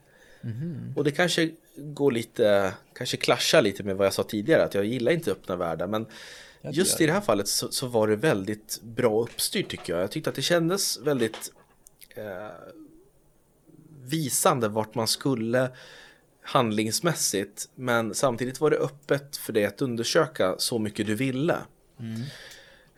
Och 0.96 1.04
det 1.04 1.10
kanske 1.10 1.50
går 1.76 2.12
lite, 2.12 2.72
kanske 2.94 3.16
klaschar 3.16 3.62
lite 3.62 3.82
med 3.82 3.96
vad 3.96 4.06
jag 4.06 4.14
sa 4.14 4.22
tidigare, 4.22 4.64
att 4.64 4.74
jag 4.74 4.84
gillar 4.84 5.12
inte 5.12 5.32
öppna 5.32 5.56
världar, 5.56 5.86
men 5.86 6.06
just 6.62 7.00
i 7.00 7.06
det 7.06 7.12
här 7.12 7.20
fallet 7.20 7.48
så, 7.48 7.70
så 7.70 7.86
var 7.86 8.08
det 8.08 8.16
väldigt 8.16 8.80
bra 8.82 9.22
uppstyrt 9.22 9.68
tycker 9.68 9.92
jag. 9.92 10.02
Jag 10.02 10.10
tyckte 10.10 10.30
att 10.30 10.36
det 10.36 10.42
kändes 10.42 10.98
väldigt 10.98 11.52
eh, 12.16 12.24
visande 14.10 14.68
vart 14.68 14.94
man 14.94 15.08
skulle 15.08 15.70
handlingsmässigt, 16.42 17.68
men 17.74 18.14
samtidigt 18.14 18.60
var 18.60 18.70
det 18.70 18.76
öppet 18.76 19.36
för 19.36 19.52
dig 19.52 19.66
att 19.66 19.82
undersöka 19.82 20.54
så 20.58 20.78
mycket 20.78 21.06
du 21.06 21.14
ville. 21.14 21.56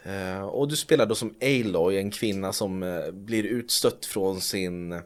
Eh, 0.02 0.42
och 0.42 0.68
du 0.68 0.76
spelar 0.76 1.06
då 1.06 1.14
som 1.14 1.34
Aloy, 1.40 1.96
en 1.96 2.10
kvinna 2.10 2.52
som 2.52 2.82
eh, 2.82 3.10
blir 3.10 3.44
utstött 3.44 4.06
från 4.06 4.40
sin 4.40 4.92
eh, 4.92 5.00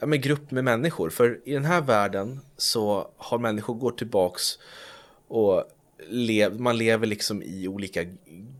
ja, 0.00 0.06
men 0.06 0.20
grupp 0.20 0.50
med 0.50 0.64
människor. 0.64 1.10
För 1.10 1.40
i 1.44 1.52
den 1.52 1.64
här 1.64 1.80
världen 1.80 2.40
så 2.56 3.10
har 3.16 3.38
människor 3.38 3.74
gått 3.74 3.98
tillbaks 3.98 4.58
och 5.28 5.64
lev, 6.08 6.60
man 6.60 6.78
lever 6.78 7.06
liksom 7.06 7.42
i 7.42 7.68
olika 7.68 8.04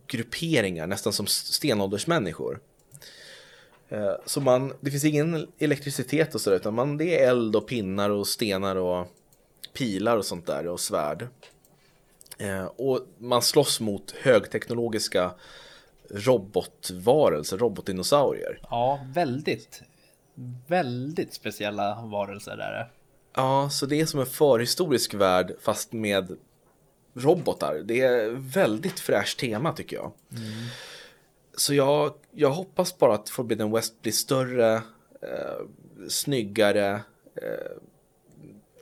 grupperingar, 0.07 0.87
nästan 0.87 1.13
som 1.13 1.27
stenåldersmänniskor. 1.27 2.61
Eh, 3.89 4.13
Så 4.27 4.41
man, 4.41 4.73
det 4.81 4.91
finns 4.91 5.05
ingen 5.05 5.49
elektricitet 5.59 6.35
och 6.35 6.41
sådär, 6.41 6.57
utan 6.57 6.75
man, 6.75 6.97
det 6.97 7.21
är 7.21 7.29
eld 7.29 7.57
och 7.57 7.69
pinnar 7.69 8.11
och 8.11 8.27
stenar 8.27 8.77
och 8.77 9.07
pilar 9.73 10.17
och 10.17 10.25
sånt 10.25 10.47
där 10.47 10.67
och 10.67 10.81
svärd. 10.81 11.29
Eh, 12.39 12.65
och 12.65 13.01
man 13.19 13.43
slåss 13.43 13.81
mot 13.81 14.11
högteknologiska 14.11 15.31
robotvarelser, 16.11 17.59
robotdinosaurier. 17.59 18.59
ja, 18.71 19.07
väldigt, 19.15 19.83
väldigt 20.67 21.35
speciella 21.35 22.03
varelser 22.05 22.57
där. 22.57 22.65
är 22.65 22.73
det. 22.73 22.87
Ja, 23.35 23.71
så 23.71 23.87
det 23.87 24.01
är 24.01 24.07
som 24.07 24.21
en 24.21 24.27
förhistorisk 24.27 25.15
värld 25.15 25.53
fast 25.61 25.93
med 25.93 26.37
robotar. 27.15 27.83
Det 27.85 28.01
är 28.01 28.31
väldigt 28.31 29.01
fräscht 29.01 29.39
tema 29.39 29.73
tycker 29.73 29.97
jag. 29.97 30.13
Så 31.57 31.75
jag, 31.75 32.15
jag 32.31 32.51
hoppas 32.51 32.99
bara 32.99 33.15
att 33.15 33.29
Forbidden 33.29 33.73
West 33.73 34.03
blir 34.03 34.13
större, 34.13 34.75
eh, 35.23 35.67
snyggare, 36.09 37.03
eh, 37.35 37.77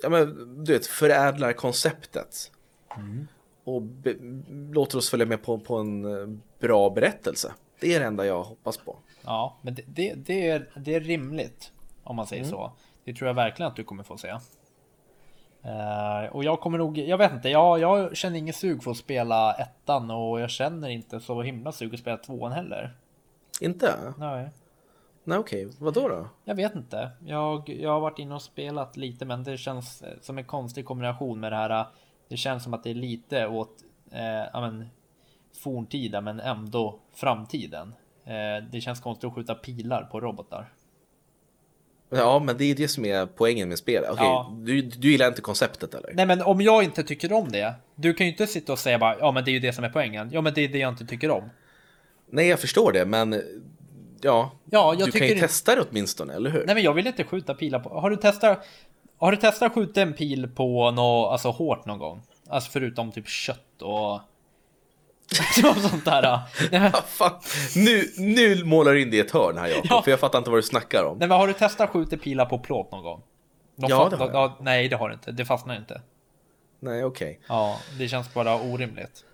ja, 0.03 0.09
men, 0.09 0.65
du 0.65 0.73
vet, 0.73 0.87
förädlar 0.87 1.53
konceptet. 1.53 2.51
Och 3.65 3.83
be, 3.83 4.15
låter 4.73 4.99
oss 4.99 5.11
följa 5.11 5.27
med 5.27 5.43
på, 5.43 5.59
på 5.59 5.77
en 5.77 6.05
eh, 6.05 6.39
bra 6.59 6.91
berättelse. 6.91 7.53
Det 7.81 7.95
är 7.95 8.01
det 8.01 8.07
enda 8.07 8.27
jag 8.27 8.43
hoppas 8.43 8.77
på. 8.77 8.97
Ja, 9.23 9.59
men 9.63 9.75
det, 9.75 9.83
det, 9.87 10.15
det, 10.15 10.49
är, 10.49 10.71
det 10.77 10.95
är 10.95 11.01
rimligt 11.01 11.73
om 12.03 12.17
man 12.17 12.27
säger 12.27 12.45
så. 12.45 12.73
Det 13.05 13.15
tror 13.15 13.29
jag 13.29 13.35
verkligen 13.35 13.71
att 13.71 13.77
du 13.77 13.85
kommer 13.85 14.03
få 14.03 14.19
se. 14.19 14.39
Eh, 15.65 16.33
och 16.33 16.45
jag 16.45 16.61
kommer 16.61 16.79
nog, 16.79 16.99
jag 16.99 17.19
vet 17.19 17.33
inte, 17.33 17.49
jag, 17.49 17.79
jag 17.79 18.17
känner 18.17 18.39
ingen 18.39 18.55
sug 18.55 18.83
för 18.83 18.91
att 18.91 18.97
spela 18.97 19.53
ettan 19.55 20.11
och 20.11 20.41
jag 20.41 20.51
känner 20.51 20.89
inte 20.89 21.21
så 21.21 21.43
himla 21.43 21.73
sug 21.73 21.95
att 21.95 22.01
spela 22.01 22.17
tvåan 22.17 22.53
heller. 22.53 22.97
Inte? 23.61 24.15
Nej, 24.19 24.49
Nej 25.25 25.39
okej, 25.39 25.73
vad 25.79 25.95
då 25.95 26.09
då? 26.09 26.29
jag 26.45 26.55
vet 26.55 26.75
inte. 26.75 27.11
Jag, 27.27 27.69
jag 27.69 27.91
har 27.91 28.01
varit 28.01 28.19
inne 28.19 28.35
och 28.35 28.43
spelat 28.43 28.97
lite, 28.97 29.25
men 29.25 29.45
det 29.45 29.57
känns 29.59 30.03
som 30.21 30.39
en 30.39 30.45
konstig 30.45 30.85
kombination 30.85 31.41
med 31.41 31.53
det 31.53 31.57
här. 31.57 31.71
eh, 31.81 31.87
Det 32.29 32.37
känns 32.37 32.65
som 32.65 32.75
att 32.75 32.85
det 32.85 32.91
är 32.91 32.95
lite 32.95 33.47
åt 33.47 33.77
eh, 34.11 34.23
ja, 34.53 34.61
men, 34.61 34.89
forntida, 35.63 36.21
men 36.21 36.41
ändå 36.41 36.99
framtiden. 37.15 37.95
Eh, 38.25 38.65
det 38.71 38.81
känns 38.81 39.01
konstigt 39.01 39.29
att 39.29 39.35
skjuta 39.35 39.55
pilar 39.55 40.03
på 40.05 40.21
robotar. 40.21 40.73
Ja, 42.15 42.39
men 42.39 42.57
det 42.59 42.65
är 42.65 42.75
det 42.75 42.89
som 42.89 43.05
är 43.05 43.27
poängen 43.27 43.69
med 43.69 43.79
spelet. 43.79 44.11
Okej, 44.11 44.25
Ja. 44.27 44.53
du, 44.59 44.83
du 44.83 45.11
gillar 45.11 45.29
inte 45.29 45.41
konceptet 45.41 45.95
eller? 45.95 46.11
Nej 46.15 46.27
men 46.27 46.43
om 46.43 46.61
jag 46.61 46.83
inte 46.85 47.03
tycker 47.03 47.33
om 47.33 47.49
det, 47.53 47.75
du 47.95 48.15
kan 48.15 48.27
ju 48.27 48.33
inte 48.33 48.47
sitta 48.47 48.73
och 48.73 48.79
säga 48.79 48.99
bara 48.99 49.19
ja 49.19 49.33
men 49.33 49.45
det 49.45 49.51
är 49.51 49.53
ju 49.53 49.59
det 49.61 49.73
som 49.73 49.85
är 49.85 49.89
poängen. 49.89 50.29
Ja 50.33 50.41
men 50.41 50.55
det 50.55 50.61
är 50.65 50.69
det 50.69 50.79
jag 50.79 50.89
inte 50.93 51.07
tycker 51.07 51.31
om. 51.31 51.51
Nej, 52.31 52.49
jag 52.49 52.61
förstår 52.61 52.93
det, 52.93 53.07
men 53.07 53.33
Ja, 54.25 54.51
Ja, 54.71 54.95
jag 54.99 55.09
du 55.09 55.13
kan 55.13 55.27
ju 55.27 55.33
inte- 55.33 55.47
testa 55.47 55.75
det 55.75 55.85
åtminstone, 55.91 56.35
eller 56.35 56.51
hur? 56.51 56.67
Nej 56.67 56.75
men 56.75 56.85
jag 56.85 56.95
vill 56.95 57.07
inte 57.07 57.25
skjuta 57.25 57.55
pilar 57.55 57.79
på... 57.81 57.89
Har 58.01 58.11
du 58.11 58.17
testat... 58.17 58.67
Har 59.19 59.31
du 59.31 59.37
testat 59.37 59.67
att 59.67 59.75
skjuta 59.75 60.03
en 60.03 60.13
pil 60.13 60.49
på 60.49 60.91
något, 60.91 61.33
alltså 61.33 61.51
hårt 61.51 61.87
någon 61.87 61.99
gång? 61.99 62.23
Alltså 62.49 62.71
förutom 62.71 63.13
typ 63.13 63.29
kött 63.29 63.83
och... 63.83 64.21
och 65.71 65.77
sånt 65.77 66.05
där. 66.05 66.23
Nej 66.71 66.81
men, 66.81 66.93
fan. 67.07 67.33
Nu, 67.77 68.09
nu 68.17 68.65
målar 68.65 68.93
du 68.93 69.03
in 69.03 69.11
det 69.11 69.17
i 69.17 69.21
ett 69.21 69.31
hörn 69.31 69.59
här 69.59 69.69
Jakob, 69.69 69.87
Ja. 69.91 70.03
för 70.03 70.11
jag 70.11 70.21
fattar 70.21 70.39
inte 70.39 70.51
vad 70.51 70.59
du 70.59 70.63
snackar 70.63 71.05
om. 71.05 71.19
nej 71.19 71.29
men 71.29 71.39
har 71.39 71.47
du 71.47 71.53
testat 71.53 71.91
skjuta 71.91 72.17
pilar 72.17 72.47
på 72.47 72.59
plåt 72.59 72.93
någon 72.93 73.03
gång? 73.03 73.23
De 73.77 73.87
Ja, 73.91 74.09
det 74.11 74.17
har 74.17 74.27
jag. 74.27 74.35
ja, 74.35 74.57
Nej 74.61 74.89
det 74.89 74.97
har 74.97 75.09
du 75.09 75.15
inte, 75.15 75.33
det 75.33 75.45
fastnar 75.45 75.77
inte. 75.77 76.01
Nej, 76.81 77.05
okej. 77.05 77.41
Ja, 77.49 77.79
det 77.99 78.09
känns 78.09 78.35
bara 78.35 78.55
orimligt. 78.55 79.25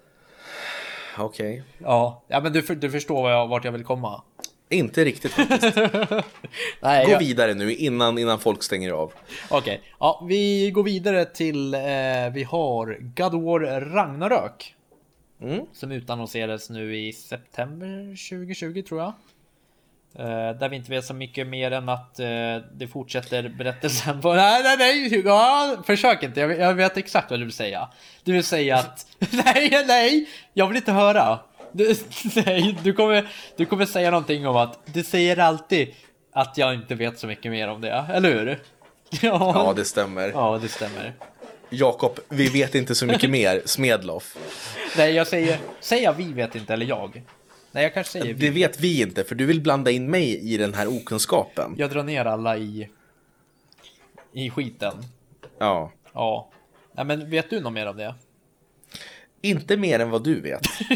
Okej. 1.19 1.63
Ja, 1.79 2.23
ja 2.29 2.41
men 2.41 2.53
du, 2.53 2.61
du 2.61 2.91
förstår 2.91 3.23
vad 3.23 3.33
jag, 3.33 3.47
vart 3.47 3.65
jag 3.65 3.73
vill 3.73 3.85
komma. 3.85 4.23
Inte 4.71 5.05
riktigt 5.05 5.33
faktiskt. 5.33 5.77
Nej, 6.81 7.07
Gå 7.07 7.13
jag- 7.13 7.19
vidare 7.19 7.55
nu 7.55 7.75
innan, 7.75 8.19
innan 8.19 8.39
folk 8.41 8.63
stänger 8.63 8.91
av. 8.93 9.13
Okej, 9.51 9.81
ja, 10.01 10.25
vi 10.29 10.71
går 10.71 10.83
vidare 10.83 11.25
till, 11.25 11.75
eh, 11.75 11.81
vi 12.33 12.47
har 12.51 12.99
God 13.01 13.43
War 13.43 13.81
Ragnarök. 13.81 14.75
Mm. 15.43 15.66
Som 15.72 15.93
utannonserades 15.93 16.70
nu 16.70 16.97
i 16.97 17.12
september 17.12 18.28
2020 18.30 18.82
tror 18.82 19.01
jag. 19.01 19.12
Eh, 20.14 20.59
där 20.59 20.68
vi 20.68 20.76
inte 20.76 20.91
vet 20.91 21.05
så 21.05 21.14
mycket 21.14 21.47
mer 21.47 21.70
än 21.70 21.89
att 21.89 22.20
eh, 22.20 22.26
det 22.72 22.89
fortsätter 22.93 23.49
berättelsen 23.49 24.20
på... 24.20 24.34
Nej, 24.34 24.62
nej, 24.62 24.76
nej! 24.78 25.22
Ja, 25.24 25.76
försök 25.86 26.22
inte, 26.22 26.41
jag, 26.41 26.59
jag 26.59 26.74
vet 26.74 26.97
exakt 26.97 27.30
vad 27.30 27.41
du 27.41 27.45
vill 27.45 27.55
säga. 27.55 27.89
Du 28.24 28.32
vill 28.32 28.45
säga 28.45 28.76
att... 28.76 29.07
Nej, 29.30 29.84
nej! 29.86 30.28
Jag 30.53 30.66
vill 30.66 30.76
inte 30.76 30.93
höra! 30.93 31.39
Du, 31.72 31.95
nej, 32.47 32.78
du 32.82 32.93
kommer, 32.93 33.28
du 33.57 33.66
kommer 33.66 33.86
säga 33.86 34.11
någonting 34.11 34.47
om 34.47 34.57
att 34.57 34.80
du 34.84 35.05
säger 35.05 35.39
alltid 35.39 35.95
att 36.32 36.59
jag 36.59 36.74
inte 36.74 36.95
vet 36.95 37.18
så 37.18 37.26
mycket 37.26 37.53
mer 37.53 37.68
om 37.68 37.80
det, 37.80 38.05
eller 38.12 38.30
hur? 38.30 38.59
Ja, 39.22 39.72
det 39.76 39.84
stämmer. 39.84 40.28
Ja, 40.28 40.59
det 40.62 40.68
stämmer. 40.68 41.14
Jakob, 41.70 42.18
vi 42.28 42.49
vet 42.49 42.74
inte 42.74 42.95
så 42.95 43.07
mycket 43.07 43.30
mer. 43.30 43.62
Smedloff. 43.64 44.36
Nej, 44.97 45.14
jag 45.14 45.26
säger, 45.26 45.59
säger 45.80 46.12
vi 46.12 46.32
vet 46.32 46.55
inte, 46.55 46.72
eller 46.72 46.86
jag. 46.86 47.22
Nej, 47.72 47.82
jag 47.82 47.95
kanske 47.95 48.12
säger 48.12 48.26
Det 48.26 48.32
vi. 48.34 48.49
vet 48.51 48.80
vi 48.80 49.03
inte, 49.03 49.24
för 49.24 49.34
du 49.34 49.47
vill 49.47 49.61
blanda 49.61 49.91
in 49.91 50.11
mig 50.11 50.53
i 50.55 50.57
den 50.57 50.74
här 50.74 50.86
okunskapen. 50.97 51.74
Jag 51.78 51.91
drar 51.91 52.03
ner 52.03 52.24
alla 52.24 52.57
i, 52.59 52.89
i 54.32 54.51
skiten. 54.51 54.95
Ja. 55.59 55.93
Ja. 56.12 56.51
Nej, 56.93 57.05
men 57.05 57.30
vet 57.30 57.51
du 57.51 57.61
något 57.61 57.72
mer 57.72 57.86
om 57.86 57.97
det? 57.97 58.14
Inte 59.41 59.76
mer 59.76 59.99
än 59.99 60.11
vad 60.11 60.24
du 60.24 60.41
vet. 60.41 60.62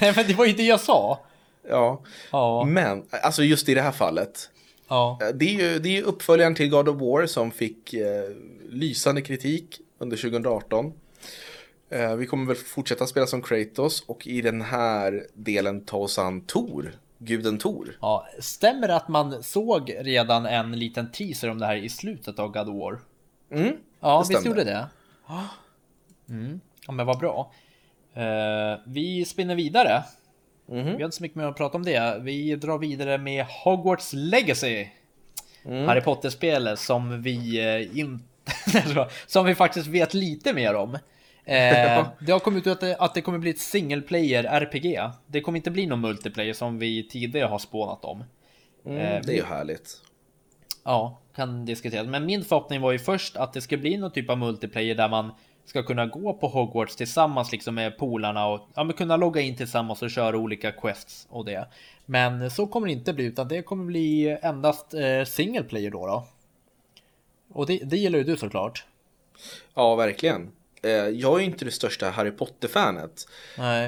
Nej, 0.00 0.12
men 0.16 0.26
det 0.26 0.34
var 0.34 0.46
ju 0.46 0.52
det 0.52 0.62
jag 0.66 0.80
sa. 0.80 1.20
Ja. 1.68 2.02
Ja, 2.30 2.64
Men, 2.64 3.04
alltså 3.10 3.42
just 3.42 3.68
i 3.68 3.74
det 3.74 3.82
här 3.82 3.92
fallet. 3.92 4.50
ja, 4.88 5.18
Det 5.34 5.44
är 5.44 5.52
ju, 5.72 5.78
det 5.78 5.88
är 5.88 5.92
ju 5.92 6.02
uppföljaren 6.02 6.54
till 6.54 6.68
God 6.70 6.88
of 6.88 7.00
War 7.00 7.26
som 7.26 7.50
fick 7.50 7.94
eh, 7.94 8.30
lysande 8.68 9.22
kritik 9.22 9.80
under 9.98 10.16
2018. 10.16 10.92
Eh, 11.94 12.14
vi 12.16 12.26
kommer 12.26 12.46
väl 12.46 12.56
fortsätta 12.56 13.06
spela 13.06 13.26
som 13.26 13.42
Kratos 13.42 14.04
och 14.06 14.26
i 14.26 14.40
den 14.42 14.62
här 14.62 15.26
delen 15.34 15.84
ta 15.84 15.96
oss 15.96 16.18
an 16.18 16.40
Tor, 16.40 16.92
guden 17.18 17.58
Tor. 17.58 17.96
ja. 18.00 18.26
Stämmer 18.40 18.88
det 18.88 18.96
att 18.96 19.08
man 19.08 19.42
såg 19.42 19.94
redan 20.00 20.46
en 20.46 20.78
liten 20.78 21.12
teaser 21.12 21.50
om 21.50 21.58
det 21.58 21.66
här 21.66 21.76
i 21.76 21.88
slutet 21.88 22.38
av 22.38 22.48
God 22.52 22.68
of 22.68 22.74
War? 22.76 22.98
Mm, 23.50 23.76
Ja, 24.00 24.12
det 24.22 24.28
visst 24.28 24.40
stämmer. 24.40 24.56
gjorde 24.56 24.64
det? 24.70 24.86
Mm. 26.28 26.60
Ja, 26.86 26.92
men 26.92 27.06
vad 27.06 27.18
bra. 27.18 27.52
Eh, 28.14 28.78
vi 28.86 29.24
spinner 29.24 29.54
vidare. 29.54 30.04
Mhm. 30.66 30.84
Vi 30.84 30.90
har 30.92 31.04
inte 31.04 31.16
så 31.16 31.22
mycket 31.22 31.36
mer 31.36 31.44
att 31.44 31.56
prata 31.56 31.76
om 31.76 31.84
det. 31.84 32.18
Vi 32.20 32.56
drar 32.56 32.78
vidare 32.78 33.18
med 33.18 33.46
Hogwarts 33.64 34.12
Legacy. 34.12 34.86
Mm. 35.64 35.88
Harry 35.88 36.00
Potter-spelet 36.00 36.78
som 36.78 37.22
vi 37.22 37.60
eh, 37.60 37.98
inte... 37.98 38.24
som 39.26 39.46
vi 39.46 39.54
faktiskt 39.54 39.86
vet 39.86 40.14
lite 40.14 40.52
mer 40.52 40.74
om. 40.74 40.98
Eh, 41.44 42.06
det 42.18 42.32
har 42.32 42.38
kommit 42.38 42.66
ut 42.66 42.72
att 42.72 42.80
det, 42.80 42.96
att 42.96 43.14
det 43.14 43.20
kommer 43.20 43.38
bli 43.38 43.50
ett 43.50 43.58
single 43.58 44.00
player 44.02 44.44
RPG. 44.44 45.00
Det 45.26 45.40
kommer 45.40 45.56
inte 45.56 45.70
bli 45.70 45.86
någon 45.86 46.00
multiplayer 46.00 46.52
som 46.52 46.78
vi 46.78 47.08
tidigare 47.08 47.46
har 47.46 47.58
spånat 47.58 48.04
om. 48.04 48.24
Mm, 48.86 48.98
Eh, 48.98 49.20
det 49.24 49.32
är 49.32 49.36
ju 49.36 49.44
härligt. 49.44 50.00
Ja, 50.84 51.20
kan 51.36 51.64
diskuteras. 51.64 52.06
Men 52.06 52.26
min 52.26 52.44
förhoppning 52.44 52.80
var 52.80 52.92
ju 52.92 52.98
först 52.98 53.36
att 53.36 53.52
det 53.52 53.60
ska 53.60 53.76
bli 53.76 53.96
någon 53.96 54.10
typ 54.10 54.30
av 54.30 54.38
multiplayer 54.38 54.94
där 54.94 55.08
man 55.08 55.30
ska 55.64 55.82
kunna 55.82 56.06
gå 56.06 56.32
på 56.32 56.48
Hogwarts 56.48 56.96
tillsammans 56.96 57.52
liksom 57.52 57.74
med 57.74 57.98
polarna 57.98 58.46
och 58.46 58.68
ja, 58.74 58.84
men 58.84 58.96
kunna 58.96 59.16
logga 59.16 59.40
in 59.40 59.56
tillsammans 59.56 60.02
och 60.02 60.10
köra 60.10 60.36
olika 60.36 60.72
quests 60.72 61.26
och 61.30 61.44
det. 61.44 61.68
Men 62.06 62.50
så 62.50 62.66
kommer 62.66 62.86
det 62.86 62.92
inte 62.92 63.12
bli 63.12 63.24
utan 63.24 63.48
det 63.48 63.62
kommer 63.62 63.84
bli 63.84 64.38
endast 64.42 64.94
eh, 64.94 65.24
single 65.24 65.62
player 65.62 65.90
då. 65.90 66.06
då. 66.06 66.26
Och 67.52 67.66
det, 67.66 67.78
det 67.84 67.96
gillar 67.96 68.18
ju 68.18 68.24
du 68.24 68.36
såklart. 68.36 68.84
Ja, 69.74 69.94
verkligen. 69.94 70.52
Eh, 70.84 70.90
jag 70.90 71.40
är 71.40 71.44
inte 71.44 71.64
det 71.64 71.70
största 71.70 72.10
Harry 72.10 72.30
Potter-fanet. 72.30 73.28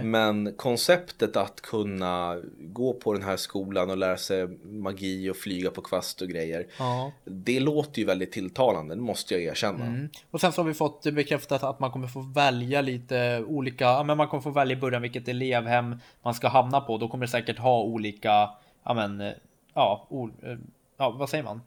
Men 0.03 0.55
konceptet 0.57 1.37
att 1.37 1.61
kunna 1.61 2.37
gå 2.59 2.93
på 2.93 3.13
den 3.13 3.23
här 3.23 3.37
skolan 3.37 3.91
och 3.91 3.97
lära 3.97 4.17
sig 4.17 4.47
magi 4.63 5.31
och 5.31 5.37
flyga 5.37 5.71
på 5.71 5.81
kvast 5.81 6.23
och 6.23 6.29
grejer. 6.29 6.67
Ja. 6.79 7.13
Det 7.25 7.61
låter 7.61 7.99
ju 7.99 8.07
väldigt 8.07 8.33
tilltalande, 8.33 8.95
det 8.95 9.01
måste 9.01 9.35
jag 9.35 9.43
erkänna. 9.43 9.85
Mm. 9.85 10.09
Och 10.31 10.41
sen 10.41 10.53
så 10.53 10.63
har 10.63 10.67
vi 10.67 10.75
fått 10.75 11.03
bekräftat 11.03 11.63
att 11.63 11.81
man 11.81 11.91
kommer 11.91 12.07
få 12.07 12.21
välja 12.21 12.81
lite 12.81 13.45
olika, 13.47 14.03
men 14.03 14.17
man 14.17 14.29
kommer 14.29 14.43
få 14.43 14.51
välja 14.51 14.77
i 14.77 14.81
början 14.81 15.03
vilket 15.03 15.29
elevhem 15.29 15.97
man 16.23 16.35
ska 16.35 16.49
hamna 16.49 16.81
på. 16.81 16.99
Då 16.99 17.09
kommer 17.09 17.27
det 17.27 17.31
säkert 17.31 17.59
ha 17.59 17.83
olika, 17.83 18.51
ja 18.85 18.95
men, 18.95 19.33
ja, 19.75 20.07
o, 20.11 20.31
eh, 20.43 20.57
ja 20.97 21.11
vad 21.11 21.29
säger 21.29 21.45
man? 21.45 21.61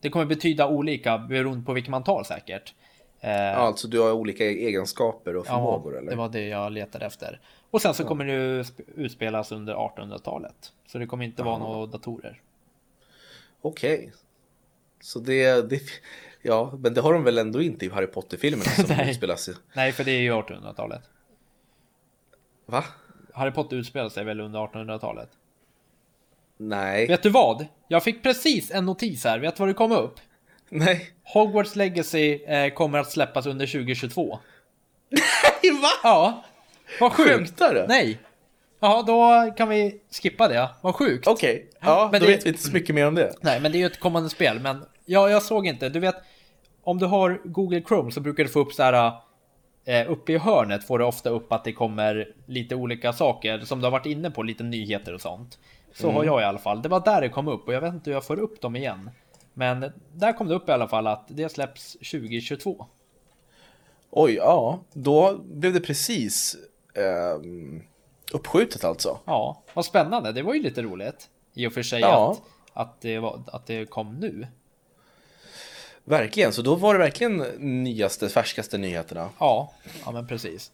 Det 0.00 0.10
kommer 0.10 0.26
betyda 0.26 0.68
olika 0.68 1.18
beroende 1.18 1.66
på 1.66 1.72
vilken 1.72 1.90
man 1.90 2.04
tar 2.04 2.24
säkert. 2.24 2.74
Eh, 3.24 3.30
Ja, 3.30 3.54
alltså 3.54 3.88
du 3.88 4.00
har 4.00 4.12
olika 4.12 4.44
egenskaper 4.44 5.36
och 5.36 5.46
förmågor 5.46 5.92
ja, 5.94 5.98
eller? 6.00 6.10
det 6.10 6.16
var 6.16 6.28
det 6.28 6.48
jag 6.48 6.72
letade 6.72 7.06
efter. 7.06 7.40
Och 7.70 7.82
sen 7.82 7.94
så 7.94 8.04
kommer 8.04 8.24
det 8.24 8.64
utspelas 8.96 9.52
under 9.52 9.74
1800-talet. 9.74 10.72
Så 10.86 10.98
det 10.98 11.06
kommer 11.06 11.24
inte 11.24 11.42
vara 11.42 11.58
några 11.58 11.86
datorer. 11.86 12.40
Okej. 13.62 14.12
Så 15.00 15.18
det, 15.18 15.70
det, 15.70 15.80
ja, 16.42 16.72
men 16.78 16.94
det 16.94 17.00
har 17.00 17.12
de 17.12 17.24
väl 17.24 17.38
ändå 17.38 17.62
inte 17.62 17.86
i 17.86 17.88
Harry 17.88 18.06
Potter-filmerna 18.06 18.64
som 18.64 19.00
utspelas 19.08 19.48
i... 19.48 19.54
Nej, 19.74 19.92
för 19.92 20.04
det 20.04 20.10
är 20.10 20.20
ju 20.20 20.32
1800-talet. 20.32 21.02
Va? 22.66 22.84
Harry 23.34 23.50
Potter 23.50 23.76
utspelar 23.76 24.08
sig 24.08 24.24
väl 24.24 24.40
under 24.40 24.60
1800-talet? 24.60 25.28
Nej. 26.56 27.06
Vet 27.06 27.22
du 27.22 27.30
vad? 27.30 27.66
Jag 27.88 28.04
fick 28.04 28.22
precis 28.22 28.70
en 28.70 28.86
notis 28.86 29.24
här. 29.24 29.38
Vet 29.38 29.56
du 29.56 29.60
vad 29.60 29.68
det 29.68 29.74
kom 29.74 29.92
upp? 29.92 30.14
Nej. 30.74 31.10
Hogwarts 31.24 31.76
Legacy 31.76 32.44
eh, 32.44 32.74
kommer 32.74 32.98
att 32.98 33.10
släppas 33.10 33.46
under 33.46 33.66
2022. 33.66 34.38
Va? 35.82 35.88
Ja, 36.02 36.44
vad 37.00 37.12
sjukt. 37.12 37.30
Skämtar 37.30 37.74
du? 37.74 37.86
Nej. 37.88 38.18
Ja, 38.80 39.04
då 39.06 39.50
kan 39.56 39.68
vi 39.68 40.00
skippa 40.22 40.48
det. 40.48 40.68
Vad 40.80 40.94
sjukt. 40.94 41.26
Okej, 41.26 41.70
ja, 41.80 42.08
Men 42.12 42.20
då 42.20 42.26
vet 42.26 42.46
vi 42.46 42.48
inte 42.48 42.62
så 42.62 42.72
mycket 42.72 42.94
mer 42.94 43.06
om 43.06 43.14
det. 43.14 43.34
Nej, 43.40 43.60
men 43.60 43.72
det 43.72 43.78
är 43.78 43.80
ju 43.80 43.86
ett 43.86 44.00
kommande 44.00 44.30
spel. 44.30 44.60
Men 44.60 44.84
ja, 45.04 45.30
jag 45.30 45.42
såg 45.42 45.66
inte. 45.66 45.88
Du 45.88 46.00
vet, 46.00 46.16
om 46.82 46.98
du 46.98 47.06
har 47.06 47.40
Google 47.44 47.82
Chrome 47.88 48.12
så 48.12 48.20
brukar 48.20 48.44
du 48.44 48.50
få 48.50 48.60
upp 48.60 48.72
så 48.72 48.82
här. 48.82 49.12
Eh, 49.84 50.10
uppe 50.10 50.32
i 50.32 50.38
hörnet 50.38 50.86
får 50.86 50.98
du 50.98 51.04
ofta 51.04 51.30
upp 51.30 51.52
att 51.52 51.64
det 51.64 51.72
kommer 51.72 52.28
lite 52.46 52.74
olika 52.74 53.12
saker 53.12 53.58
som 53.60 53.78
du 53.78 53.86
har 53.86 53.90
varit 53.90 54.06
inne 54.06 54.30
på, 54.30 54.42
lite 54.42 54.62
nyheter 54.62 55.14
och 55.14 55.20
sånt. 55.20 55.58
Så 55.94 56.10
har 56.10 56.24
jag 56.24 56.40
i 56.40 56.44
alla 56.44 56.58
fall. 56.58 56.82
Det 56.82 56.88
var 56.88 57.00
där 57.00 57.20
det 57.20 57.28
kom 57.28 57.48
upp 57.48 57.68
och 57.68 57.74
jag 57.74 57.80
vet 57.80 57.94
inte 57.94 58.10
hur 58.10 58.16
jag 58.16 58.24
får 58.24 58.38
upp 58.38 58.60
dem 58.60 58.76
igen. 58.76 59.10
Men 59.54 59.92
där 60.12 60.32
kom 60.32 60.48
det 60.48 60.54
upp 60.54 60.68
i 60.68 60.72
alla 60.72 60.88
fall 60.88 61.06
att 61.06 61.24
det 61.28 61.48
släpps 61.48 61.92
2022. 61.92 62.86
Oj, 64.10 64.32
ja, 64.32 64.80
då 64.92 65.38
blev 65.38 65.72
det 65.72 65.80
precis 65.80 66.56
ehm, 66.94 67.82
uppskjutet 68.32 68.84
alltså. 68.84 69.18
Ja, 69.24 69.62
vad 69.74 69.84
spännande. 69.84 70.32
Det 70.32 70.42
var 70.42 70.54
ju 70.54 70.62
lite 70.62 70.82
roligt. 70.82 71.28
I 71.54 71.66
och 71.66 71.72
för 71.72 71.82
sig 71.82 72.00
Ja. 72.00 72.32
att, 72.32 72.86
att, 72.88 73.00
det 73.00 73.18
var, 73.18 73.42
att 73.46 73.66
det 73.66 73.90
kom 73.90 74.14
nu. 74.20 74.46
Verkligen, 76.04 76.52
så 76.52 76.62
då 76.62 76.74
var 76.74 76.94
det 76.94 76.98
verkligen 76.98 77.36
nyaste, 77.82 78.28
färskaste 78.28 78.78
nyheterna. 78.78 79.30
Ja, 79.38 79.72
ja 80.04 80.12
men 80.12 80.26
precis. 80.26 80.72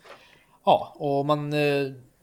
Ja, 0.64 0.94
och 0.96 1.26
man... 1.26 1.52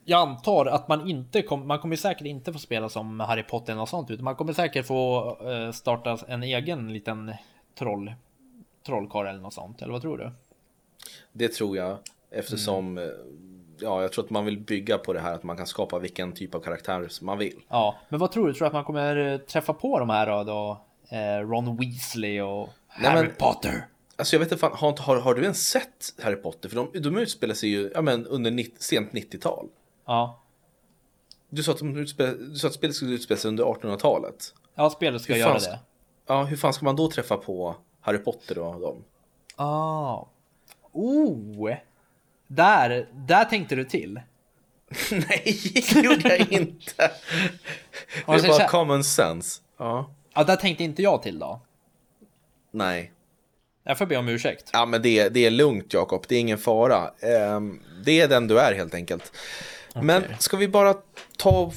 Jag 0.07 0.19
antar 0.21 0.65
att 0.65 0.87
man 0.87 1.09
inte 1.09 1.41
kommer... 1.41 1.65
Man 1.65 1.79
kommer 1.79 1.95
säkert 1.95 2.27
inte 2.27 2.53
få 2.53 2.59
spela 2.59 2.89
som 2.89 3.19
Harry 3.19 3.43
Potter 3.43 3.79
och 3.81 3.89
sånt, 3.89 4.11
utan 4.11 4.23
man 4.23 4.35
kommer 4.35 4.53
säkert 4.53 4.85
få 4.85 5.37
eh, 5.51 5.71
starta 5.71 6.17
en 6.27 6.43
egen 6.43 6.93
liten 6.93 7.33
troll... 7.79 8.13
Trollkarl 8.85 9.27
eller 9.27 9.39
något 9.39 9.53
sånt, 9.53 9.81
eller 9.81 9.93
vad 9.93 10.01
tror 10.01 10.17
du? 10.17 10.31
Det 11.31 11.47
tror 11.53 11.77
jag, 11.77 11.97
eftersom 12.31 12.97
eh, 12.97 13.03
ja, 13.79 14.01
jag 14.01 14.11
tror 14.11 14.23
att 14.25 14.29
man 14.29 14.45
vill 14.45 14.59
bygga 14.59 14.97
på 14.97 15.13
det 15.13 15.19
här 15.19 15.33
att 15.33 15.43
man 15.43 15.57
kan 15.57 15.67
skapa 15.67 15.99
vilken 15.99 16.31
typ 16.31 16.55
av 16.55 16.59
karaktär 16.59 17.07
som 17.09 17.25
man 17.25 17.37
vill. 17.37 17.59
Ja, 17.69 17.95
men 18.09 18.19
vad 18.19 18.31
tror 18.31 18.47
du? 18.47 18.53
Tror 18.53 18.65
du 18.65 18.67
att 18.67 18.73
man 18.73 18.83
kommer 18.83 19.33
eh, 19.33 19.37
träffa 19.37 19.73
på 19.73 19.99
de 19.99 20.09
här 20.09 20.27
då? 20.27 20.43
då 20.43 20.81
Ron 21.41 21.77
Weasley 21.77 22.41
och 22.41 22.69
Nej, 22.99 23.11
Harry 23.11 23.27
men- 23.27 23.35
Potter? 23.35 23.87
Alltså 24.17 24.35
jag 24.35 24.39
vet 24.39 24.51
inte, 24.51 24.59
fan, 24.61 24.71
har, 24.73 24.97
har, 24.97 25.19
har 25.19 25.33
du 25.35 25.41
ens 25.41 25.67
sett 25.67 26.13
Harry 26.23 26.35
Potter? 26.35 26.69
För 26.69 26.75
de, 26.75 27.01
de 27.01 27.17
utspelar 27.17 27.53
sig 27.53 27.69
ju 27.69 27.91
ja, 27.93 28.01
men 28.01 28.27
under 28.27 28.51
90, 28.51 28.75
sent 28.79 29.11
90-tal. 29.11 29.67
Ja, 30.05 30.41
Du 31.49 31.63
sa 31.63 31.71
att, 31.71 31.79
de 31.79 31.97
utspel, 31.97 32.51
du 32.53 32.57
sa 32.57 32.67
att 32.67 32.73
spelet 32.73 32.95
skulle 32.95 33.11
utspela 33.13 33.37
sig 33.37 33.49
under 33.49 33.63
1800-talet. 33.63 34.53
Ja, 34.75 34.89
spelet 34.89 35.21
ska 35.21 35.33
Hur 35.33 35.39
göra 35.39 35.59
det. 35.59 35.79
Ja, 36.27 36.43
hur 36.43 36.57
fan 36.57 36.73
ska 36.73 36.85
man 36.85 36.95
då 36.95 37.11
träffa 37.11 37.37
på 37.37 37.75
Harry 38.01 38.17
Potter 38.17 38.57
och 38.57 38.79
dem? 38.81 39.03
Ah. 39.55 40.25
Oh! 40.91 41.75
Där, 42.47 43.07
där 43.13 43.45
tänkte 43.45 43.75
du 43.75 43.83
till. 43.83 44.13
Nej, 45.11 45.59
det 45.93 46.03
gjorde 46.03 46.29
jag 46.37 46.51
inte. 46.51 46.95
Det 48.25 48.31
är 48.33 48.47
bara 48.47 48.67
common 48.67 49.03
sense. 49.03 49.61
Ja, 49.77 50.11
Ja, 50.33 50.43
där 50.43 50.55
tänkte 50.55 50.83
inte 50.83 51.01
jag 51.01 51.23
till 51.23 51.39
då. 51.39 51.59
nej. 52.71 53.11
Jag 53.87 53.97
får 53.97 54.05
be 54.05 54.17
om 54.17 54.27
ursäkt. 54.29 54.69
Ja, 54.73 54.85
men 54.85 55.01
det, 55.01 55.29
det 55.29 55.45
är 55.45 55.51
lugnt 55.51 55.93
Jakob, 55.93 56.25
det 56.27 56.35
är 56.35 56.39
ingen 56.39 56.57
fara. 56.57 57.11
Ehm, 57.19 57.81
det 58.05 58.21
är 58.21 58.27
den 58.27 58.47
du 58.47 58.59
är 58.59 58.73
helt 58.73 58.93
enkelt. 58.93 59.31
Men 60.01 60.23
ska 60.39 60.57
vi 60.57 60.67
bara 60.67 60.95
ta, 61.37 61.71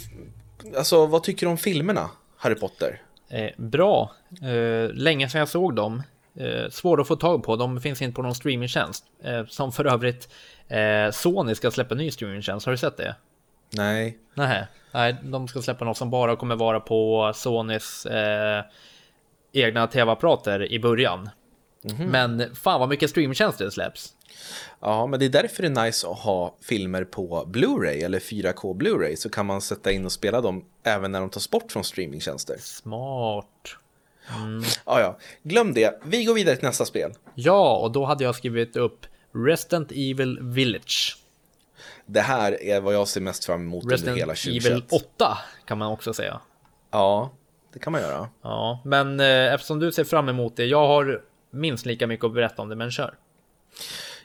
alltså 0.76 1.06
vad 1.06 1.22
tycker 1.22 1.46
du 1.46 1.50
om 1.50 1.58
filmerna, 1.58 2.10
Harry 2.36 2.54
Potter? 2.54 3.02
Eh, 3.28 3.50
bra. 3.56 4.12
Eh, 4.42 4.90
länge 4.94 5.28
sedan 5.28 5.38
jag 5.38 5.48
såg 5.48 5.74
dem. 5.74 6.02
Eh, 6.38 6.70
svåra 6.70 7.00
att 7.00 7.08
få 7.08 7.16
tag 7.16 7.42
på. 7.42 7.56
De 7.56 7.80
finns 7.80 8.02
inte 8.02 8.16
på 8.16 8.22
någon 8.22 8.34
streamingtjänst. 8.34 9.04
Eh, 9.24 9.46
som 9.46 9.72
för 9.72 9.84
övrigt 9.84 10.28
eh, 10.68 11.10
Sony 11.10 11.54
ska 11.54 11.70
släppa 11.70 11.94
en 11.94 11.98
ny 11.98 12.10
streamingtjänst. 12.10 12.66
Har 12.66 12.70
du 12.70 12.78
sett 12.78 12.96
det? 12.96 13.14
Nej. 13.70 14.18
Nej, 14.34 14.66
nej, 14.92 15.16
de 15.22 15.48
ska 15.48 15.62
släppa 15.62 15.84
något 15.84 15.96
som 15.96 16.10
bara 16.10 16.36
kommer 16.36 16.56
vara 16.56 16.80
på 16.80 17.32
Sonys 17.34 18.06
eh, 18.06 18.64
egna 19.52 19.86
tv-apparater 19.86 20.72
i 20.72 20.78
början. 20.78 21.30
Men 21.82 22.54
fan 22.54 22.80
vad 22.80 22.88
mycket 22.88 23.10
streamingtjänster 23.10 23.64
det 23.64 23.70
släpps. 23.70 24.14
Ja, 24.80 25.06
men 25.06 25.20
det 25.20 25.26
är 25.26 25.30
därför 25.30 25.62
det 25.62 25.68
är 25.68 25.84
nice 25.84 26.08
att 26.08 26.18
ha 26.18 26.56
filmer 26.60 27.04
på 27.04 27.44
Blu-ray 27.46 28.04
eller 28.04 28.18
4K 28.18 28.76
Blu-ray 28.76 29.16
så 29.16 29.30
kan 29.30 29.46
man 29.46 29.60
sätta 29.60 29.92
in 29.92 30.04
och 30.04 30.12
spela 30.12 30.40
dem 30.40 30.64
även 30.82 31.12
när 31.12 31.20
de 31.20 31.30
tas 31.30 31.50
bort 31.50 31.72
från 31.72 31.84
streamingtjänster. 31.84 32.56
Smart. 32.60 33.46
Ja, 34.84 35.00
ja, 35.00 35.18
glöm 35.42 35.74
det. 35.74 36.00
Vi 36.04 36.24
går 36.24 36.34
vidare 36.34 36.56
till 36.56 36.66
nästa 36.66 36.84
spel. 36.84 37.12
Ja, 37.34 37.76
och 37.76 37.92
då 37.92 38.04
hade 38.04 38.24
jag 38.24 38.34
skrivit 38.34 38.76
upp 38.76 39.06
Resident 39.34 39.90
Evil 39.90 40.38
Village. 40.42 41.18
Det 42.06 42.20
här 42.20 42.62
är 42.62 42.80
vad 42.80 42.94
jag 42.94 43.08
ser 43.08 43.20
mest 43.20 43.44
fram 43.44 43.60
emot 43.60 43.84
under 43.84 43.96
Resident 43.96 44.18
hela 44.18 44.32
Evil 44.32 44.62
2021. 44.62 44.92
8 45.16 45.38
kan 45.66 45.78
man 45.78 45.92
också 45.92 46.14
säga. 46.14 46.40
Ja, 46.90 47.30
det 47.72 47.78
kan 47.78 47.92
man 47.92 48.02
göra. 48.02 48.28
Ja, 48.42 48.82
men 48.84 49.20
eh, 49.20 49.54
eftersom 49.54 49.78
du 49.78 49.92
ser 49.92 50.04
fram 50.04 50.28
emot 50.28 50.56
det, 50.56 50.64
jag 50.64 50.86
har 50.86 51.22
minst 51.51 51.86
lika 51.86 52.07
mycket 52.07 52.24
att 52.24 52.34
berätta 52.34 52.62
om 52.62 52.68
det, 52.68 52.76
men 52.76 52.90
kör. 52.90 53.14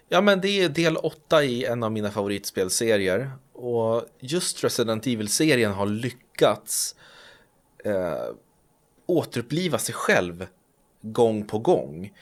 Ja, 0.09 0.21
men 0.21 0.41
det 0.41 0.47
är 0.47 0.69
del 0.69 0.97
8 0.97 1.43
i 1.43 1.65
en 1.65 1.83
av 1.83 1.91
mina 1.91 2.11
favoritspelserier. 2.11 3.31
Och 3.53 4.05
just 4.19 4.63
Resident 4.63 5.07
Evil-serien 5.07 5.71
har 5.71 5.85
lyckats 5.85 6.95
eh, 7.85 8.35
återuppliva 9.05 9.77
sig 9.77 9.95
själv 9.95 10.47
gång 11.01 11.45
på 11.47 11.59
gång. 11.59 12.13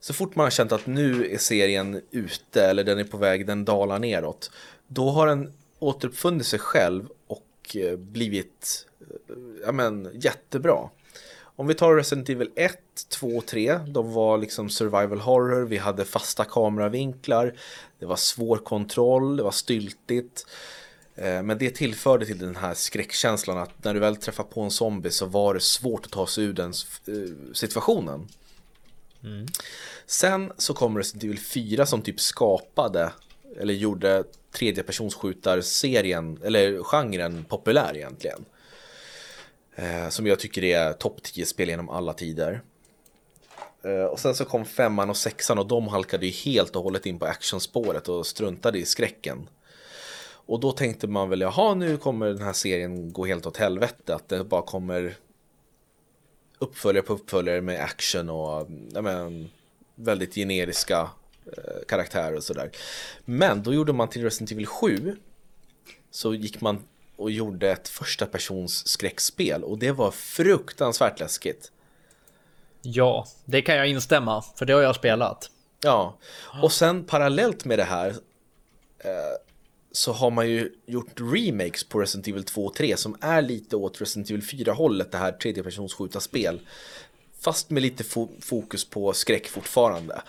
Så 0.00 0.14
fort 0.14 0.34
man 0.34 0.44
har 0.44 0.50
känt 0.50 0.72
att 0.72 0.86
nu 0.86 1.32
är 1.32 1.38
serien 1.38 2.02
ute 2.10 2.64
eller 2.64 2.84
den 2.84 2.98
är 2.98 3.04
på 3.04 3.16
väg, 3.16 3.46
den 3.46 3.64
dalar 3.64 3.98
neråt. 3.98 4.50
Då 4.86 5.10
har 5.10 5.26
den 5.26 5.52
återuppfunnit 5.78 6.46
sig 6.46 6.58
själv 6.58 7.08
och 7.26 7.76
eh, 7.76 7.96
blivit 7.96 8.86
eh, 9.00 9.36
ja, 9.64 9.72
men, 9.72 10.10
jättebra. 10.14 10.88
Om 11.58 11.66
vi 11.66 11.74
tar 11.74 11.94
Resident 11.94 12.28
Evil 12.28 12.50
1, 12.56 12.78
2 13.08 13.26
och 13.26 13.46
3, 13.46 13.80
de 13.86 14.12
var 14.12 14.38
liksom 14.38 14.68
survival 14.70 15.20
horror, 15.20 15.64
vi 15.64 15.76
hade 15.76 16.04
fasta 16.04 16.44
kameravinklar, 16.44 17.54
det 17.98 18.06
var 18.06 18.16
svår 18.16 18.56
kontroll, 18.56 19.36
det 19.36 19.42
var 19.42 19.50
styltigt. 19.50 20.46
Eh, 21.14 21.42
Men 21.42 21.58
det 21.58 21.70
tillförde 21.70 22.26
till 22.26 22.38
den 22.38 22.56
här 22.56 22.74
skräckkänslan 22.74 23.58
att 23.58 23.84
när 23.84 23.94
du 23.94 24.00
väl 24.00 24.16
träffar 24.16 24.44
på 24.44 24.60
en 24.60 24.70
zombie 24.70 25.10
så 25.10 25.26
var 25.26 25.54
det 25.54 25.60
svårt 25.60 26.06
att 26.06 26.12
ta 26.12 26.26
sig 26.26 26.44
ur 26.44 26.52
den 26.52 26.72
eh, 27.06 27.14
situationen. 27.52 28.28
Sen 30.06 30.52
så 30.58 30.74
kom 30.74 30.98
Resident 30.98 31.24
Evil 31.24 31.38
4 31.38 31.86
som 31.86 32.02
typ 32.02 32.20
skapade 32.20 33.12
eller 33.60 33.74
gjorde 33.74 34.24
tredjepersonsskjutarserien 34.52 36.38
eller 36.44 36.82
genren 36.82 37.44
populär 37.44 37.96
egentligen. 37.96 38.44
Eh, 39.78 40.08
som 40.08 40.26
jag 40.26 40.38
tycker 40.38 40.64
är 40.64 40.92
topp 40.92 41.22
10 41.22 41.46
spel 41.46 41.68
genom 41.68 41.88
alla 41.88 42.12
tider. 42.12 42.60
Eh, 43.82 44.04
och 44.04 44.20
sen 44.20 44.34
så 44.34 44.44
kom 44.44 44.64
femman 44.64 45.10
och 45.10 45.16
sexan 45.16 45.58
och 45.58 45.66
de 45.66 45.88
halkade 45.88 46.26
ju 46.26 46.32
helt 46.32 46.76
och 46.76 46.82
hållet 46.82 47.06
in 47.06 47.18
på 47.18 47.26
actionspåret 47.26 48.08
och 48.08 48.26
struntade 48.26 48.78
i 48.78 48.84
skräcken. 48.84 49.48
Och 50.30 50.60
då 50.60 50.72
tänkte 50.72 51.06
man 51.06 51.30
väl, 51.30 51.40
jaha 51.40 51.74
nu 51.74 51.96
kommer 51.96 52.26
den 52.26 52.42
här 52.42 52.52
serien 52.52 53.12
gå 53.12 53.26
helt 53.26 53.46
åt 53.46 53.56
helvete, 53.56 54.14
att 54.14 54.28
det 54.28 54.44
bara 54.44 54.62
kommer 54.62 55.16
uppföljare 56.58 57.04
på 57.04 57.12
uppföljare 57.12 57.60
med 57.60 57.84
action 57.84 58.30
och 58.30 58.68
ja, 58.94 59.02
men, 59.02 59.50
väldigt 59.94 60.34
generiska 60.34 61.10
eh, 61.46 61.84
karaktärer 61.88 62.36
och 62.36 62.44
sådär. 62.44 62.70
Men 63.24 63.62
då 63.62 63.74
gjorde 63.74 63.92
man 63.92 64.08
till 64.08 64.22
Resident 64.22 64.52
Evil 64.52 64.66
7 64.66 65.16
så 66.10 66.34
gick 66.34 66.60
man 66.60 66.84
och 67.18 67.30
gjorde 67.30 67.70
ett 67.70 67.88
första 67.88 68.26
persons 68.26 68.88
skräckspel 68.88 69.64
och 69.64 69.78
det 69.78 69.92
var 69.92 70.10
fruktansvärt 70.10 71.20
läskigt. 71.20 71.72
Ja, 72.82 73.26
det 73.44 73.62
kan 73.62 73.76
jag 73.76 73.88
instämma, 73.88 74.44
för 74.56 74.66
det 74.66 74.72
har 74.72 74.82
jag 74.82 74.96
spelat. 74.96 75.50
Ja, 75.82 76.18
och 76.62 76.72
sen 76.72 77.04
parallellt 77.04 77.64
med 77.64 77.78
det 77.78 77.84
här 77.84 78.08
eh, 78.98 79.10
så 79.92 80.12
har 80.12 80.30
man 80.30 80.48
ju 80.50 80.72
gjort 80.86 81.20
remakes 81.20 81.84
på 81.84 82.00
Resident 82.00 82.28
Evil 82.28 82.44
2 82.44 82.64
och 82.66 82.74
3 82.74 82.96
som 82.96 83.16
är 83.20 83.42
lite 83.42 83.76
åt 83.76 84.00
Resident 84.00 84.30
Evil 84.30 84.42
4-hållet, 84.42 85.12
det 85.12 85.18
här 85.18 85.32
tredjepersonsskjuta 85.32 86.20
spel. 86.20 86.60
Fast 87.40 87.70
med 87.70 87.82
lite 87.82 88.04
fo- 88.04 88.40
fokus 88.40 88.84
på 88.90 89.12
skräck 89.12 89.48
fortfarande. 89.48 90.22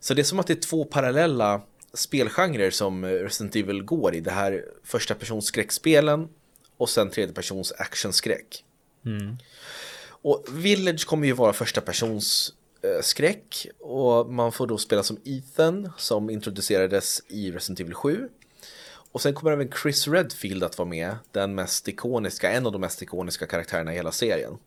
Så 0.00 0.14
det 0.14 0.22
är 0.22 0.24
som 0.24 0.38
att 0.38 0.46
det 0.46 0.52
är 0.52 0.60
två 0.60 0.84
parallella 0.84 1.60
spelgenrer 1.94 2.70
som 2.70 3.04
Resident 3.04 3.56
Evil 3.56 3.82
går 3.82 4.14
i. 4.14 4.20
Det 4.20 4.30
här 4.30 4.64
första 4.84 5.14
persons 5.14 5.46
skräckspelen 5.46 6.28
och 6.76 6.90
sen 6.90 7.10
tredje 7.10 7.34
persons 7.34 7.72
actionskräck. 7.72 8.64
Och 10.06 10.44
Village 10.52 11.06
kommer 11.06 11.26
ju 11.26 11.32
vara 11.32 11.52
första 11.52 11.80
persons 11.80 12.54
eh, 12.82 13.02
skräck 13.02 13.66
och 13.78 14.32
man 14.32 14.52
får 14.52 14.66
då 14.66 14.78
spela 14.78 15.02
som 15.02 15.18
Ethan 15.24 15.92
som 15.96 16.30
introducerades 16.30 17.22
i 17.28 17.52
Resident 17.52 17.80
Evil 17.80 17.94
7. 17.94 18.28
Och 19.12 19.22
sen 19.22 19.34
kommer 19.34 19.52
även 19.52 19.70
Chris 19.82 20.08
Redfield 20.08 20.64
att 20.64 20.78
vara 20.78 20.88
med, 20.88 21.16
den 21.32 21.54
mest 21.54 21.88
ikoniska, 21.88 22.52
en 22.52 22.66
av 22.66 22.72
de 22.72 22.80
mest 22.80 23.02
ikoniska 23.02 23.46
karaktärerna 23.46 23.92
i 23.92 23.96
hela 23.96 24.12
serien. 24.12 24.58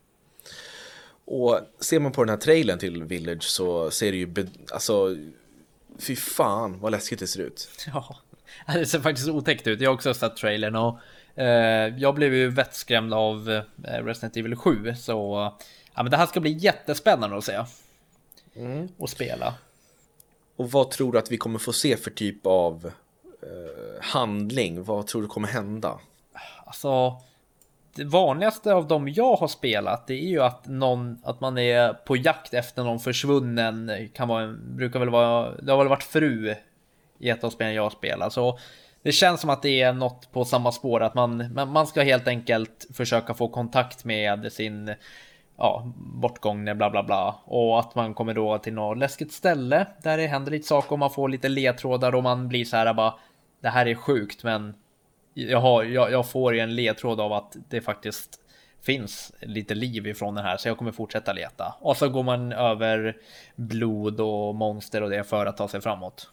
Och 1.24 1.60
ser 1.80 2.00
man 2.00 2.12
på 2.12 2.24
den 2.24 2.28
här 2.28 2.36
trailern 2.36 2.78
till 2.78 3.04
Village 3.04 3.42
så 3.42 3.90
ser 3.90 4.12
det 4.12 4.18
ju, 4.18 4.46
alltså, 4.72 5.16
fy 5.98 6.16
fan 6.16 6.80
vad 6.80 6.92
läskigt 6.92 7.18
det 7.18 7.26
ser 7.26 7.40
ut. 7.40 7.68
Ja, 8.66 8.74
det 8.74 8.86
ser 8.86 9.00
faktiskt 9.00 9.28
otäckt 9.28 9.66
ut. 9.66 9.80
Jag 9.80 9.90
har 9.90 9.94
också 9.94 10.14
sett 10.14 10.36
trailern 10.36 10.76
och 10.76 10.98
eh, 11.40 11.94
jag 11.96 12.14
blev 12.14 12.34
ju 12.34 12.48
vettskrämd 12.48 13.14
av 13.14 13.50
eh, 13.84 14.04
Resident 14.04 14.36
Evil 14.36 14.56
7. 14.56 14.94
Så 14.94 15.52
ja, 15.94 16.02
men 16.02 16.10
det 16.10 16.16
här 16.16 16.26
ska 16.26 16.40
bli 16.40 16.52
jättespännande 16.52 17.36
att 17.36 17.44
se. 17.44 17.64
Och 18.96 19.10
spela. 19.10 19.54
Och 20.56 20.70
vad 20.70 20.90
tror 20.90 21.12
du 21.12 21.18
att 21.18 21.32
vi 21.32 21.36
kommer 21.36 21.58
få 21.58 21.72
se 21.72 21.96
för 21.96 22.10
typ 22.10 22.46
av 22.46 22.92
eh, 23.42 24.02
handling? 24.02 24.84
Vad 24.84 25.06
tror 25.06 25.22
du 25.22 25.28
kommer 25.28 25.48
hända? 25.48 25.98
Alltså, 26.64 27.20
vanligaste 28.04 28.74
av 28.74 28.88
dem 28.88 29.08
jag 29.08 29.36
har 29.36 29.48
spelat, 29.48 30.06
det 30.06 30.14
är 30.14 30.28
ju 30.28 30.42
att 30.42 30.66
någon, 30.66 31.18
att 31.24 31.40
man 31.40 31.58
är 31.58 31.92
på 31.92 32.16
jakt 32.16 32.54
efter 32.54 32.84
någon 32.84 33.00
försvunnen, 33.00 34.08
kan 34.14 34.28
vara, 34.28 34.46
brukar 34.52 35.00
väl 35.00 35.10
vara, 35.10 35.50
det 35.54 35.72
har 35.72 35.78
väl 35.78 35.88
varit 35.88 36.02
fru 36.02 36.54
i 37.18 37.30
ett 37.30 37.44
av 37.44 37.50
spelen 37.50 37.74
jag 37.74 37.92
spelar, 37.92 38.30
så 38.30 38.58
det 39.02 39.12
känns 39.12 39.40
som 39.40 39.50
att 39.50 39.62
det 39.62 39.82
är 39.82 39.92
något 39.92 40.32
på 40.32 40.44
samma 40.44 40.72
spår, 40.72 41.02
att 41.02 41.14
man, 41.14 41.54
man, 41.54 41.72
man 41.72 41.86
ska 41.86 42.02
helt 42.02 42.28
enkelt 42.28 42.86
försöka 42.94 43.34
få 43.34 43.48
kontakt 43.48 44.04
med 44.04 44.52
sin 44.52 44.94
ja, 45.58 45.92
bortgångne 45.96 46.74
bla 46.74 46.90
bla 46.90 47.02
bla. 47.02 47.34
Och 47.44 47.78
att 47.78 47.94
man 47.94 48.14
kommer 48.14 48.34
då 48.34 48.58
till 48.58 48.74
något 48.74 48.98
läskigt 48.98 49.32
ställe 49.32 49.86
där 50.02 50.18
det 50.18 50.26
händer 50.26 50.52
lite 50.52 50.66
saker 50.66 50.92
och 50.92 50.98
man 50.98 51.10
får 51.10 51.28
lite 51.28 51.48
ledtrådar 51.48 52.14
och 52.14 52.22
man 52.22 52.48
blir 52.48 52.64
så 52.64 52.76
här 52.76 52.94
bara 52.94 53.14
det 53.62 53.68
här 53.68 53.86
är 53.86 53.94
sjukt 53.94 54.44
men 54.44 54.74
jag, 55.46 55.60
har, 55.60 55.84
jag, 55.84 56.12
jag 56.12 56.30
får 56.30 56.54
en 56.54 56.74
ledtråd 56.74 57.20
av 57.20 57.32
att 57.32 57.56
det 57.68 57.80
faktiskt 57.80 58.40
finns 58.82 59.32
lite 59.40 59.74
liv 59.74 60.06
ifrån 60.06 60.34
den 60.34 60.44
här 60.44 60.56
så 60.56 60.68
jag 60.68 60.78
kommer 60.78 60.92
fortsätta 60.92 61.32
leta. 61.32 61.74
Och 61.80 61.96
så 61.96 62.08
går 62.08 62.22
man 62.22 62.52
över 62.52 63.16
blod 63.56 64.20
och 64.20 64.54
monster 64.54 65.02
och 65.02 65.10
det 65.10 65.24
för 65.24 65.46
att 65.46 65.56
ta 65.56 65.68
sig 65.68 65.80
framåt. 65.80 66.30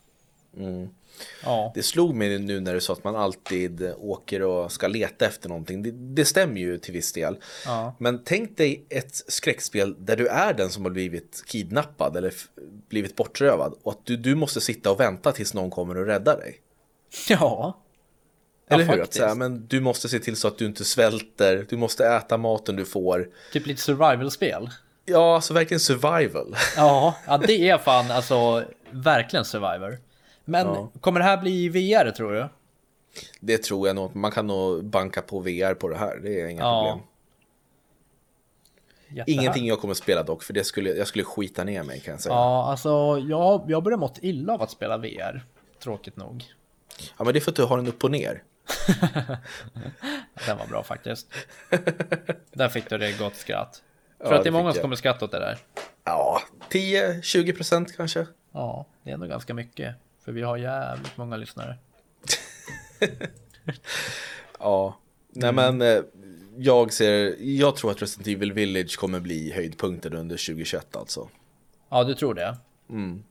Ja, 1.44 1.72
Det 1.76 1.84
slog 1.84 2.16
mig 2.16 2.40
nu 2.40 2.60
när 2.60 2.74
du 2.74 2.82
sa 2.82 2.94
att 2.94 3.04
man 3.04 3.16
alltid 3.16 3.94
åker 3.98 4.42
och 4.42 4.72
ska 4.72 4.88
leta 4.88 5.26
efter 5.26 5.50
någonting. 5.50 5.84
Det, 5.84 5.92
det 5.92 6.26
stämmer 6.26 6.62
ju 6.62 6.78
till 6.78 6.94
viss 6.94 7.14
del. 7.14 7.38
Ja. 7.66 7.96
Men 8.00 8.24
tänk 8.24 8.58
dig 8.58 8.86
ett 8.90 9.16
skräckspel 9.16 9.96
där 10.06 10.18
du 10.18 10.28
är 10.28 10.54
den 10.54 10.70
som 10.70 10.84
har 10.84 10.92
blivit 10.92 11.44
kidnappad 11.48 12.18
eller 12.18 12.34
blivit 12.90 13.16
bortrövad 13.16 13.74
och 13.84 13.92
att 13.92 14.06
du, 14.06 14.18
du 14.18 14.36
måste 14.36 14.62
sitta 14.62 14.92
och 14.92 15.00
vänta 15.00 15.32
tills 15.32 15.54
någon 15.54 15.72
kommer 15.72 15.98
och 15.98 16.06
räddar 16.06 16.38
dig. 16.38 16.60
ja, 17.30 17.82
Eller 18.68 18.84
hur? 18.86 19.02
Att 19.02 19.14
så 19.14 19.36
men 19.36 19.68
du 19.68 19.80
måste 19.82 20.10
se 20.10 20.20
till 20.20 20.36
så 20.36 20.48
att 20.48 20.58
du 20.58 20.66
inte 20.66 20.86
svälter, 20.86 21.66
du 21.70 21.78
måste 21.78 22.08
äta 22.08 22.38
maten 22.38 22.76
du 22.76 22.86
får. 22.86 23.30
Typ 23.54 23.66
lite 23.68 23.82
survival-spel. 23.82 24.70
Ja, 25.06 25.36
alltså 25.36 25.54
verkligen 25.54 25.80
survival. 25.80 26.56
Ja, 26.78 27.16
ja, 27.28 27.38
det 27.38 27.70
är 27.70 27.78
fan 27.78 28.12
alltså 28.12 28.64
verkligen 28.92 29.46
survivor. 29.46 29.98
Men 30.46 30.68
Ja. 30.68 30.92
kommer 31.02 31.20
det 31.20 31.26
här 31.26 31.38
bli 31.38 31.70
VR 31.70 32.12
tror 32.12 32.32
du? 32.34 32.48
Det 33.40 33.58
tror 33.58 33.88
jag 33.88 33.96
nog, 33.96 34.16
man 34.16 34.32
kan 34.32 34.48
nog 34.48 34.86
banka 34.86 35.22
på 35.22 35.40
VR 35.40 35.74
på 35.74 35.88
det 35.88 35.98
här, 35.98 36.18
det 36.24 36.42
är 36.42 36.48
inga 36.48 36.62
Ja. 36.62 36.84
problem. 36.92 37.08
Jättehär- 39.10 39.24
Ingenting 39.40 39.68
jag 39.68 39.80
kommer 39.80 39.94
spela 39.94 40.24
dock, 40.24 40.44
för 40.44 40.54
det 40.54 40.64
skulle, 40.64 40.90
jag 40.90 41.08
skulle 41.08 41.24
skita 41.24 41.64
ner 41.64 41.84
mig 41.84 42.00
kan 42.00 42.12
jag 42.12 42.22
säga. 42.22 42.36
Ja, 42.36 42.72
alltså 42.72 42.90
jag, 43.30 43.66
jag 43.68 43.84
börjar 43.84 43.98
mått 43.98 44.18
illa 44.22 44.54
av 44.54 44.62
att 44.62 44.72
spela 44.72 44.98
VR. 44.98 45.46
Tråkigt 45.84 46.18
nog. 46.18 46.44
Ja, 47.18 47.24
men 47.24 47.34
det 47.34 47.40
är 47.40 47.42
för 47.42 47.52
att 47.52 47.56
du 47.56 47.64
har 47.64 47.78
den 47.78 47.88
upp 47.88 48.04
och 48.04 48.12
ner. 48.12 48.44
Den 50.46 50.58
var 50.58 50.68
bra 50.68 50.84
faktiskt. 50.84 51.28
Där 52.54 52.70
fick 52.70 52.90
du 52.90 52.98
det 52.98 53.20
gott 53.20 53.36
skratt. 53.36 53.84
För 54.20 54.32
Ja, 54.32 54.38
att 54.38 54.44
det 54.44 54.50
är 54.50 54.52
många 54.52 54.74
som 54.74 54.82
kommer 54.82 54.96
skratta 54.96 55.26
åt 55.26 55.32
det 55.32 55.40
där. 55.40 55.58
Ja, 56.04 56.42
10-20 56.70 57.56
procent 57.56 57.96
kanske. 57.98 58.28
Ja, 58.52 58.86
det 59.04 59.10
är 59.10 59.14
ändå 59.14 59.28
ganska 59.28 59.54
mycket. 59.54 59.96
För 60.26 60.32
vi 60.32 60.42
har 60.42 60.58
jävligt 60.58 61.18
många 61.18 61.38
lyssnare. 61.38 61.78
Ja, 64.60 64.98
nej 65.30 65.50
Mm. 65.50 65.78
men 65.78 65.98
eh, 65.98 66.04
jag 66.58 66.94
ser, 66.94 67.36
jag 67.40 67.76
tror 67.76 67.92
att 67.92 68.02
Resident 68.02 68.28
Evil 68.28 68.54
Village 68.54 68.98
kommer 69.00 69.20
bli 69.20 69.52
höjdpunkten 69.52 70.14
under 70.14 70.36
2021 70.36 70.96
alltså. 70.96 71.30
Ja, 71.90 72.04
du 72.04 72.14
tror 72.16 72.34
det? 72.34 72.58
Mm. 72.90 73.24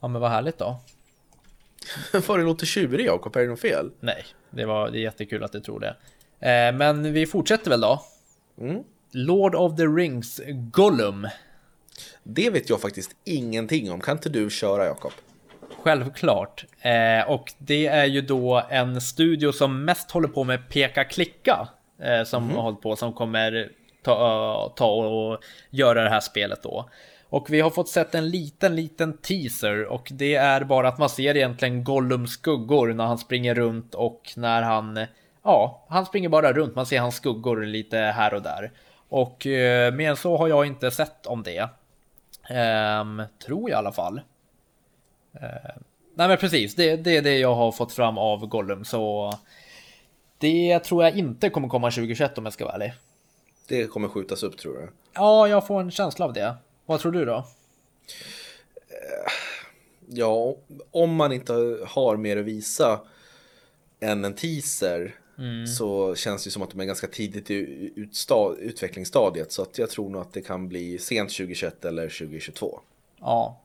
Ja, 0.00 0.08
men 0.08 0.20
vad 0.20 0.30
härligt 0.30 0.58
då. 0.58 0.80
Vad 2.26 2.38
det 2.38 2.44
låter 2.44 2.66
tjurig 2.66 3.06
Jakob, 3.06 3.36
är 3.36 3.40
det 3.40 3.46
något 3.46 3.60
fel? 3.60 3.90
Nej, 4.00 4.24
det, 4.50 4.64
var, 4.64 4.90
det 4.90 4.98
är 4.98 5.02
jättekul 5.02 5.44
att 5.44 5.52
du 5.52 5.60
tror 5.60 5.80
det. 5.80 5.96
Eh, 6.48 6.74
men 6.74 7.12
vi 7.12 7.26
fortsätter 7.26 7.70
väl 7.70 7.80
då. 7.80 8.02
Mm. 8.60 8.82
Lord 9.12 9.54
of 9.54 9.76
the 9.76 9.86
Rings 9.86 10.40
Gollum. 10.48 11.28
Det 12.22 12.50
vet 12.50 12.70
jag 12.70 12.80
faktiskt 12.80 13.10
ingenting 13.24 13.92
om, 13.92 14.00
kan 14.00 14.16
inte 14.16 14.28
du 14.28 14.50
köra 14.50 14.84
Jakob? 14.84 15.12
Självklart. 15.82 16.64
Eh, 16.80 17.30
och 17.30 17.52
det 17.58 17.86
är 17.86 18.04
ju 18.04 18.20
då 18.20 18.62
en 18.70 19.00
studio 19.00 19.52
som 19.52 19.84
mest 19.84 20.10
håller 20.10 20.28
på 20.28 20.44
med 20.44 20.68
peka-klicka. 20.68 21.68
Eh, 21.98 22.24
som 22.24 22.50
har 22.50 22.62
hållit 22.62 22.80
på, 22.80 22.96
som 22.96 23.12
kommer 23.12 23.70
ta, 24.02 24.72
ta 24.76 24.86
och 24.86 25.38
göra 25.70 26.04
det 26.04 26.10
här 26.10 26.20
spelet 26.20 26.62
då. 26.62 26.90
Och 27.28 27.50
vi 27.50 27.60
har 27.60 27.70
fått 27.70 27.88
sett 27.88 28.14
en 28.14 28.30
liten, 28.30 28.76
liten 28.76 29.18
teaser 29.18 29.84
och 29.84 30.08
det 30.12 30.34
är 30.34 30.64
bara 30.64 30.88
att 30.88 30.98
man 30.98 31.08
ser 31.08 31.36
egentligen 31.36 31.84
Gollums 31.84 32.30
skuggor 32.30 32.92
när 32.92 33.04
han 33.04 33.18
springer 33.18 33.54
runt 33.54 33.94
och 33.94 34.32
när 34.36 34.62
han, 34.62 35.06
ja, 35.42 35.84
han 35.88 36.06
springer 36.06 36.28
bara 36.28 36.52
runt. 36.52 36.74
Man 36.74 36.86
ser 36.86 37.00
hans 37.00 37.16
skuggor 37.16 37.64
lite 37.64 37.96
här 37.98 38.34
och 38.34 38.42
där. 38.42 38.72
Och 39.08 39.46
eh, 39.46 39.94
mer 39.94 40.10
än 40.10 40.16
så 40.16 40.36
har 40.36 40.48
jag 40.48 40.66
inte 40.66 40.90
sett 40.90 41.26
om 41.26 41.42
det. 41.42 41.68
Ehm, 42.50 43.22
tror 43.46 43.70
jag 43.70 43.76
i 43.76 43.78
alla 43.78 43.92
fall. 43.92 44.20
Nej 46.16 46.28
men 46.28 46.36
precis, 46.36 46.74
det, 46.74 46.96
det 46.96 47.16
är 47.16 47.22
det 47.22 47.38
jag 47.38 47.54
har 47.54 47.72
fått 47.72 47.92
fram 47.92 48.18
av 48.18 48.46
Gollum 48.46 48.84
så 48.84 49.32
det 50.38 50.78
tror 50.78 51.04
jag 51.04 51.18
inte 51.18 51.50
kommer 51.50 51.68
komma 51.68 51.90
2021 51.90 52.38
om 52.38 52.44
jag 52.44 52.52
ska 52.52 52.64
vara 52.64 52.74
ärlig. 52.74 52.92
Det 53.68 53.86
kommer 53.86 54.08
skjutas 54.08 54.42
upp 54.42 54.58
tror 54.58 54.80
jag. 54.80 54.88
Ja, 55.14 55.48
jag 55.48 55.66
får 55.66 55.80
en 55.80 55.90
känsla 55.90 56.24
av 56.24 56.32
det. 56.32 56.56
Vad 56.86 57.00
tror 57.00 57.12
du 57.12 57.24
då? 57.24 57.46
Ja, 60.08 60.56
om 60.90 61.14
man 61.14 61.32
inte 61.32 61.52
har 61.86 62.16
mer 62.16 62.36
att 62.36 62.44
visa 62.44 63.00
än 64.00 64.24
en 64.24 64.34
teaser 64.34 65.14
så 65.78 66.14
känns 66.14 66.44
det 66.44 66.50
som 66.50 66.62
att 66.62 66.70
de 66.70 66.80
är 66.80 66.84
ganska 66.84 67.06
tidigt 67.06 67.50
i 67.50 67.92
utvecklingsstadiet. 68.58 69.52
Så 69.52 69.62
att 69.62 69.78
jag 69.78 69.90
tror 69.90 70.10
nog 70.10 70.20
att 70.20 70.32
det 70.32 70.40
kan 70.40 70.68
bli 70.68 70.98
sent 70.98 71.30
2021 71.30 71.84
eller 71.84 72.08
2022. 72.08 72.80
Ja, 73.20 73.60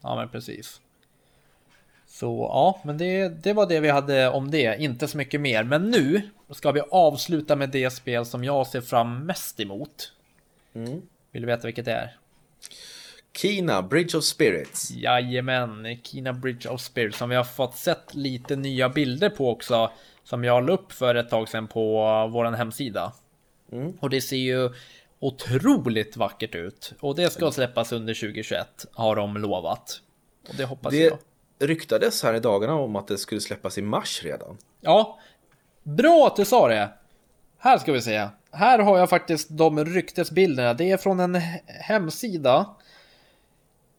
ja 0.00 0.16
men 0.16 0.28
precis. 0.28 0.80
Så 2.06 2.48
ja, 2.50 2.80
men 2.84 2.98
det, 2.98 3.28
det 3.28 3.52
var 3.52 3.66
det 3.66 3.80
vi 3.80 3.88
hade 3.88 4.28
om 4.28 4.50
det, 4.50 4.76
inte 4.80 5.08
så 5.08 5.16
mycket 5.16 5.40
mer. 5.40 5.64
Men 5.64 5.90
nu 5.90 6.30
ska 6.50 6.72
vi 6.72 6.80
avsluta 6.90 7.56
med 7.56 7.70
det 7.70 7.90
spel 7.90 8.26
som 8.26 8.44
jag 8.44 8.66
ser 8.66 8.80
fram 8.80 9.26
mest 9.26 9.60
emot. 9.60 10.12
Vill 11.30 11.42
du 11.42 11.46
veta 11.46 11.66
vilket 11.66 11.84
det 11.84 11.92
är? 11.92 12.16
Kina, 13.36 13.82
Bridge 13.82 14.18
of 14.18 14.24
Spirits. 14.24 14.90
Jajamän, 14.90 15.98
Kina 16.02 16.32
Bridge 16.32 16.68
of 16.68 16.80
Spirits 16.80 17.18
som 17.18 17.28
vi 17.28 17.36
har 17.36 17.44
fått 17.44 17.76
sett 17.76 18.14
lite 18.14 18.56
nya 18.56 18.88
bilder 18.88 19.30
på 19.30 19.50
också. 19.50 19.90
Som 20.24 20.44
jag 20.44 20.66
la 20.66 20.72
upp 20.72 20.92
för 20.92 21.14
ett 21.14 21.30
tag 21.30 21.48
sedan 21.48 21.68
på 21.68 21.82
vår 22.32 22.44
hemsida. 22.44 23.12
Och 24.00 24.10
det 24.10 24.20
ser 24.20 24.36
ju 24.36 24.70
otroligt 25.18 26.16
vackert 26.16 26.54
ut. 26.54 26.92
Och 27.00 27.16
det 27.16 27.32
ska 27.32 27.50
släppas 27.52 27.92
under 27.92 28.14
2021 28.14 28.86
har 28.92 29.16
de 29.16 29.36
lovat. 29.36 30.00
Och 30.48 30.54
det 30.54 30.64
hoppas 30.64 30.94
jag. 30.94 31.18
Det 31.58 31.66
ryktades 31.66 32.22
här 32.22 32.34
i 32.34 32.40
dagarna 32.40 32.74
om 32.74 32.96
att 32.96 33.08
det 33.08 33.18
skulle 33.18 33.40
släppas 33.40 33.78
i 33.78 33.82
mars 33.82 34.22
redan. 34.24 34.58
Ja, 34.80 35.18
bra 35.82 36.26
att 36.26 36.36
du 36.36 36.44
sa 36.44 36.68
det. 36.68 36.90
Här 37.58 37.78
ska 37.78 37.92
vi 37.92 38.00
se. 38.02 38.28
Här 38.50 38.78
har 38.78 38.98
jag 38.98 39.10
faktiskt 39.10 39.48
de 39.50 39.84
ryktesbilderna. 39.84 40.74
Det 40.74 40.90
är 40.90 40.96
från 40.96 41.20
en 41.20 41.34
hemsida. 41.66 42.74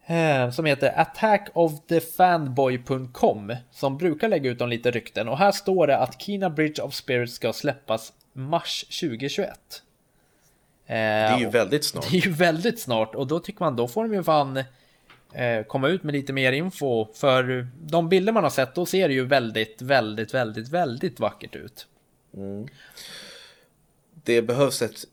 Eh, 0.06 0.52
Som 0.52 0.66
heter 0.66 1.00
attackofthefanboy.com 1.00 3.56
Som 3.72 3.98
brukar 3.98 4.30
lägga 4.30 4.50
ut 4.50 4.62
om 4.62 4.70
lite 4.70 4.92
rykten. 4.92 5.30
Och 5.30 5.38
här 5.38 5.52
står 5.52 5.88
det 5.88 5.98
att 5.98 6.22
Kina 6.22 6.50
Bridge 6.50 6.82
of 6.82 6.94
Spirits 6.94 7.34
ska 7.34 7.54
släppas 7.54 8.14
mars 8.34 8.86
2021. 9.02 9.60
Det 10.88 10.94
är 10.94 11.40
ju 11.40 11.50
väldigt 11.50 11.86
snart. 11.86 12.06
Det 12.12 12.18
är 12.18 12.22
ju 12.22 12.32
väldigt 12.32 12.80
snart 12.80 13.16
och 13.16 13.28
då 13.28 13.40
tycker 13.40 13.60
man 13.60 13.76
då 13.76 13.88
får 13.88 14.04
de 14.04 14.14
ju 14.14 14.24
fan 14.24 14.64
eh, 15.34 15.64
komma 15.68 15.88
ut 15.88 16.04
med 16.04 16.14
lite 16.14 16.34
mer 16.34 16.52
info. 16.52 17.08
För 17.14 17.68
de 17.82 18.10
bilder 18.10 18.34
man 18.34 18.44
har 18.44 18.52
sett 18.52 18.76
då 18.76 18.86
ser 18.86 19.08
det 19.08 19.14
ju 19.14 19.26
väldigt, 19.26 19.82
väldigt, 19.82 20.34
väldigt, 20.34 20.70
väldigt 20.70 21.20
vackert 21.20 21.56
ut. 21.56 21.88
Det 24.24 24.42
behövs 24.42 24.82
ett 24.82 25.06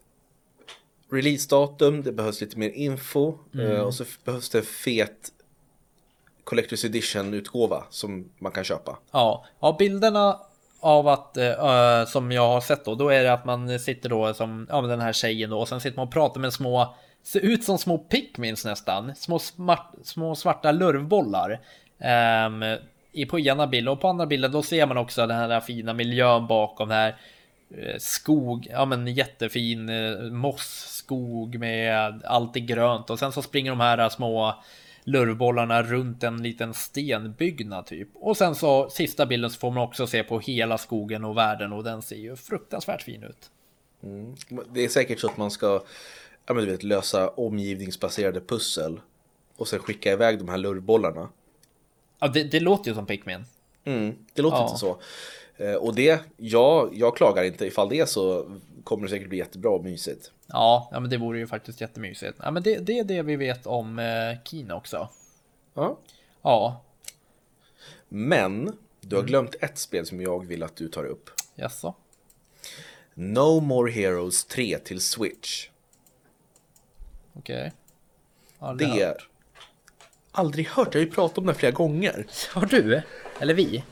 releasedatum, 1.12 2.02
det 2.02 2.12
behövs 2.12 2.40
lite 2.40 2.58
mer 2.58 2.70
info 2.70 3.34
Mm. 3.54 3.70
eh, 3.72 3.80
och 3.80 3.94
så 3.94 4.04
behövs 4.24 4.50
det 4.50 4.62
fet 4.62 5.32
Collector's 6.44 6.86
Edition-utgåva 6.86 7.84
som 7.90 8.28
man 8.38 8.52
kan 8.52 8.64
köpa. 8.64 8.98
Ja, 9.11 9.44
ja 9.61 9.76
bilderna 9.78 10.36
av 10.80 11.08
att 11.08 11.36
eh, 11.36 12.04
som 12.06 12.32
jag 12.32 12.48
har 12.48 12.61
sett 12.61 12.84
då, 12.84 12.94
då 12.94 13.08
är 13.08 13.22
det 13.22 13.32
att 13.32 13.44
man 13.44 13.78
sitter 13.78 14.08
då 14.08 14.34
som 14.34 14.66
ja, 14.70 14.80
men 14.80 14.90
den 14.90 15.00
här 15.00 15.12
tjejen 15.12 15.50
då 15.50 15.61
och 15.61 15.68
sen 15.68 15.80
sitter 15.80 15.96
man 15.96 16.06
och 16.06 16.12
pratar 16.12 16.40
med 16.40 16.52
små, 16.52 16.94
ser 17.22 17.40
ut 17.40 17.64
som 17.64 17.78
små 17.78 17.98
pickmins 17.98 18.64
nästan, 18.64 19.14
små, 19.14 19.38
smart, 19.38 19.94
små 20.02 20.34
svarta 20.34 20.72
lurvbollar. 20.72 21.61
i 23.12 23.26
på 23.26 23.40
ena 23.40 23.66
bilden 23.66 23.92
och 23.92 24.00
på 24.00 24.08
andra 24.08 24.26
bilden 24.26 24.52
då 24.52 24.62
ser 24.62 24.86
man 24.86 24.96
också 24.96 25.26
den 25.26 25.36
här 25.36 25.61
fina 25.61 25.92
miljön 25.92 26.46
bakom 26.46 26.90
här 26.90 27.16
skog, 27.98 28.66
ja 28.70 28.84
men 28.84 29.06
jättefin 29.06 29.88
eh, 29.88 30.18
mossskog 30.20 31.58
med 31.58 32.22
allt 32.24 32.56
är 32.56 32.60
grönt 32.60 33.10
och 33.10 33.18
sen 33.18 33.32
så 33.32 33.42
springer 33.42 33.70
de 33.70 33.80
här 33.80 34.08
små 34.08 34.62
lurvbollarna 35.04 35.82
runt 35.82 36.22
en 36.22 36.42
liten 36.42 36.74
stenbyggnad 36.74 37.86
typ. 37.86 38.08
Och 38.14 38.36
sen 38.36 38.54
så 38.54 38.90
sista 38.90 39.26
bilden 39.26 39.50
så 39.50 39.58
får 39.58 39.70
man 39.70 39.82
också 39.82 40.06
se 40.06 40.22
på 40.22 40.40
hela 40.40 40.78
skogen 40.78 41.24
och 41.24 41.36
världen 41.36 41.72
och 41.72 41.84
den 41.84 42.02
ser 42.02 42.16
ju 42.16 42.36
fruktansvärt 42.36 43.02
fin 43.02 43.22
ut. 43.22 43.50
Det 44.72 44.84
är 44.84 44.88
säkert 44.88 45.20
så 45.20 45.26
att 45.26 45.36
man 45.36 45.50
ska 45.50 45.82
ja, 46.46 46.54
men 46.54 46.64
du 46.64 46.70
vet, 46.70 46.82
lösa 46.82 47.28
omgivningsbaserade 47.28 48.40
pussel 48.40 49.00
och 49.56 49.68
sen 49.68 49.78
skicka 49.78 50.12
iväg 50.12 50.38
de 50.38 50.48
här 50.48 50.58
lurvbollarna. 50.58 51.28
Ja, 52.18 52.28
det, 52.28 52.44
det 52.44 52.60
låter 52.60 52.90
ju 52.90 52.94
som 52.94 53.06
Pikmin. 53.06 53.44
Mm, 53.84 54.14
det 54.34 54.42
låter 54.42 54.56
Ja. 54.56 54.66
inte 54.68 54.78
så. 54.78 55.00
Eh, 55.61 55.74
och 55.74 55.94
det, 55.94 56.20
ja, 56.36 56.88
jag 56.92 57.16
klagar 57.16 57.44
inte. 57.44 57.66
Ifall 57.66 57.88
det 57.88 58.00
är 58.00 58.06
så 58.06 58.50
kommer 58.84 59.02
det 59.02 59.08
säkert 59.11 59.28
bli 59.28 59.38
jättebra 59.38 59.70
och 59.70 59.84
mysigt. 59.84 60.32
Ja, 60.46 60.88
ja 60.92 61.00
men 61.00 61.11
det 61.11 61.16
vore 61.18 61.38
ju 61.38 61.46
faktiskt 61.46 61.80
jättemysigt. 61.80 62.38
Ja, 62.42 62.50
men 62.50 62.62
det, 62.62 62.78
det 62.78 62.98
är 62.98 63.04
det 63.04 63.22
vi 63.22 63.36
vet 63.36 63.66
om 63.66 63.98
eh, 63.98 64.42
Kina 64.44 64.76
också. 64.76 65.08
Ja. 65.74 65.98
Ja, 66.42 66.82
Men 68.08 68.76
du 69.00 69.16
har 69.16 69.22
glömt 69.22 69.54
ett 69.61 69.78
spel 69.78 70.06
som 70.06 70.20
jag 70.20 70.46
vill 70.46 70.62
att 70.62 70.76
du 70.76 70.88
tar 70.88 71.04
upp. 71.04 71.30
jaså? 71.54 71.94
No 73.14 73.61
More 73.61 73.90
Heroes 73.92 74.44
3 74.44 74.78
till 74.78 75.00
Switch. 75.00 75.68
Okej. 77.34 77.72
Aldrig 78.58 78.90
Det 78.90 79.04
hört. 79.06 79.28
aldrig 80.32 80.66
hört, 80.68 80.94
jag 80.94 81.00
har 81.00 81.04
ju 81.06 81.11
pratat 81.12 81.38
om 81.38 81.46
det 81.46 81.54
flera 81.54 81.72
gånger. 81.72 82.26
Har 82.54 82.66
du? 82.66 83.02
Eller 83.40 83.54
vi? 83.54 83.84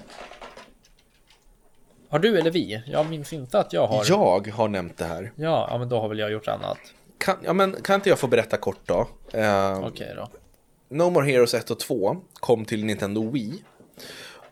Har 2.09 2.19
du 2.19 2.39
eller 2.39 2.51
vi? 2.51 2.83
Jag 2.87 3.11
minns 3.11 3.33
inte 3.33 3.59
att 3.59 3.73
jag 3.73 3.87
har. 3.87 4.05
Jag 4.09 4.49
har 4.49 4.69
nämnt 4.69 4.99
det 4.99 5.05
här. 5.05 5.33
Ja, 5.37 5.69
ja 5.71 5.79
men 5.79 5.89
då 5.89 6.01
har 6.01 6.09
väl 6.09 6.19
jag 6.19 6.33
gjort 6.33 6.49
annat. 6.49 6.79
Kan, 7.19 7.37
ja, 7.45 7.53
men, 7.53 7.77
kan 7.83 7.95
inte 7.95 8.09
jag 8.09 8.19
få 8.19 8.27
berätta 8.27 8.57
kort 8.57 8.81
då? 8.85 9.09
Eh, 9.33 9.79
Okej 9.87 10.13
då. 10.17 10.29
No 10.89 11.11
More 11.11 11.27
Heroes 11.27 11.55
1 11.55 11.71
och 11.71 11.79
2 11.79 12.17
kom 12.33 12.65
till 12.65 12.85
Nintendo 12.85 13.31
Wii. 13.31 13.63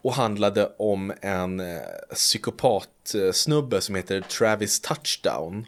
och 0.03 0.13
handlade 0.13 0.73
om 0.79 1.13
en 1.21 1.61
eh, 1.61 1.77
psykopatsnubbe 2.15 3.81
som 3.81 3.95
heter 3.95 4.21
Travis 4.21 4.81
Touchdown. 4.81 5.67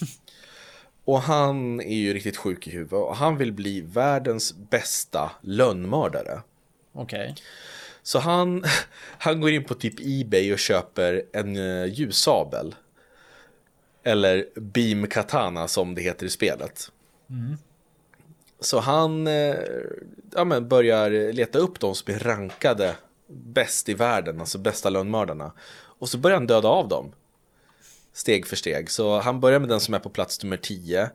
Och 1.04 1.20
han 1.20 1.80
är 1.80 1.94
ju 1.96 2.14
riktigt 2.14 2.36
sjuk 2.36 2.66
i 2.66 2.70
huvudet 2.70 2.92
och 2.92 3.16
han 3.16 3.36
vill 3.36 3.52
bli 3.52 3.80
världens 3.80 4.54
bästa 4.70 5.30
lönnmördare. 5.40 6.40
Okej. 6.92 7.34
Så 8.10 8.18
han, 8.18 8.64
han 9.18 9.40
går 9.40 9.50
in 9.50 9.64
på 9.64 9.74
typ 9.74 9.94
Ebay 10.00 10.52
och 10.52 10.58
köper 10.58 11.22
en 11.32 11.56
uh, 11.56 11.86
ljussabel. 11.86 12.74
Eller 14.02 14.46
Beam 14.54 15.06
Katana 15.06 15.68
som 15.68 15.94
det 15.94 16.02
heter 16.02 16.26
i 16.26 16.30
spelet. 16.30 16.92
Så 18.60 18.78
han 18.78 19.26
eh, 19.26 19.56
ja, 20.34 20.44
men 20.44 20.68
börjar 20.68 21.32
leta 21.32 21.58
upp 21.58 21.80
de 21.80 21.94
som 21.94 22.14
är 22.14 22.18
rankade 22.18 22.96
bäst 23.28 23.88
i 23.88 23.94
världen, 23.94 24.40
alltså 24.40 24.58
bästa 24.58 24.90
lönnmördarna. 24.90 25.52
Och 25.72 26.08
så 26.08 26.18
börjar 26.18 26.36
han 26.36 26.46
döda 26.46 26.68
av 26.68 26.88
dem. 26.88 27.12
Steg 28.12 28.46
för 28.46 28.56
steg. 28.56 28.90
Så 28.90 29.20
han 29.20 29.40
börjar 29.40 29.60
med 29.60 29.68
den 29.68 29.80
som 29.80 29.94
är 29.94 29.98
på 29.98 30.10
plats 30.10 30.42
nummer 30.42 30.56
10. 30.56 31.10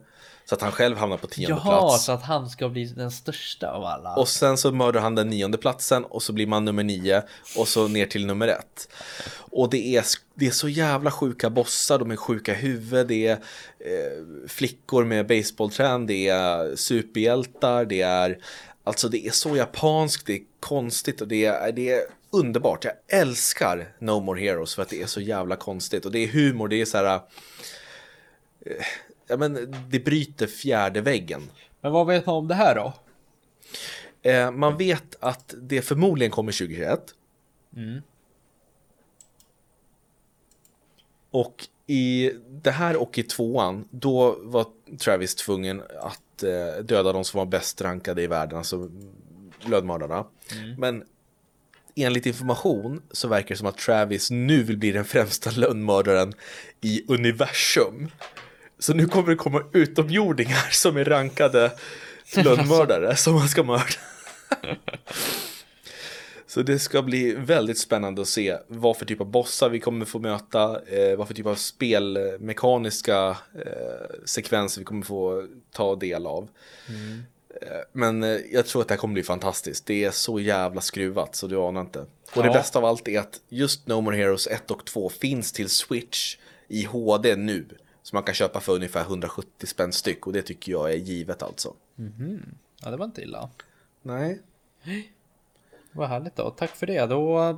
Så 0.48 0.54
att 0.54 0.62
han 0.62 0.72
själv 0.72 0.96
hamnar 0.96 1.16
på 1.16 1.26
tionde 1.26 1.62
Jaha, 1.64 1.88
plats. 1.88 2.04
så 2.04 2.12
att 2.12 2.22
han 2.22 2.50
ska 2.50 2.68
bli 2.68 2.84
den 2.84 3.10
största 3.10 3.70
av 3.70 3.84
alla. 3.84 4.14
Och 4.14 4.28
sen 4.28 4.56
så 4.56 4.72
mördar 4.72 5.00
han 5.00 5.14
den 5.14 5.30
nionde 5.30 5.58
platsen 5.58 6.04
och 6.04 6.22
så 6.22 6.32
blir 6.32 6.46
man 6.46 6.64
nummer 6.64 6.84
nio 6.84 7.22
och 7.56 7.68
så 7.68 7.88
ner 7.88 8.06
till 8.06 8.26
nummer 8.26 8.48
ett. 8.48 8.88
Och 9.34 9.70
det 9.70 9.96
är, 9.96 10.04
det 10.34 10.46
är 10.46 10.50
så 10.50 10.68
jävla 10.68 11.10
sjuka 11.10 11.50
bossar, 11.50 11.98
de 11.98 12.10
är 12.10 12.16
sjuka 12.16 12.54
huvud, 12.54 13.06
det 13.06 13.26
är 13.26 13.32
eh, 13.78 14.48
flickor 14.48 15.04
med 15.04 15.26
baseballträn, 15.26 16.06
det 16.06 16.28
är 16.28 16.76
superhjältar, 16.76 17.84
det 17.84 18.02
är 18.02 18.38
Alltså 18.84 19.08
det 19.08 19.26
är 19.26 19.30
så 19.30 19.56
japanskt, 19.56 20.26
det 20.26 20.32
är 20.32 20.42
konstigt 20.60 21.20
och 21.20 21.28
det 21.28 21.44
är, 21.44 21.72
det 21.72 21.90
är 21.90 22.02
underbart. 22.30 22.84
Jag 22.84 23.20
älskar 23.20 23.88
No 23.98 24.20
More 24.20 24.40
Heroes 24.40 24.74
för 24.74 24.82
att 24.82 24.88
det 24.88 25.02
är 25.02 25.06
så 25.06 25.20
jävla 25.20 25.56
konstigt 25.56 26.04
och 26.04 26.12
det 26.12 26.18
är 26.18 26.28
humor, 26.28 26.68
det 26.68 26.80
är 26.80 26.84
så 26.84 26.98
här 26.98 27.14
eh, 28.66 28.84
Ja 29.26 29.36
men 29.36 29.74
det 29.90 29.98
bryter 29.98 30.46
fjärde 30.46 31.00
väggen. 31.00 31.50
Men 31.80 31.92
vad 31.92 32.06
vet 32.06 32.26
man 32.26 32.34
om 32.34 32.48
det 32.48 32.54
här 32.54 32.74
då? 32.74 32.92
Eh, 34.30 34.50
man 34.50 34.76
vet 34.76 35.16
att 35.20 35.54
det 35.62 35.82
förmodligen 35.82 36.30
kommer 36.30 36.52
2021. 36.52 37.00
Och 41.30 41.68
i 41.86 42.32
det 42.48 42.70
här 42.70 42.96
och 42.96 43.18
i 43.18 43.22
tvåan, 43.22 43.88
då 43.90 44.38
var 44.40 44.66
Travis 44.98 45.34
tvungen 45.34 45.82
att 46.00 46.42
eh, 46.42 46.84
döda 46.84 47.12
de 47.12 47.24
som 47.24 47.38
var 47.38 47.46
bäst 47.46 47.80
rankade 47.80 48.22
i 48.22 48.26
världen, 48.26 48.58
alltså 48.58 48.90
lönnmördarna. 49.60 50.26
Men 50.78 51.04
enligt 51.94 52.26
information 52.26 53.02
så 53.10 53.28
verkar 53.28 53.48
det 53.48 53.56
som 53.56 53.66
att 53.66 53.78
Travis 53.78 54.30
nu 54.30 54.62
vill 54.62 54.76
bli 54.76 54.92
den 54.92 55.04
främsta 55.04 55.50
lönnmördaren 55.50 56.32
i 56.80 57.04
universum. 57.08 58.08
Så 58.78 58.94
nu 58.94 59.06
kommer 59.06 59.30
det 59.30 59.36
komma 59.36 59.62
utomjordingar 59.72 60.68
som 60.70 60.96
är 60.96 61.04
rankade 61.04 61.72
lönnmördare 62.36 63.16
som 63.16 63.34
man 63.34 63.48
ska 63.48 63.62
mörda. 63.62 63.84
Så 66.48 66.62
det 66.62 66.78
ska 66.78 67.02
bli 67.02 67.32
väldigt 67.34 67.78
spännande 67.78 68.22
att 68.22 68.28
se 68.28 68.56
vad 68.68 68.96
för 68.96 69.04
typ 69.06 69.20
av 69.20 69.26
bossar 69.30 69.68
vi 69.68 69.80
kommer 69.80 70.04
få 70.06 70.18
möta, 70.18 70.80
eh, 70.86 71.16
vad 71.16 71.26
för 71.28 71.34
typ 71.34 71.46
av 71.46 71.54
spelmekaniska 71.54 73.36
eh, 73.54 74.16
sekvenser 74.24 74.80
vi 74.80 74.84
kommer 74.84 75.02
få 75.06 75.46
ta 75.72 75.96
del 75.96 76.26
av. 76.26 76.48
Eh, 77.62 77.68
Men 77.92 78.22
eh, 78.22 78.38
jag 78.52 78.66
tror 78.66 78.82
att 78.82 78.88
det 78.88 78.94
här 78.94 78.98
kommer 78.98 79.14
bli 79.14 79.22
fantastiskt. 79.22 79.86
Det 79.86 80.04
är 80.04 80.10
så 80.10 80.40
jävla 80.40 80.80
skruvat 80.80 81.34
så 81.36 81.46
du 81.46 81.56
anar 81.56 81.80
inte. 81.80 81.98
Och 82.34 82.42
det 82.42 82.48
Ja. 82.48 82.52
bästa 82.52 82.78
av 82.78 82.84
allt 82.84 83.08
är 83.08 83.18
att 83.20 83.40
just 83.48 83.86
No 83.86 84.00
More 84.00 84.16
Heroes 84.16 84.46
1 84.46 84.70
och 84.70 84.84
2 84.84 85.08
finns 85.08 85.52
till 85.52 85.68
Switch 85.68 86.36
i 86.68 86.84
HD 86.84 87.36
nu. 87.36 87.66
Som 88.06 88.16
man 88.16 88.22
kan 88.22 88.34
köpa 88.34 88.60
för 88.60 88.72
ungefär 88.72 89.00
170 89.00 89.66
spänn 89.66 89.92
styck 89.92 90.26
och 90.26 90.32
det 90.32 90.42
tycker 90.42 90.72
jag 90.72 90.92
är 90.92 90.96
givet 90.96 91.42
alltså. 91.42 91.74
Ja, 92.82 92.90
det 92.90 92.96
var 92.96 93.04
inte 93.04 93.22
illa. 93.22 93.50
Nej, 94.02 94.40
Vad 95.92 96.08
härligt 96.08 96.36
då. 96.36 96.50
Tack 96.50 96.76
för 96.76 96.86
det. 96.86 97.06
Då 97.06 97.56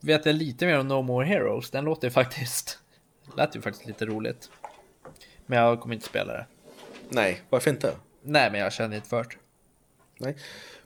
vet 0.00 0.26
jag 0.26 0.34
lite 0.34 0.66
mer 0.66 0.78
om 0.78 0.88
No 0.88 1.02
More 1.02 1.26
Heroes. 1.26 1.70
Den 1.70 1.84
låter 1.84 2.10
faktiskt... 2.10 2.78
lät 3.36 3.56
ju 3.56 3.60
faktiskt 3.60 3.86
lite 3.86 4.06
roligt. 4.06 4.50
Men 5.46 5.58
jag 5.58 5.80
kommer 5.80 5.94
inte 5.94 6.06
spela 6.06 6.32
det. 6.32 6.46
nej, 7.08 7.42
varför 7.50 7.70
inte? 7.70 7.94
Nej, 8.22 8.50
men 8.50 8.60
jag 8.60 8.72
känner 8.72 8.96
inte 8.96 9.08
för. 9.08 9.26
Nej. 10.18 10.36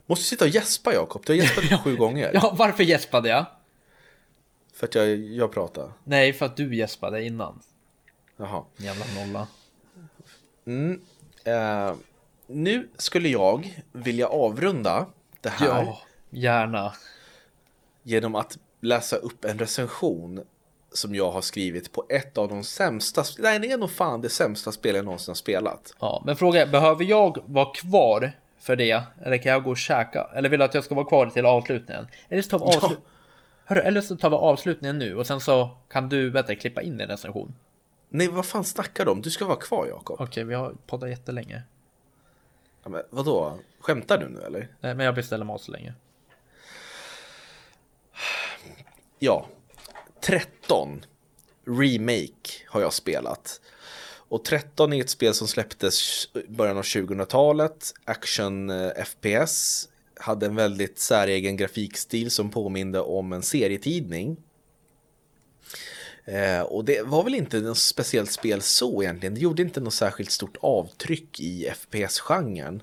Måste 0.05 0.25
sitta 0.25 0.45
och 0.45 0.51
gäspa 0.51 0.93
Jakob, 0.93 1.23
du 1.25 1.33
har 1.33 1.37
gäspat 1.37 1.81
sju 1.83 1.95
gånger. 1.95 2.31
Ja, 2.33 2.55
varför 2.57 2.83
gäspade 2.83 3.29
jag? 3.29 3.45
För 4.73 4.87
att 4.87 4.95
jag, 4.95 5.07
jag 5.15 5.51
pratar. 5.51 5.91
Nej, 6.03 6.33
för 6.33 6.45
att 6.45 6.57
du 6.57 6.75
gäspade 6.75 7.23
innan. 7.23 7.61
Jaha. 8.37 8.63
Jävla 8.77 9.05
nolla. 9.15 9.47
Eh, 11.45 11.95
nu 12.47 12.89
skulle 12.97 13.29
jag 13.29 13.81
vilja 13.91 14.27
avrunda 14.27 15.05
det 15.41 15.49
här 15.49 15.67
Ja, 15.67 15.97
gärna. 16.29 16.93
genom 18.03 18.35
att 18.35 18.57
läsa 18.81 19.15
upp 19.15 19.45
en 19.45 19.59
recension 19.59 20.43
som 20.91 21.15
jag 21.15 21.31
har 21.31 21.41
skrivit 21.41 21.91
på 21.91 22.05
ett 22.09 22.37
av 22.37 22.47
de 22.49 22.63
sämsta, 22.63 23.23
nej 23.39 23.59
det 23.59 23.71
är 23.71 23.77
nog 23.77 23.91
fan 23.91 24.21
det 24.21 24.29
sämsta 24.29 24.71
spel 24.71 24.95
jag 24.95 25.05
någonsin 25.05 25.31
har 25.31 25.35
spelat. 25.35 25.93
Ja, 25.99 26.23
men 26.25 26.35
fråga 26.35 26.61
är, 26.61 26.67
behöver 26.67 27.05
jag 27.05 27.37
vara 27.45 27.73
kvar 27.73 28.31
för 28.59 28.75
det? 28.75 29.03
Eller 29.21 29.37
kan 29.37 29.51
jag 29.51 29.63
gå 29.63 29.69
och 29.69 29.77
käka? 29.77 30.29
Eller 30.35 30.49
vill 30.49 30.59
du 30.59 30.65
att 30.65 30.73
jag 30.73 30.83
ska 30.83 30.95
vara 30.95 31.05
kvar 31.05 31.25
till 31.27 31.45
avslutningen? 31.45 32.07
Eller 32.29 32.41
så 32.41 32.49
tar 32.49 32.59
vi, 32.59 32.75
avslut... 32.77 32.99
Hörru, 33.65 33.79
eller 33.81 34.01
så 34.01 34.15
tar 34.17 34.29
vi 34.29 34.35
avslutningen 34.35 34.99
nu 34.99 35.15
och 35.15 35.27
sen 35.27 35.39
så 35.41 35.69
kan 35.89 36.09
du 36.09 36.31
bättre 36.31 36.55
klippa 36.55 36.81
in 36.81 36.97
din 36.97 37.07
recension. 37.07 37.55
Nej 38.15 38.27
vad 38.27 38.45
fan 38.45 38.63
snackar 38.63 39.05
du 39.05 39.11
om? 39.11 39.21
Du 39.21 39.29
ska 39.29 39.45
vara 39.45 39.59
kvar 39.59 39.87
Jakob. 39.87 40.21
Okej, 40.21 40.43
vi 40.43 40.53
har 40.53 40.75
poddat 40.87 41.09
jättelänge. 41.09 41.61
Ja, 42.83 42.89
men 42.89 43.03
vadå? 43.09 43.59
Skämtar 43.79 44.17
du 44.17 44.29
nu 44.29 44.41
eller? 44.41 44.67
Nej, 44.79 44.95
men 44.95 45.05
jag 45.05 45.15
beställer 45.15 45.45
mat 45.45 45.61
så 45.61 45.71
länge. 45.71 45.93
Ja, 49.19 49.47
13 50.21 51.05
Remake 51.65 52.49
har 52.67 52.81
jag 52.81 52.93
spelat. 52.93 53.61
Och 54.15 54.45
13 54.45 54.93
är 54.93 55.01
ett 55.01 55.09
spel 55.09 55.33
som 55.33 55.47
släpptes 55.47 56.25
i 56.35 56.51
början 56.51 56.77
av 56.77 56.83
2000-talet. 56.83 57.93
Action 58.05 58.69
eh, 58.69 58.91
FPS. 59.05 59.87
Hade 60.15 60.45
en 60.45 60.55
väldigt 60.55 60.99
säregen 60.99 61.57
grafikstil 61.57 62.31
som 62.31 62.49
påminde 62.49 62.99
om 62.99 63.33
en 63.33 63.43
serietidning. 63.43 64.37
Eh, 66.25 66.61
och 66.61 66.85
det 66.85 67.01
var 67.01 67.23
väl 67.23 67.35
inte 67.35 67.59
något 67.59 67.77
speciellt 67.77 68.31
spel 68.31 68.61
så 68.61 69.03
egentligen. 69.03 69.33
Det 69.33 69.41
gjorde 69.41 69.61
inte 69.61 69.79
något 69.79 69.93
särskilt 69.93 70.31
stort 70.31 70.57
avtryck 70.61 71.39
i 71.39 71.73
FPS-genren. 71.75 72.81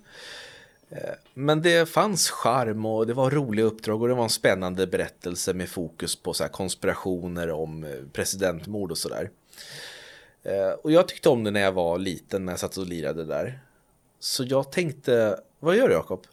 Men 1.34 1.62
det 1.62 1.88
fanns 1.88 2.30
charm 2.30 2.86
och 2.86 3.06
det 3.06 3.14
var 3.14 3.30
roliga 3.30 3.66
uppdrag 3.66 4.02
och 4.02 4.08
det 4.08 4.14
var 4.14 4.24
en 4.24 4.30
spännande 4.30 4.86
berättelse 4.86 5.54
med 5.54 5.68
fokus 5.68 6.16
på 6.16 6.34
så 6.34 6.48
konspirationer 6.48 7.50
om 7.50 7.84
eh, 7.84 7.90
presidentmord 8.12 8.90
och 8.90 8.98
sådär. 8.98 9.30
Eh, 10.42 10.70
Och 10.70 10.92
jag 10.92 11.08
tyckte 11.08 11.28
om 11.28 11.44
det 11.44 11.50
när 11.50 11.60
jag 11.60 11.72
var 11.72 11.98
liten, 11.98 12.44
när 12.44 12.52
jag 12.52 12.60
satt 12.60 12.76
och 12.76 12.86
lirade 12.86 13.24
där. 13.24 13.60
Så 14.20 14.44
jag 14.44 14.72
tänkte, 14.72 15.40
vad 15.60 15.76
gör 15.76 15.88
du 15.88 15.94
Jakob? 15.94 16.26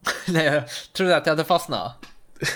Nej, 0.28 0.44
jag 0.46 0.68
trodde 0.92 1.16
att 1.16 1.26
jag 1.26 1.32
hade 1.32 1.44
fastnat. 1.44 2.06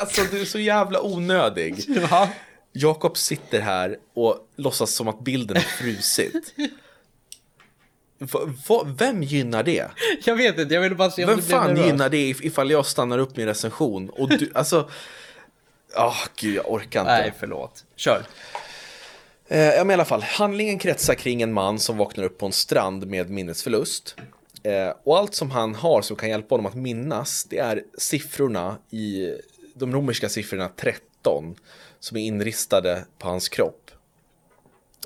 Alltså 0.00 0.22
du 0.30 0.40
är 0.40 0.44
så 0.44 0.58
jävla 0.58 1.00
onödig. 1.02 1.98
Va? 2.10 2.28
Jakob 2.72 3.16
sitter 3.16 3.60
här 3.60 3.96
och 4.14 4.48
låtsas 4.56 4.90
som 4.94 5.08
att 5.08 5.20
bilden 5.24 5.56
är 5.56 5.60
frusit. 5.60 6.54
Va, 8.18 8.40
va, 8.68 8.86
vem 8.98 9.22
gynnar 9.22 9.62
det? 9.62 9.88
Jag 10.24 10.36
vet 10.36 10.58
inte, 10.58 10.74
jag 10.74 10.80
ville 10.80 10.94
bara 10.94 11.10
se 11.10 11.24
om 11.24 11.28
Vem 11.30 11.38
du 11.40 11.46
blev 11.46 11.56
fan 11.56 11.68
nervös. 11.74 11.86
gynnar 11.86 12.08
det 12.08 12.32
if- 12.32 12.42
ifall 12.42 12.70
jag 12.70 12.86
stannar 12.86 13.18
upp 13.18 13.36
min 13.36 13.46
recension? 13.46 14.10
Och 14.10 14.28
du, 14.28 14.50
alltså... 14.54 14.90
Ah, 15.96 16.14
gud, 16.36 16.54
jag 16.56 16.70
orkar 16.72 17.00
inte. 17.00 17.12
Nej, 17.12 17.32
förlåt. 17.38 17.84
Kör. 17.96 18.22
Eh, 19.48 19.58
ja, 19.60 19.84
men 19.84 19.90
i 19.90 19.94
alla 19.94 20.04
fall, 20.04 20.22
handlingen 20.22 20.78
kretsar 20.78 21.14
kring 21.14 21.42
en 21.42 21.52
man 21.52 21.78
som 21.78 21.96
vaknar 21.96 22.24
upp 22.24 22.38
på 22.38 22.46
en 22.46 22.52
strand 22.52 23.06
med 23.06 23.30
minnesförlust. 23.30 24.16
Eh, 24.62 24.92
och 25.04 25.18
allt 25.18 25.34
som 25.34 25.50
han 25.50 25.74
har 25.74 26.02
som 26.02 26.16
kan 26.16 26.28
hjälpa 26.28 26.52
honom 26.54 26.66
att 26.66 26.74
minnas, 26.74 27.44
det 27.44 27.58
är 27.58 27.82
siffrorna 27.98 28.76
i 28.90 29.28
de 29.74 29.92
romerska 29.92 30.28
siffrorna 30.28 30.68
13 30.76 31.54
som 32.00 32.16
är 32.16 32.20
inristade 32.20 33.04
på 33.18 33.28
hans 33.28 33.48
kropp. 33.48 33.90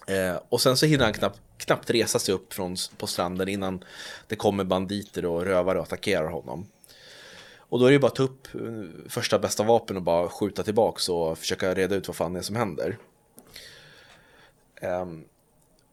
Eh, 0.06 0.36
och 0.48 0.60
sen 0.60 0.76
så 0.76 0.86
hinner 0.86 1.04
han 1.04 1.12
knappt, 1.12 1.40
knappt 1.58 1.90
resa 1.90 2.18
sig 2.18 2.34
upp 2.34 2.52
från, 2.52 2.76
på 2.96 3.06
stranden 3.06 3.48
innan 3.48 3.84
det 4.26 4.36
kommer 4.36 4.64
banditer 4.64 5.24
och 5.24 5.44
rövare 5.44 5.78
och 5.78 5.84
attackerar 5.84 6.28
honom. 6.28 6.66
Och 7.58 7.78
då 7.78 7.84
är 7.84 7.90
det 7.90 7.94
ju 7.94 7.98
bara 7.98 8.06
att 8.06 8.14
ta 8.14 8.22
upp 8.22 8.54
eh, 8.54 9.08
första 9.08 9.38
bästa 9.38 9.62
vapen 9.62 9.96
och 9.96 10.02
bara 10.02 10.28
skjuta 10.28 10.62
tillbaks 10.62 11.08
och 11.08 11.38
försöka 11.38 11.74
reda 11.74 11.94
ut 11.94 12.08
vad 12.08 12.16
fan 12.16 12.32
det 12.32 12.38
är 12.38 12.42
som 12.42 12.56
händer. 12.56 12.98
Eh, 14.74 15.06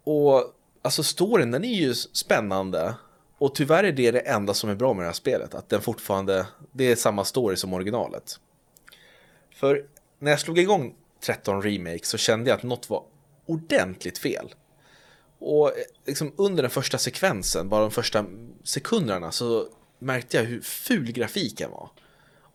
och 0.03 0.53
alltså 0.81 1.03
storyn 1.03 1.51
den 1.51 1.63
är 1.63 1.75
ju 1.75 1.93
spännande. 1.93 2.95
Och 3.37 3.55
tyvärr 3.55 3.83
är 3.83 3.91
det 3.91 4.11
det 4.11 4.19
enda 4.19 4.53
som 4.53 4.69
är 4.69 4.75
bra 4.75 4.93
med 4.93 5.03
det 5.03 5.07
här 5.07 5.13
spelet. 5.13 5.55
Att 5.55 5.69
den 5.69 5.81
fortfarande, 5.81 6.47
det 6.71 6.91
är 6.91 6.95
samma 6.95 7.25
story 7.25 7.55
som 7.55 7.73
originalet. 7.73 8.39
För 9.55 9.85
när 10.19 10.31
jag 10.31 10.39
slog 10.39 10.59
igång 10.59 10.95
13 11.21 11.61
Remake 11.61 12.05
så 12.05 12.17
kände 12.17 12.49
jag 12.49 12.57
att 12.57 12.63
något 12.63 12.89
var 12.89 13.03
ordentligt 13.45 14.17
fel. 14.17 14.53
Och 15.39 15.67
eh, 15.69 15.83
liksom 16.05 16.33
under 16.37 16.63
den 16.63 16.71
första 16.71 16.97
sekvensen, 16.97 17.69
bara 17.69 17.81
de 17.81 17.91
första 17.91 18.25
sekunderna, 18.63 19.31
så 19.31 19.67
märkte 19.99 20.37
jag 20.37 20.43
hur 20.43 20.61
ful 20.61 21.11
grafiken 21.11 21.71
var. 21.71 21.89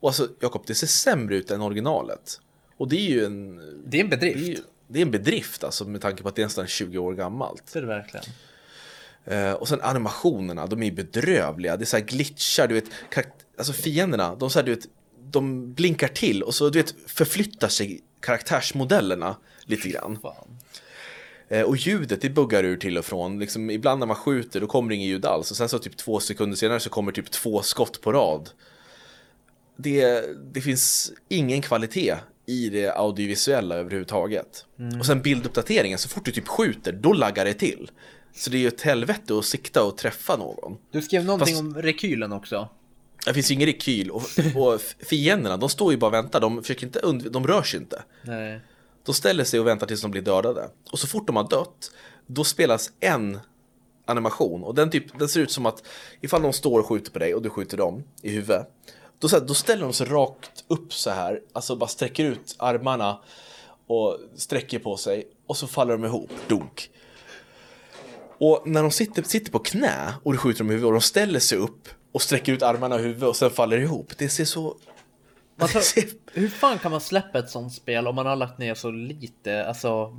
Och 0.01 0.09
alltså, 0.09 0.29
Jakob, 0.41 0.65
det 0.67 0.75
ser 0.75 0.87
sämre 0.87 1.37
ut 1.37 1.51
än 1.51 1.61
originalet. 1.61 2.41
Och 2.77 2.89
det 2.89 2.97
är 2.97 3.11
ju 3.11 3.25
en... 3.25 3.57
Det 3.87 4.01
är 4.01 4.05
en 4.05 4.11
Det 4.11 4.17
är, 4.17 4.19
bedrift. 4.19 4.49
ju, 4.49 4.63
det 4.89 4.99
är 4.99 5.03
en 5.03 5.11
bedrift 5.11 5.65
alltså 5.65 5.85
med 5.85 6.01
tanke 6.01 6.23
på 6.23 6.29
att 6.29 6.37
det 6.37 6.43
är 6.43 6.47
nästan 6.47 6.67
20 6.67 6.99
år 6.99 7.15
gammalt. 7.15 7.73
Det 7.73 7.79
är 7.79 7.83
det 7.83 7.89
verkligen. 7.89 8.27
Eh, 9.25 9.53
och 9.53 9.69
sen 9.69 9.81
animationerna, 9.81 10.67
de 10.67 10.83
är 10.83 10.87
ju 10.87 10.93
bedrövliga. 10.93 11.77
Det 11.77 11.85
är 11.85 11.87
så 11.87 11.97
här 11.97 12.05
glitchar, 12.05 12.69
du 12.69 12.75
vet. 12.75 12.85
Alltså 13.59 13.73
fienderna, 13.73 14.35
de, 14.35 14.51
så 14.51 14.59
här, 14.59 14.67
du 14.67 14.75
vet, 14.75 14.87
de 15.31 15.73
blinkar 15.75 16.09
till 16.09 16.43
och 16.43 16.55
så 16.55 16.71
du 16.71 16.79
vet, 16.79 16.95
förflyttar 17.07 17.69
sig 17.69 18.01
karaktärsmodellerna 18.21 19.37
lite 19.65 19.89
grann. 19.89 20.19
Fan. 20.23 20.59
Eh, 21.49 21.63
och 21.63 21.77
ljudet, 21.77 22.21
det 22.21 22.31
buggar 22.31 22.65
ur 22.65 22.77
till 22.77 22.99
och 22.99 23.05
från. 23.05 23.39
Liksom, 23.39 23.71
ibland 23.71 23.99
när 23.99 24.07
man 24.07 24.17
skjuter, 24.17 24.61
då 24.61 24.67
kommer 24.67 24.89
det 24.89 24.95
inget 24.95 25.09
ljud 25.09 25.27
alls. 25.27 25.51
Och 25.51 25.57
sen 25.57 25.69
så 25.69 25.79
typ 25.79 25.97
två 25.97 26.21
sekunder 26.21 26.57
senare 26.57 26.81
så 26.81 26.91
kommer 26.91 27.13
typ 27.13 27.31
två 27.31 27.63
skott 27.63 28.01
på 28.01 28.13
rad. 28.13 28.51
Det, 29.77 30.25
det 30.53 30.61
finns 30.61 31.13
ingen 31.29 31.63
kvalitet 31.63 32.15
i 32.47 32.69
det 32.69 32.91
audiovisuella 32.97 33.75
överhuvudtaget. 33.75 34.65
Och 34.99 35.07
sen 35.07 35.23
bilduppdateringen, 35.23 35.99
så 35.99 36.09
fort 36.09 36.25
du 36.25 36.33
typ 36.33 36.49
skjuter, 36.49 36.93
då 36.93 37.13
laggar 37.13 37.45
det 37.45 37.55
till. 37.55 37.91
Så 38.35 38.51
det 38.51 38.57
är 38.57 38.61
ju 38.61 38.69
ett 38.69 38.81
helvete 38.81 39.39
att 39.39 39.45
sikta 39.45 39.85
och 39.85 39.97
träffa 39.97 40.37
någon. 40.37 40.77
Du 40.93 41.03
skrev 41.03 41.25
någonting 41.25 41.55
Fast- 41.55 41.61
om 41.61 41.75
rekylen 41.75 42.33
också. 42.33 42.69
Det 43.25 43.35
finns 43.35 43.51
ju 43.51 43.55
ingen 43.55 43.67
rekyl 43.67 44.11
och, 44.11 44.23
och 44.57 44.81
fienderna, 44.99 45.57
de 45.57 45.69
står 45.69 45.93
ju 45.93 45.99
bara 45.99 46.07
och 46.07 46.15
väntar. 46.15 46.41
De, 46.41 46.63
försöker 46.63 46.87
inte 46.87 47.01
und- 47.01 47.31
de 47.31 47.47
rör 47.47 47.63
sig 47.63 47.81
inte. 47.81 48.03
Nej. 48.23 48.61
De 49.03 49.15
ställer 49.15 49.45
sig 49.45 49.61
och 49.61 49.67
väntar 49.67 49.87
tills 49.87 50.03
de 50.03 50.11
blir 50.11 50.23
dödade. 50.23 50.71
Och 50.93 50.99
så 50.99 51.07
fort 51.07 51.27
de 51.27 51.37
har 51.37 51.49
dött, 51.49 51.91
då 52.27 52.45
spelas 52.45 52.93
en 53.01 53.41
animation. 54.05 54.65
Och 54.65 54.75
den, 54.75 54.91
typ, 54.91 55.19
den 55.19 55.29
ser 55.29 55.41
ut 55.41 55.51
som 55.51 55.67
att 55.67 55.83
ifall 56.21 56.43
de 56.43 56.53
står 56.53 56.81
och 56.81 56.87
skjuter 56.87 57.13
på 57.13 57.19
dig 57.19 57.35
och 57.35 57.43
du 57.43 57.51
skjuter 57.51 57.77
dem 57.77 58.05
i 58.23 58.31
huvudet. 58.31 58.67
Då, 59.19 59.29
så 59.29 59.39
här, 59.39 59.47
då 59.47 59.55
ställer 59.55 59.83
de 59.83 59.93
sig 59.93 60.07
rakt 60.07 60.65
upp 60.69 60.93
så 60.93 61.11
här, 61.11 61.41
alltså 61.53 61.77
bara 61.77 61.89
sträcker 61.89 62.25
ut 62.25 62.57
armarna 62.59 63.21
och 63.87 64.19
sträcker 64.37 64.79
på 64.79 64.97
sig. 64.97 65.29
Och 65.47 65.57
så 65.57 65.67
faller 65.67 65.93
de 65.93 66.05
ihop, 66.05 66.31
dunk. 66.49 66.91
Och 68.39 68.63
när 68.67 68.83
de 68.83 68.91
sitter, 68.91 69.23
sitter 69.23 69.53
på 69.53 69.59
knä 69.59 70.15
och 70.23 70.33
du 70.33 70.39
skjuter 70.39 70.59
dem 70.59 70.71
i 70.71 70.73
huvudet 70.73 70.87
och 70.87 70.93
de 70.93 71.01
ställer 71.01 71.41
sig 71.41 71.59
upp 71.59 71.89
och 72.13 72.23
sträcker 72.23 72.53
ut 72.53 72.63
armarna 72.63 72.95
och 72.95 73.01
huvudet 73.01 73.29
och 73.29 73.37
sen 73.37 73.51
faller 73.51 73.79
ihop. 73.79 74.13
Det 74.19 74.29
ser 74.29 74.45
så... 74.45 74.77
Tror, 75.71 75.81
ser 75.81 76.05
hur 76.33 76.49
fan 76.49 76.79
kan 76.79 76.91
man 76.91 77.01
släppa 77.01 77.39
ett 77.39 77.51
sånt 77.51 77.73
spel 77.73 78.07
om 78.07 78.15
man 78.15 78.27
har 78.27 78.37
lagt 78.37 78.59
ner 78.59 78.75
så 78.75 78.91
lite? 78.91 79.65
Alltså, 79.65 80.17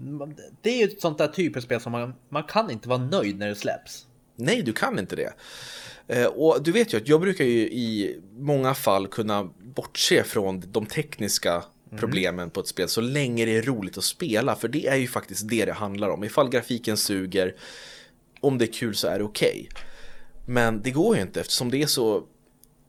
det 0.62 0.70
är 0.70 0.78
ju 0.78 0.84
ett 0.84 1.02
sånt 1.02 1.18
där 1.18 1.28
typ 1.28 1.58
av 1.58 1.62
spel 1.62 1.82
som 1.82 1.92
man, 1.92 2.14
man 2.30 2.44
kan 2.44 2.72
inte 2.72 2.90
vara 2.90 3.00
nöjd 3.00 3.40
när 3.40 3.48
det 3.48 3.56
släpps. 3.56 4.08
Nej, 4.36 4.62
du 4.62 4.74
kan 4.74 5.00
inte 5.00 5.16
det. 5.16 5.34
Eh, 6.08 6.26
Och 6.26 6.64
du 6.64 6.72
vet 6.72 6.94
ju 6.94 6.98
att 6.98 7.08
jag 7.08 7.22
brukar 7.22 7.46
ju 7.46 7.60
i 7.62 8.20
många 8.38 8.74
fall 8.74 9.08
kunna 9.08 9.50
bortse 9.60 10.24
från 10.24 10.64
de 10.72 10.86
tekniska 10.86 11.64
problemen 11.98 12.50
på 12.50 12.60
ett 12.60 12.68
spel 12.68 12.90
så 12.90 13.02
länge 13.02 13.46
det 13.46 13.58
är 13.58 13.62
roligt 13.62 13.98
att 13.98 14.04
spela. 14.04 14.56
För 14.56 14.68
det 14.68 14.88
är 14.88 14.96
ju 14.96 15.08
faktiskt 15.08 15.50
det 15.50 15.66
det 15.66 15.74
handlar 15.74 16.10
om. 16.10 16.24
Ifall 16.24 16.50
grafiken 16.50 16.98
suger, 16.98 17.56
om 18.40 18.58
det 18.58 18.66
är 18.66 18.74
kul 18.74 18.96
så 18.96 19.08
är 19.08 19.18
det 19.18 19.24
okej. 19.24 19.70
Men 20.52 20.82
det 20.82 20.92
går 20.92 21.16
ju 21.16 21.22
inte 21.22 21.40
eftersom 21.40 21.72
det 21.72 21.82
är 21.82 21.88
så 21.88 22.24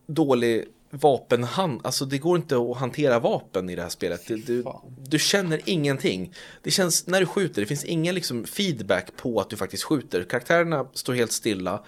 dålig 0.07 0.65
vapenhand, 0.91 1.81
alltså 1.85 2.05
det 2.05 2.19
går 2.19 2.37
inte 2.37 2.57
att 2.57 2.77
hantera 2.77 3.19
vapen 3.19 3.71
i 3.71 3.77
det 3.77 3.83
här 3.83 3.89
spelet. 3.89 4.27
Du, 4.27 4.37
du, 4.37 4.65
du 5.07 5.19
känner 5.19 5.61
ingenting. 5.65 6.35
Det 6.63 6.71
känns, 6.71 7.07
när 7.07 7.21
du 7.21 7.27
skjuter, 7.27 7.63
det 7.63 7.67
finns 7.67 7.85
ingen 7.85 8.15
liksom 8.15 8.45
feedback 8.45 9.17
på 9.17 9.41
att 9.41 9.51
du 9.51 9.57
faktiskt 9.57 9.83
skjuter. 9.83 10.25
Karaktärerna 10.25 10.87
står 10.93 11.15
helt 11.15 11.33
stilla. 11.33 11.85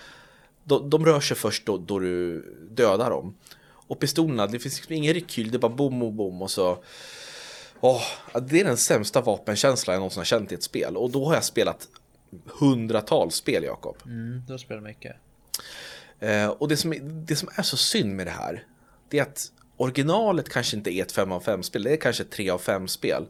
De, 0.65 0.91
de 0.91 1.07
rör 1.07 1.21
sig 1.21 1.37
först 1.37 1.67
då, 1.67 1.79
då 1.79 1.99
du 1.99 2.41
dödar 2.71 3.11
dem. 3.11 3.35
Och 3.67 3.99
pistolerna, 3.99 4.47
det 4.47 4.59
finns 4.59 4.77
liksom 4.77 4.95
ingen 4.95 5.15
rekyl, 5.15 5.51
det 5.51 5.57
är 5.57 5.59
bara 5.59 5.73
bom, 5.73 5.99
bom, 6.01 6.17
bom 6.17 6.43
och 6.43 6.51
så... 6.51 6.85
Åh, 7.81 8.03
det 8.43 8.61
är 8.61 8.65
den 8.65 8.77
sämsta 8.77 9.21
vapenkänslan 9.21 9.95
jag 9.95 10.01
någonsin 10.01 10.21
har 10.21 10.25
känt 10.25 10.53
i 10.53 10.55
ett 10.55 10.63
spel. 10.63 10.97
Och 10.97 11.11
då 11.11 11.27
har 11.27 11.35
jag 11.35 11.45
spelat 11.45 11.89
hundratals 12.47 13.35
spel, 13.35 13.65
Jakob. 13.65 13.97
Mm, 14.07 14.43
då 14.49 14.59
spelar 14.59 14.81
mycket. 14.81 15.17
Eh, 16.25 16.49
och 16.49 16.69
det 16.69 16.77
som, 16.77 16.93
är- 16.93 17.01
det 17.01 17.37
som 17.37 17.49
är 17.55 17.63
så 17.63 17.77
synd 17.77 18.17
med 18.17 18.27
det 18.27 18.31
här, 18.31 18.67
det 19.09 19.19
är 19.19 19.23
att 19.23 19.53
originalet 19.77 20.49
kanske 20.49 20.77
inte 20.77 20.91
är 20.95 21.03
ett 21.03 21.13
5 21.13 21.33
av 21.33 21.41
5 21.41 21.63
spel, 21.63 21.83
det 21.83 21.93
är 21.93 21.97
kanske 21.97 22.23
ett 22.23 22.31
3 22.31 22.51
av 22.51 22.59
5 22.59 22.89
spel. 22.89 23.27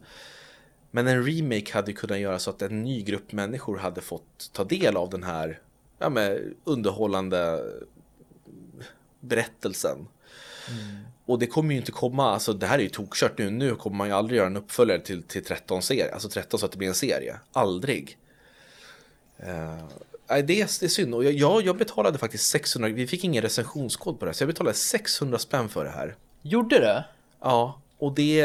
Men 0.91 1.07
en 1.07 1.25
remake 1.25 1.73
hade 1.73 1.93
kunnat 1.93 2.19
göra 2.19 2.39
så 2.39 2.49
att 2.49 2.61
en 2.61 2.83
ny 2.83 3.01
grupp 3.01 3.31
människor 3.31 3.77
hade 3.77 4.01
fått 4.01 4.49
ta 4.53 4.63
del 4.63 4.97
av 4.97 5.09
den 5.09 5.23
här 5.23 5.59
ja, 5.99 6.09
med 6.09 6.53
underhållande 6.63 7.63
berättelsen. 9.19 10.07
Och 11.25 11.39
det 11.39 11.47
kommer 11.47 11.71
ju 11.73 11.79
inte 11.79 11.91
komma, 11.91 12.29
alltså 12.31 12.53
det 12.53 12.67
här 12.67 12.79
är 12.79 12.83
ju 12.83 12.89
tokkört 12.89 13.37
nu, 13.37 13.49
nu 13.49 13.75
kommer 13.75 13.97
man 13.97 14.07
ju 14.07 14.13
aldrig 14.13 14.37
göra 14.37 14.47
en 14.47 14.57
uppföljare 14.57 14.99
till, 14.99 15.23
till 15.23 15.43
13 15.45 15.81
serie, 15.81 16.13
alltså 16.13 16.29
13 16.29 16.59
så 16.59 16.65
att 16.65 16.71
det 16.71 16.77
blir 16.77 16.87
en 16.87 16.93
serie, 16.93 17.39
aldrig. 17.51 18.17
Eh, 19.37 19.83
Nej, 20.27 20.43
det 20.43 20.61
är, 20.61 20.69
det 20.79 20.85
är 20.85 20.89
synd. 20.89 21.15
Och 21.15 21.23
jag, 21.25 21.33
jag, 21.33 21.65
jag 21.65 21.77
betalade 21.77 22.17
faktiskt 22.17 22.49
600, 22.49 22.89
vi 22.89 23.07
fick 23.07 23.23
ingen 23.23 23.41
recensionskod 23.41 24.19
på 24.19 24.25
det 24.25 24.29
här, 24.29 24.33
så 24.33 24.43
jag 24.43 24.47
betalade 24.49 24.75
600 24.75 25.39
spänn 25.39 25.69
för 25.69 25.83
det 25.83 25.89
här. 25.89 26.15
Gjorde 26.41 26.79
det? 26.79 27.05
Ja, 27.41 27.81
och 27.97 28.15
det, 28.15 28.35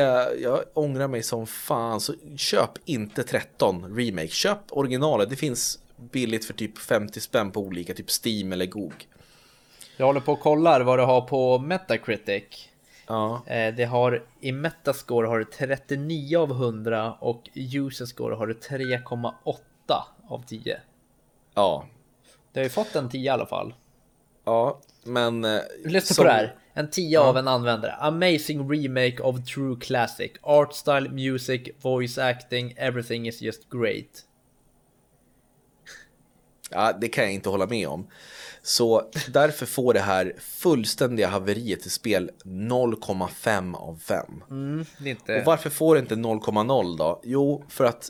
jag 0.42 0.64
ångrar 0.74 1.08
mig 1.08 1.22
som 1.22 1.46
fan, 1.46 2.00
så 2.00 2.14
köp 2.36 2.70
inte 2.84 3.22
13 3.22 3.96
remake, 3.96 4.28
köp 4.28 4.58
originalet, 4.70 5.30
det 5.30 5.36
finns 5.36 5.78
billigt 6.12 6.44
för 6.44 6.54
typ 6.54 6.78
50 6.78 7.20
spänn 7.20 7.50
på 7.50 7.60
olika, 7.60 7.94
typ 7.94 8.06
Steam 8.24 8.52
eller 8.52 8.66
GOG. 8.66 9.06
Jag 9.96 10.06
håller 10.06 10.20
på 10.20 10.32
och 10.32 10.40
kollar 10.40 10.80
vad 10.80 10.98
det 10.98 11.02
har 11.04 11.20
på 11.20 11.58
Metacritic. 11.58 12.68
Ja, 13.06 13.42
Eh, 13.46 13.74
Det 13.74 13.84
har 13.84 14.24
i 14.40 14.52
Metascore 14.52 15.26
har 15.28 15.38
det 15.38 15.44
39 15.44 16.38
av 16.38 16.50
100 16.50 17.12
och 17.20 17.48
user 17.54 18.06
score 18.06 18.34
har 18.34 18.46
det 18.46 18.54
3,8 18.68 20.02
av 20.28 20.42
10. 20.46 20.80
Ja, 21.54 21.86
Det 22.52 22.60
har 22.60 22.64
ju 22.64 22.70
fått 22.70 22.96
en 22.96 23.08
10 23.08 23.20
i 23.24 23.28
alla 23.28 23.46
fall. 23.46 23.74
ja, 24.44 24.80
men... 25.04 25.44
eh, 25.44 25.60
Lyssna 25.84 26.14
som- 26.14 26.22
på 26.22 26.28
det 26.28 26.32
här. 26.34 26.56
En 26.74 26.90
10 26.90 27.20
av 27.20 27.36
en 27.36 27.48
användare. 27.48 27.92
Amazing 27.92 28.70
remake 28.72 29.22
of 29.22 29.36
true 29.54 29.76
classic. 29.80 30.32
Art 30.42 30.74
style, 30.74 31.08
music, 31.10 31.68
voice 31.82 32.18
acting, 32.18 32.74
everything 32.76 33.28
is 33.28 33.40
just 33.42 33.70
great. 33.70 34.24
Ja, 36.70 36.92
det 37.00 37.08
kan 37.08 37.24
jag 37.24 37.32
inte 37.32 37.48
hålla 37.48 37.66
med 37.66 37.88
om. 37.88 38.06
Så 38.62 39.10
därför 39.28 39.66
får 39.66 39.94
det 39.94 40.00
här 40.00 40.32
fullständiga 40.38 41.28
haveriet 41.28 41.80
till 41.80 41.90
spel 41.90 42.30
0,5 42.44 43.74
av 43.76 43.96
5. 43.96 44.42
Mm. 44.50 44.80
Och 45.38 45.44
varför 45.46 45.70
får 45.70 45.94
det 45.94 46.00
inte 46.00 46.14
0,0 46.14 46.96
då? 46.98 47.20
Jo, 47.24 47.64
för 47.68 47.84
att 47.84 48.08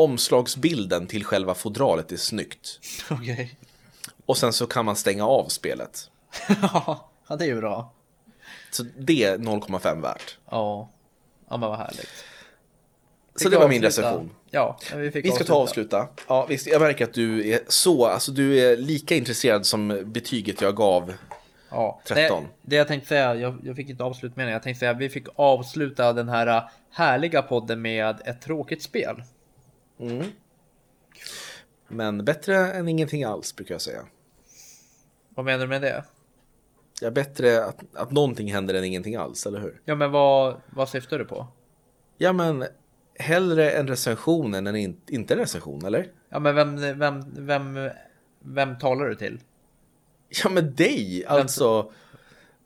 omslagsbilden 0.00 1.06
till 1.06 1.24
själva 1.24 1.54
fodralet 1.54 2.12
är 2.12 2.16
snyggt. 2.16 2.80
Okej. 3.10 3.58
Och 4.26 4.36
sen 4.36 4.52
så 4.52 4.66
kan 4.66 4.84
man 4.84 4.96
stänga 4.96 5.26
av 5.26 5.48
spelet. 5.48 6.10
ja, 6.62 7.10
det 7.38 7.44
är 7.44 7.48
ju 7.48 7.56
bra. 7.56 7.92
Så 8.70 8.84
det 8.98 9.24
är 9.24 9.38
0,5 9.38 10.02
värt. 10.02 10.38
Ja. 10.50 10.88
Ja, 11.48 11.56
men 11.56 11.68
vad 11.68 11.78
härligt. 11.78 12.24
Så 13.34 13.38
Fick 13.38 13.44
det 13.44 13.50
vi 13.50 13.56
var 13.56 13.68
min 13.68 13.84
avsluta? 13.86 14.08
recension. 14.08 14.30
Ja, 14.50 14.78
vi 14.94 15.10
fick 15.10 15.24
Vi 15.24 15.30
ska 15.30 15.44
ta 15.44 15.54
och 15.54 15.62
avsluta. 15.62 16.08
Ja, 16.28 16.46
visst, 16.46 16.66
jag 16.66 16.80
märker 16.80 17.04
att 17.04 17.14
du 17.14 17.50
är 17.50 17.60
så, 17.68 18.06
alltså 18.06 18.32
du 18.32 18.60
är 18.60 18.76
lika 18.76 19.16
intresserad 19.16 19.66
som 19.66 20.02
betyget 20.06 20.60
jag 20.60 20.76
gav. 20.76 21.12
Ja, 21.70 22.00
13. 22.06 22.42
Det, 22.42 22.48
det 22.62 22.76
jag 22.76 22.88
tänkte 22.88 23.08
säga, 23.08 23.34
jag, 23.34 23.58
jag 23.64 23.76
fick 23.76 23.88
inte 23.88 24.04
avslutmeningen. 24.04 24.52
Jag 24.52 24.62
tänkte 24.62 24.78
säga, 24.78 24.92
vi 24.92 25.08
fick 25.08 25.26
avsluta 25.36 26.12
den 26.12 26.28
här 26.28 26.70
härliga 26.90 27.42
podden 27.42 27.82
med 27.82 28.20
ett 28.24 28.40
tråkigt 28.40 28.82
spel. 28.82 29.22
Men 31.88 32.24
bättre 32.24 32.72
än 32.72 32.88
ingenting 32.88 33.24
alls 33.24 33.56
brukar 33.56 33.74
jag 33.74 33.82
säga. 33.82 34.02
Vad 35.28 35.44
menar 35.46 35.58
du 35.58 35.66
med 35.66 35.82
det? 35.82 36.04
Ja, 37.00 37.10
bättre 37.10 37.64
att, 37.64 37.84
att 37.94 38.10
någonting 38.10 38.52
händer 38.52 38.74
än 38.74 38.84
ingenting 38.84 39.16
alls, 39.16 39.46
eller 39.46 39.60
hur? 39.60 39.80
Ja, 39.84 39.94
men 39.94 40.10
vad, 40.10 40.60
vad 40.70 40.88
syftar 40.88 41.18
du 41.18 41.24
på? 41.24 41.46
Ja, 42.18 42.32
men 42.32 42.64
hellre 43.14 43.70
en 43.70 43.88
recension 43.88 44.54
än 44.54 44.66
en 44.66 44.76
in, 44.76 45.00
inte 45.08 45.34
en 45.34 45.40
recension, 45.40 45.84
eller? 45.84 46.12
Ja, 46.28 46.38
men 46.38 46.54
vem, 46.54 46.98
vem, 46.98 47.46
vem, 47.46 47.90
vem 48.38 48.78
talar 48.78 49.06
du 49.08 49.14
till? 49.14 49.40
Ja, 50.44 50.50
men 50.50 50.74
dig! 50.74 51.24
Alltså, 51.26 51.92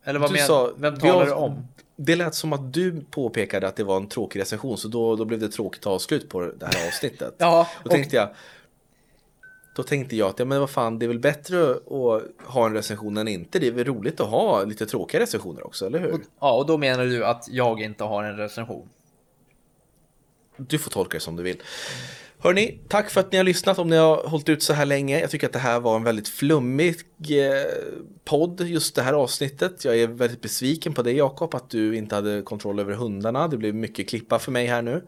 Eller 0.03 0.19
vad 0.19 0.29
du 0.29 0.33
menar 0.33 0.47
sa- 0.47 0.73
Vem 0.77 0.99
talar 0.99 1.25
du 1.25 1.31
om? 1.31 1.67
Det 1.95 2.15
lät 2.15 2.35
som 2.35 2.53
att 2.53 2.73
du 2.73 3.01
påpekade 3.11 3.67
att 3.67 3.75
det 3.75 3.83
var 3.83 3.97
en 3.97 4.07
tråkig 4.07 4.39
recension, 4.39 4.77
så 4.77 4.87
då, 4.87 5.15
då 5.15 5.25
blev 5.25 5.39
det 5.39 5.49
tråkigt 5.49 5.85
avslut 5.85 6.29
på 6.29 6.41
det 6.41 6.65
här 6.65 6.87
avsnittet. 6.87 7.35
Ja, 7.39 7.67
Då 7.83 7.87
och- 7.89 7.91
tänkte 7.91 8.15
jag, 8.15 8.29
Då 9.75 9.83
tänkte 9.83 10.15
jag 10.15 10.29
att 10.29 10.39
ja, 10.39 10.45
men 10.45 10.59
vad 10.59 10.69
fan, 10.69 10.99
det 10.99 11.05
är 11.05 11.07
väl 11.07 11.19
bättre 11.19 11.71
att 11.71 12.23
ha 12.45 12.65
en 12.65 12.73
recension 12.73 13.17
än 13.17 13.27
inte. 13.27 13.59
Det 13.59 13.67
är 13.67 13.71
väl 13.71 13.85
roligt 13.85 14.19
att 14.19 14.27
ha 14.29 14.63
lite 14.63 14.85
tråkiga 14.85 15.21
recensioner 15.21 15.67
också, 15.67 15.85
eller 15.85 15.99
hur? 15.99 16.19
Ja, 16.39 16.53
och 16.57 16.65
då 16.65 16.77
menar 16.77 17.05
du 17.05 17.25
att 17.25 17.47
jag 17.49 17.81
inte 17.81 18.03
har 18.03 18.23
en 18.23 18.37
recension? 18.37 18.89
Du 20.57 20.77
får 20.79 20.91
tolka 20.91 21.17
det 21.17 21.21
som 21.21 21.35
du 21.35 21.43
vill. 21.43 21.61
Hörni, 22.45 22.79
tack 22.87 23.09
för 23.09 23.21
att 23.21 23.31
ni 23.31 23.37
har 23.37 23.43
lyssnat 23.43 23.79
om 23.79 23.89
ni 23.89 23.95
har 23.95 24.27
hållit 24.27 24.49
ut 24.49 24.63
så 24.63 24.73
här 24.73 24.85
länge. 24.85 25.19
Jag 25.19 25.29
tycker 25.29 25.47
att 25.47 25.53
det 25.53 25.59
här 25.59 25.79
var 25.79 25.95
en 25.95 26.03
väldigt 26.03 26.27
flummig 26.27 26.95
eh, 27.19 27.71
podd, 28.25 28.61
just 28.61 28.95
det 28.95 29.01
här 29.01 29.13
avsnittet. 29.13 29.85
Jag 29.85 29.97
är 29.97 30.07
väldigt 30.07 30.41
besviken 30.41 30.93
på 30.93 31.01
dig 31.01 31.15
Jakob, 31.15 31.55
att 31.55 31.69
du 31.69 31.95
inte 31.97 32.15
hade 32.15 32.41
kontroll 32.41 32.79
över 32.79 32.93
hundarna. 32.93 33.47
Det 33.47 33.57
blev 33.57 33.75
mycket 33.75 34.09
klippa 34.09 34.39
för 34.39 34.51
mig 34.51 34.65
här 34.65 34.81
nu. 34.81 35.03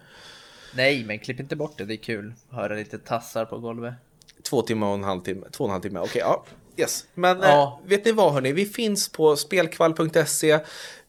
Nej, 0.73 1.03
men 1.03 1.19
klipp 1.19 1.39
inte 1.39 1.55
bort 1.55 1.77
det, 1.77 1.85
det 1.85 1.93
är 1.93 1.97
kul. 1.97 2.33
Höra 2.49 2.75
lite 2.75 2.97
tassar 2.97 3.45
på 3.45 3.59
golvet. 3.59 3.93
Två 4.49 4.61
timmar 4.61 4.87
och 4.87 4.93
en 4.93 5.03
halv 5.03 5.21
timme, 5.21 5.47
två 5.51 5.63
och 5.63 5.69
en 5.69 5.71
halv 5.71 5.81
timme, 5.81 5.99
okej, 5.99 6.09
okay, 6.09 6.21
ja. 6.21 6.45
Yes, 6.77 7.05
men 7.13 7.39
Ja. 7.41 7.79
eh, 7.83 7.89
vet 7.89 8.05
ni 8.05 8.11
vad 8.11 8.33
hörni, 8.33 8.51
vi 8.51 8.65
finns 8.65 9.09
på 9.09 9.35
spelkvall.se, 9.35 10.59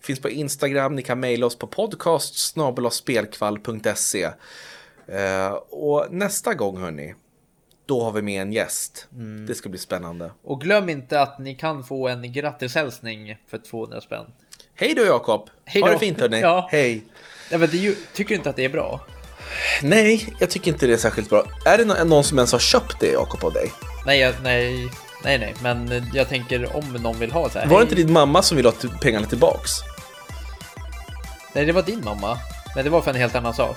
finns 0.00 0.20
på 0.20 0.30
Instagram, 0.30 0.94
ni 0.94 1.02
kan 1.02 1.20
mejla 1.20 1.46
oss 1.46 1.58
på 1.58 1.66
podcast 1.66 2.54
spelkvall.se. 2.90 4.28
Eh, 5.12 5.48
och 5.70 6.06
nästa 6.10 6.54
gång 6.54 6.78
hörni, 6.82 7.14
då 7.86 8.02
har 8.04 8.12
vi 8.12 8.22
med 8.22 8.42
en 8.42 8.52
gäst. 8.52 9.08
Det 9.48 9.54
ska 9.54 9.68
bli 9.68 9.78
spännande. 9.78 10.30
Och 10.44 10.60
glöm 10.60 10.88
inte 10.88 11.20
att 11.20 11.38
ni 11.38 11.54
kan 11.54 11.84
få 11.84 12.08
en 12.08 12.32
grattishälsning 12.32 13.36
för 13.50 13.58
200 13.58 14.00
spänn. 14.00 14.24
Hej 14.74 14.94
då 14.94 15.04
Jakob! 15.04 15.50
Hej 15.64 15.82
Ha 15.82 15.90
det 15.90 15.98
fint 15.98 16.20
hörni! 16.20 16.40
Ja. 16.42 16.68
Hej! 16.70 17.04
Ja, 17.50 17.58
men 17.58 17.68
ju, 17.70 17.94
tycker 18.14 18.28
du 18.28 18.34
inte 18.34 18.50
att 18.50 18.56
det 18.56 18.64
är 18.64 18.68
bra? 18.68 19.00
Nej, 19.82 20.34
jag 20.40 20.50
tycker 20.50 20.72
inte 20.72 20.86
det 20.86 20.92
är 20.92 20.96
särskilt 20.96 21.30
bra. 21.30 21.44
Är 21.64 21.78
det 21.78 21.84
nå- 21.84 22.04
någon 22.04 22.24
som 22.24 22.38
ens 22.38 22.52
har 22.52 22.58
köpt 22.58 23.00
det 23.00 23.12
Jakob 23.12 23.44
av 23.44 23.52
dig? 23.52 23.72
Nej, 24.06 24.20
jag, 24.20 24.34
nej, 24.42 24.88
nej, 25.24 25.38
nej, 25.38 25.54
men 25.62 26.04
jag 26.14 26.28
tänker 26.28 26.76
om 26.76 26.92
någon 26.92 27.18
vill 27.18 27.32
ha 27.32 27.48
så 27.50 27.58
här. 27.58 27.66
Var 27.66 27.78
det 27.78 27.82
inte 27.82 27.94
din 27.94 28.12
mamma 28.12 28.42
som 28.42 28.56
ville 28.56 28.68
ha 28.68 28.74
pengarna 29.00 29.26
tillbaks? 29.26 29.70
Nej, 31.52 31.64
det 31.64 31.72
var 31.72 31.82
din 31.82 32.04
mamma. 32.04 32.38
Men 32.74 32.84
det 32.84 32.90
var 32.90 33.00
för 33.00 33.10
en 33.10 33.16
helt 33.16 33.34
annan 33.34 33.54
sak. 33.54 33.76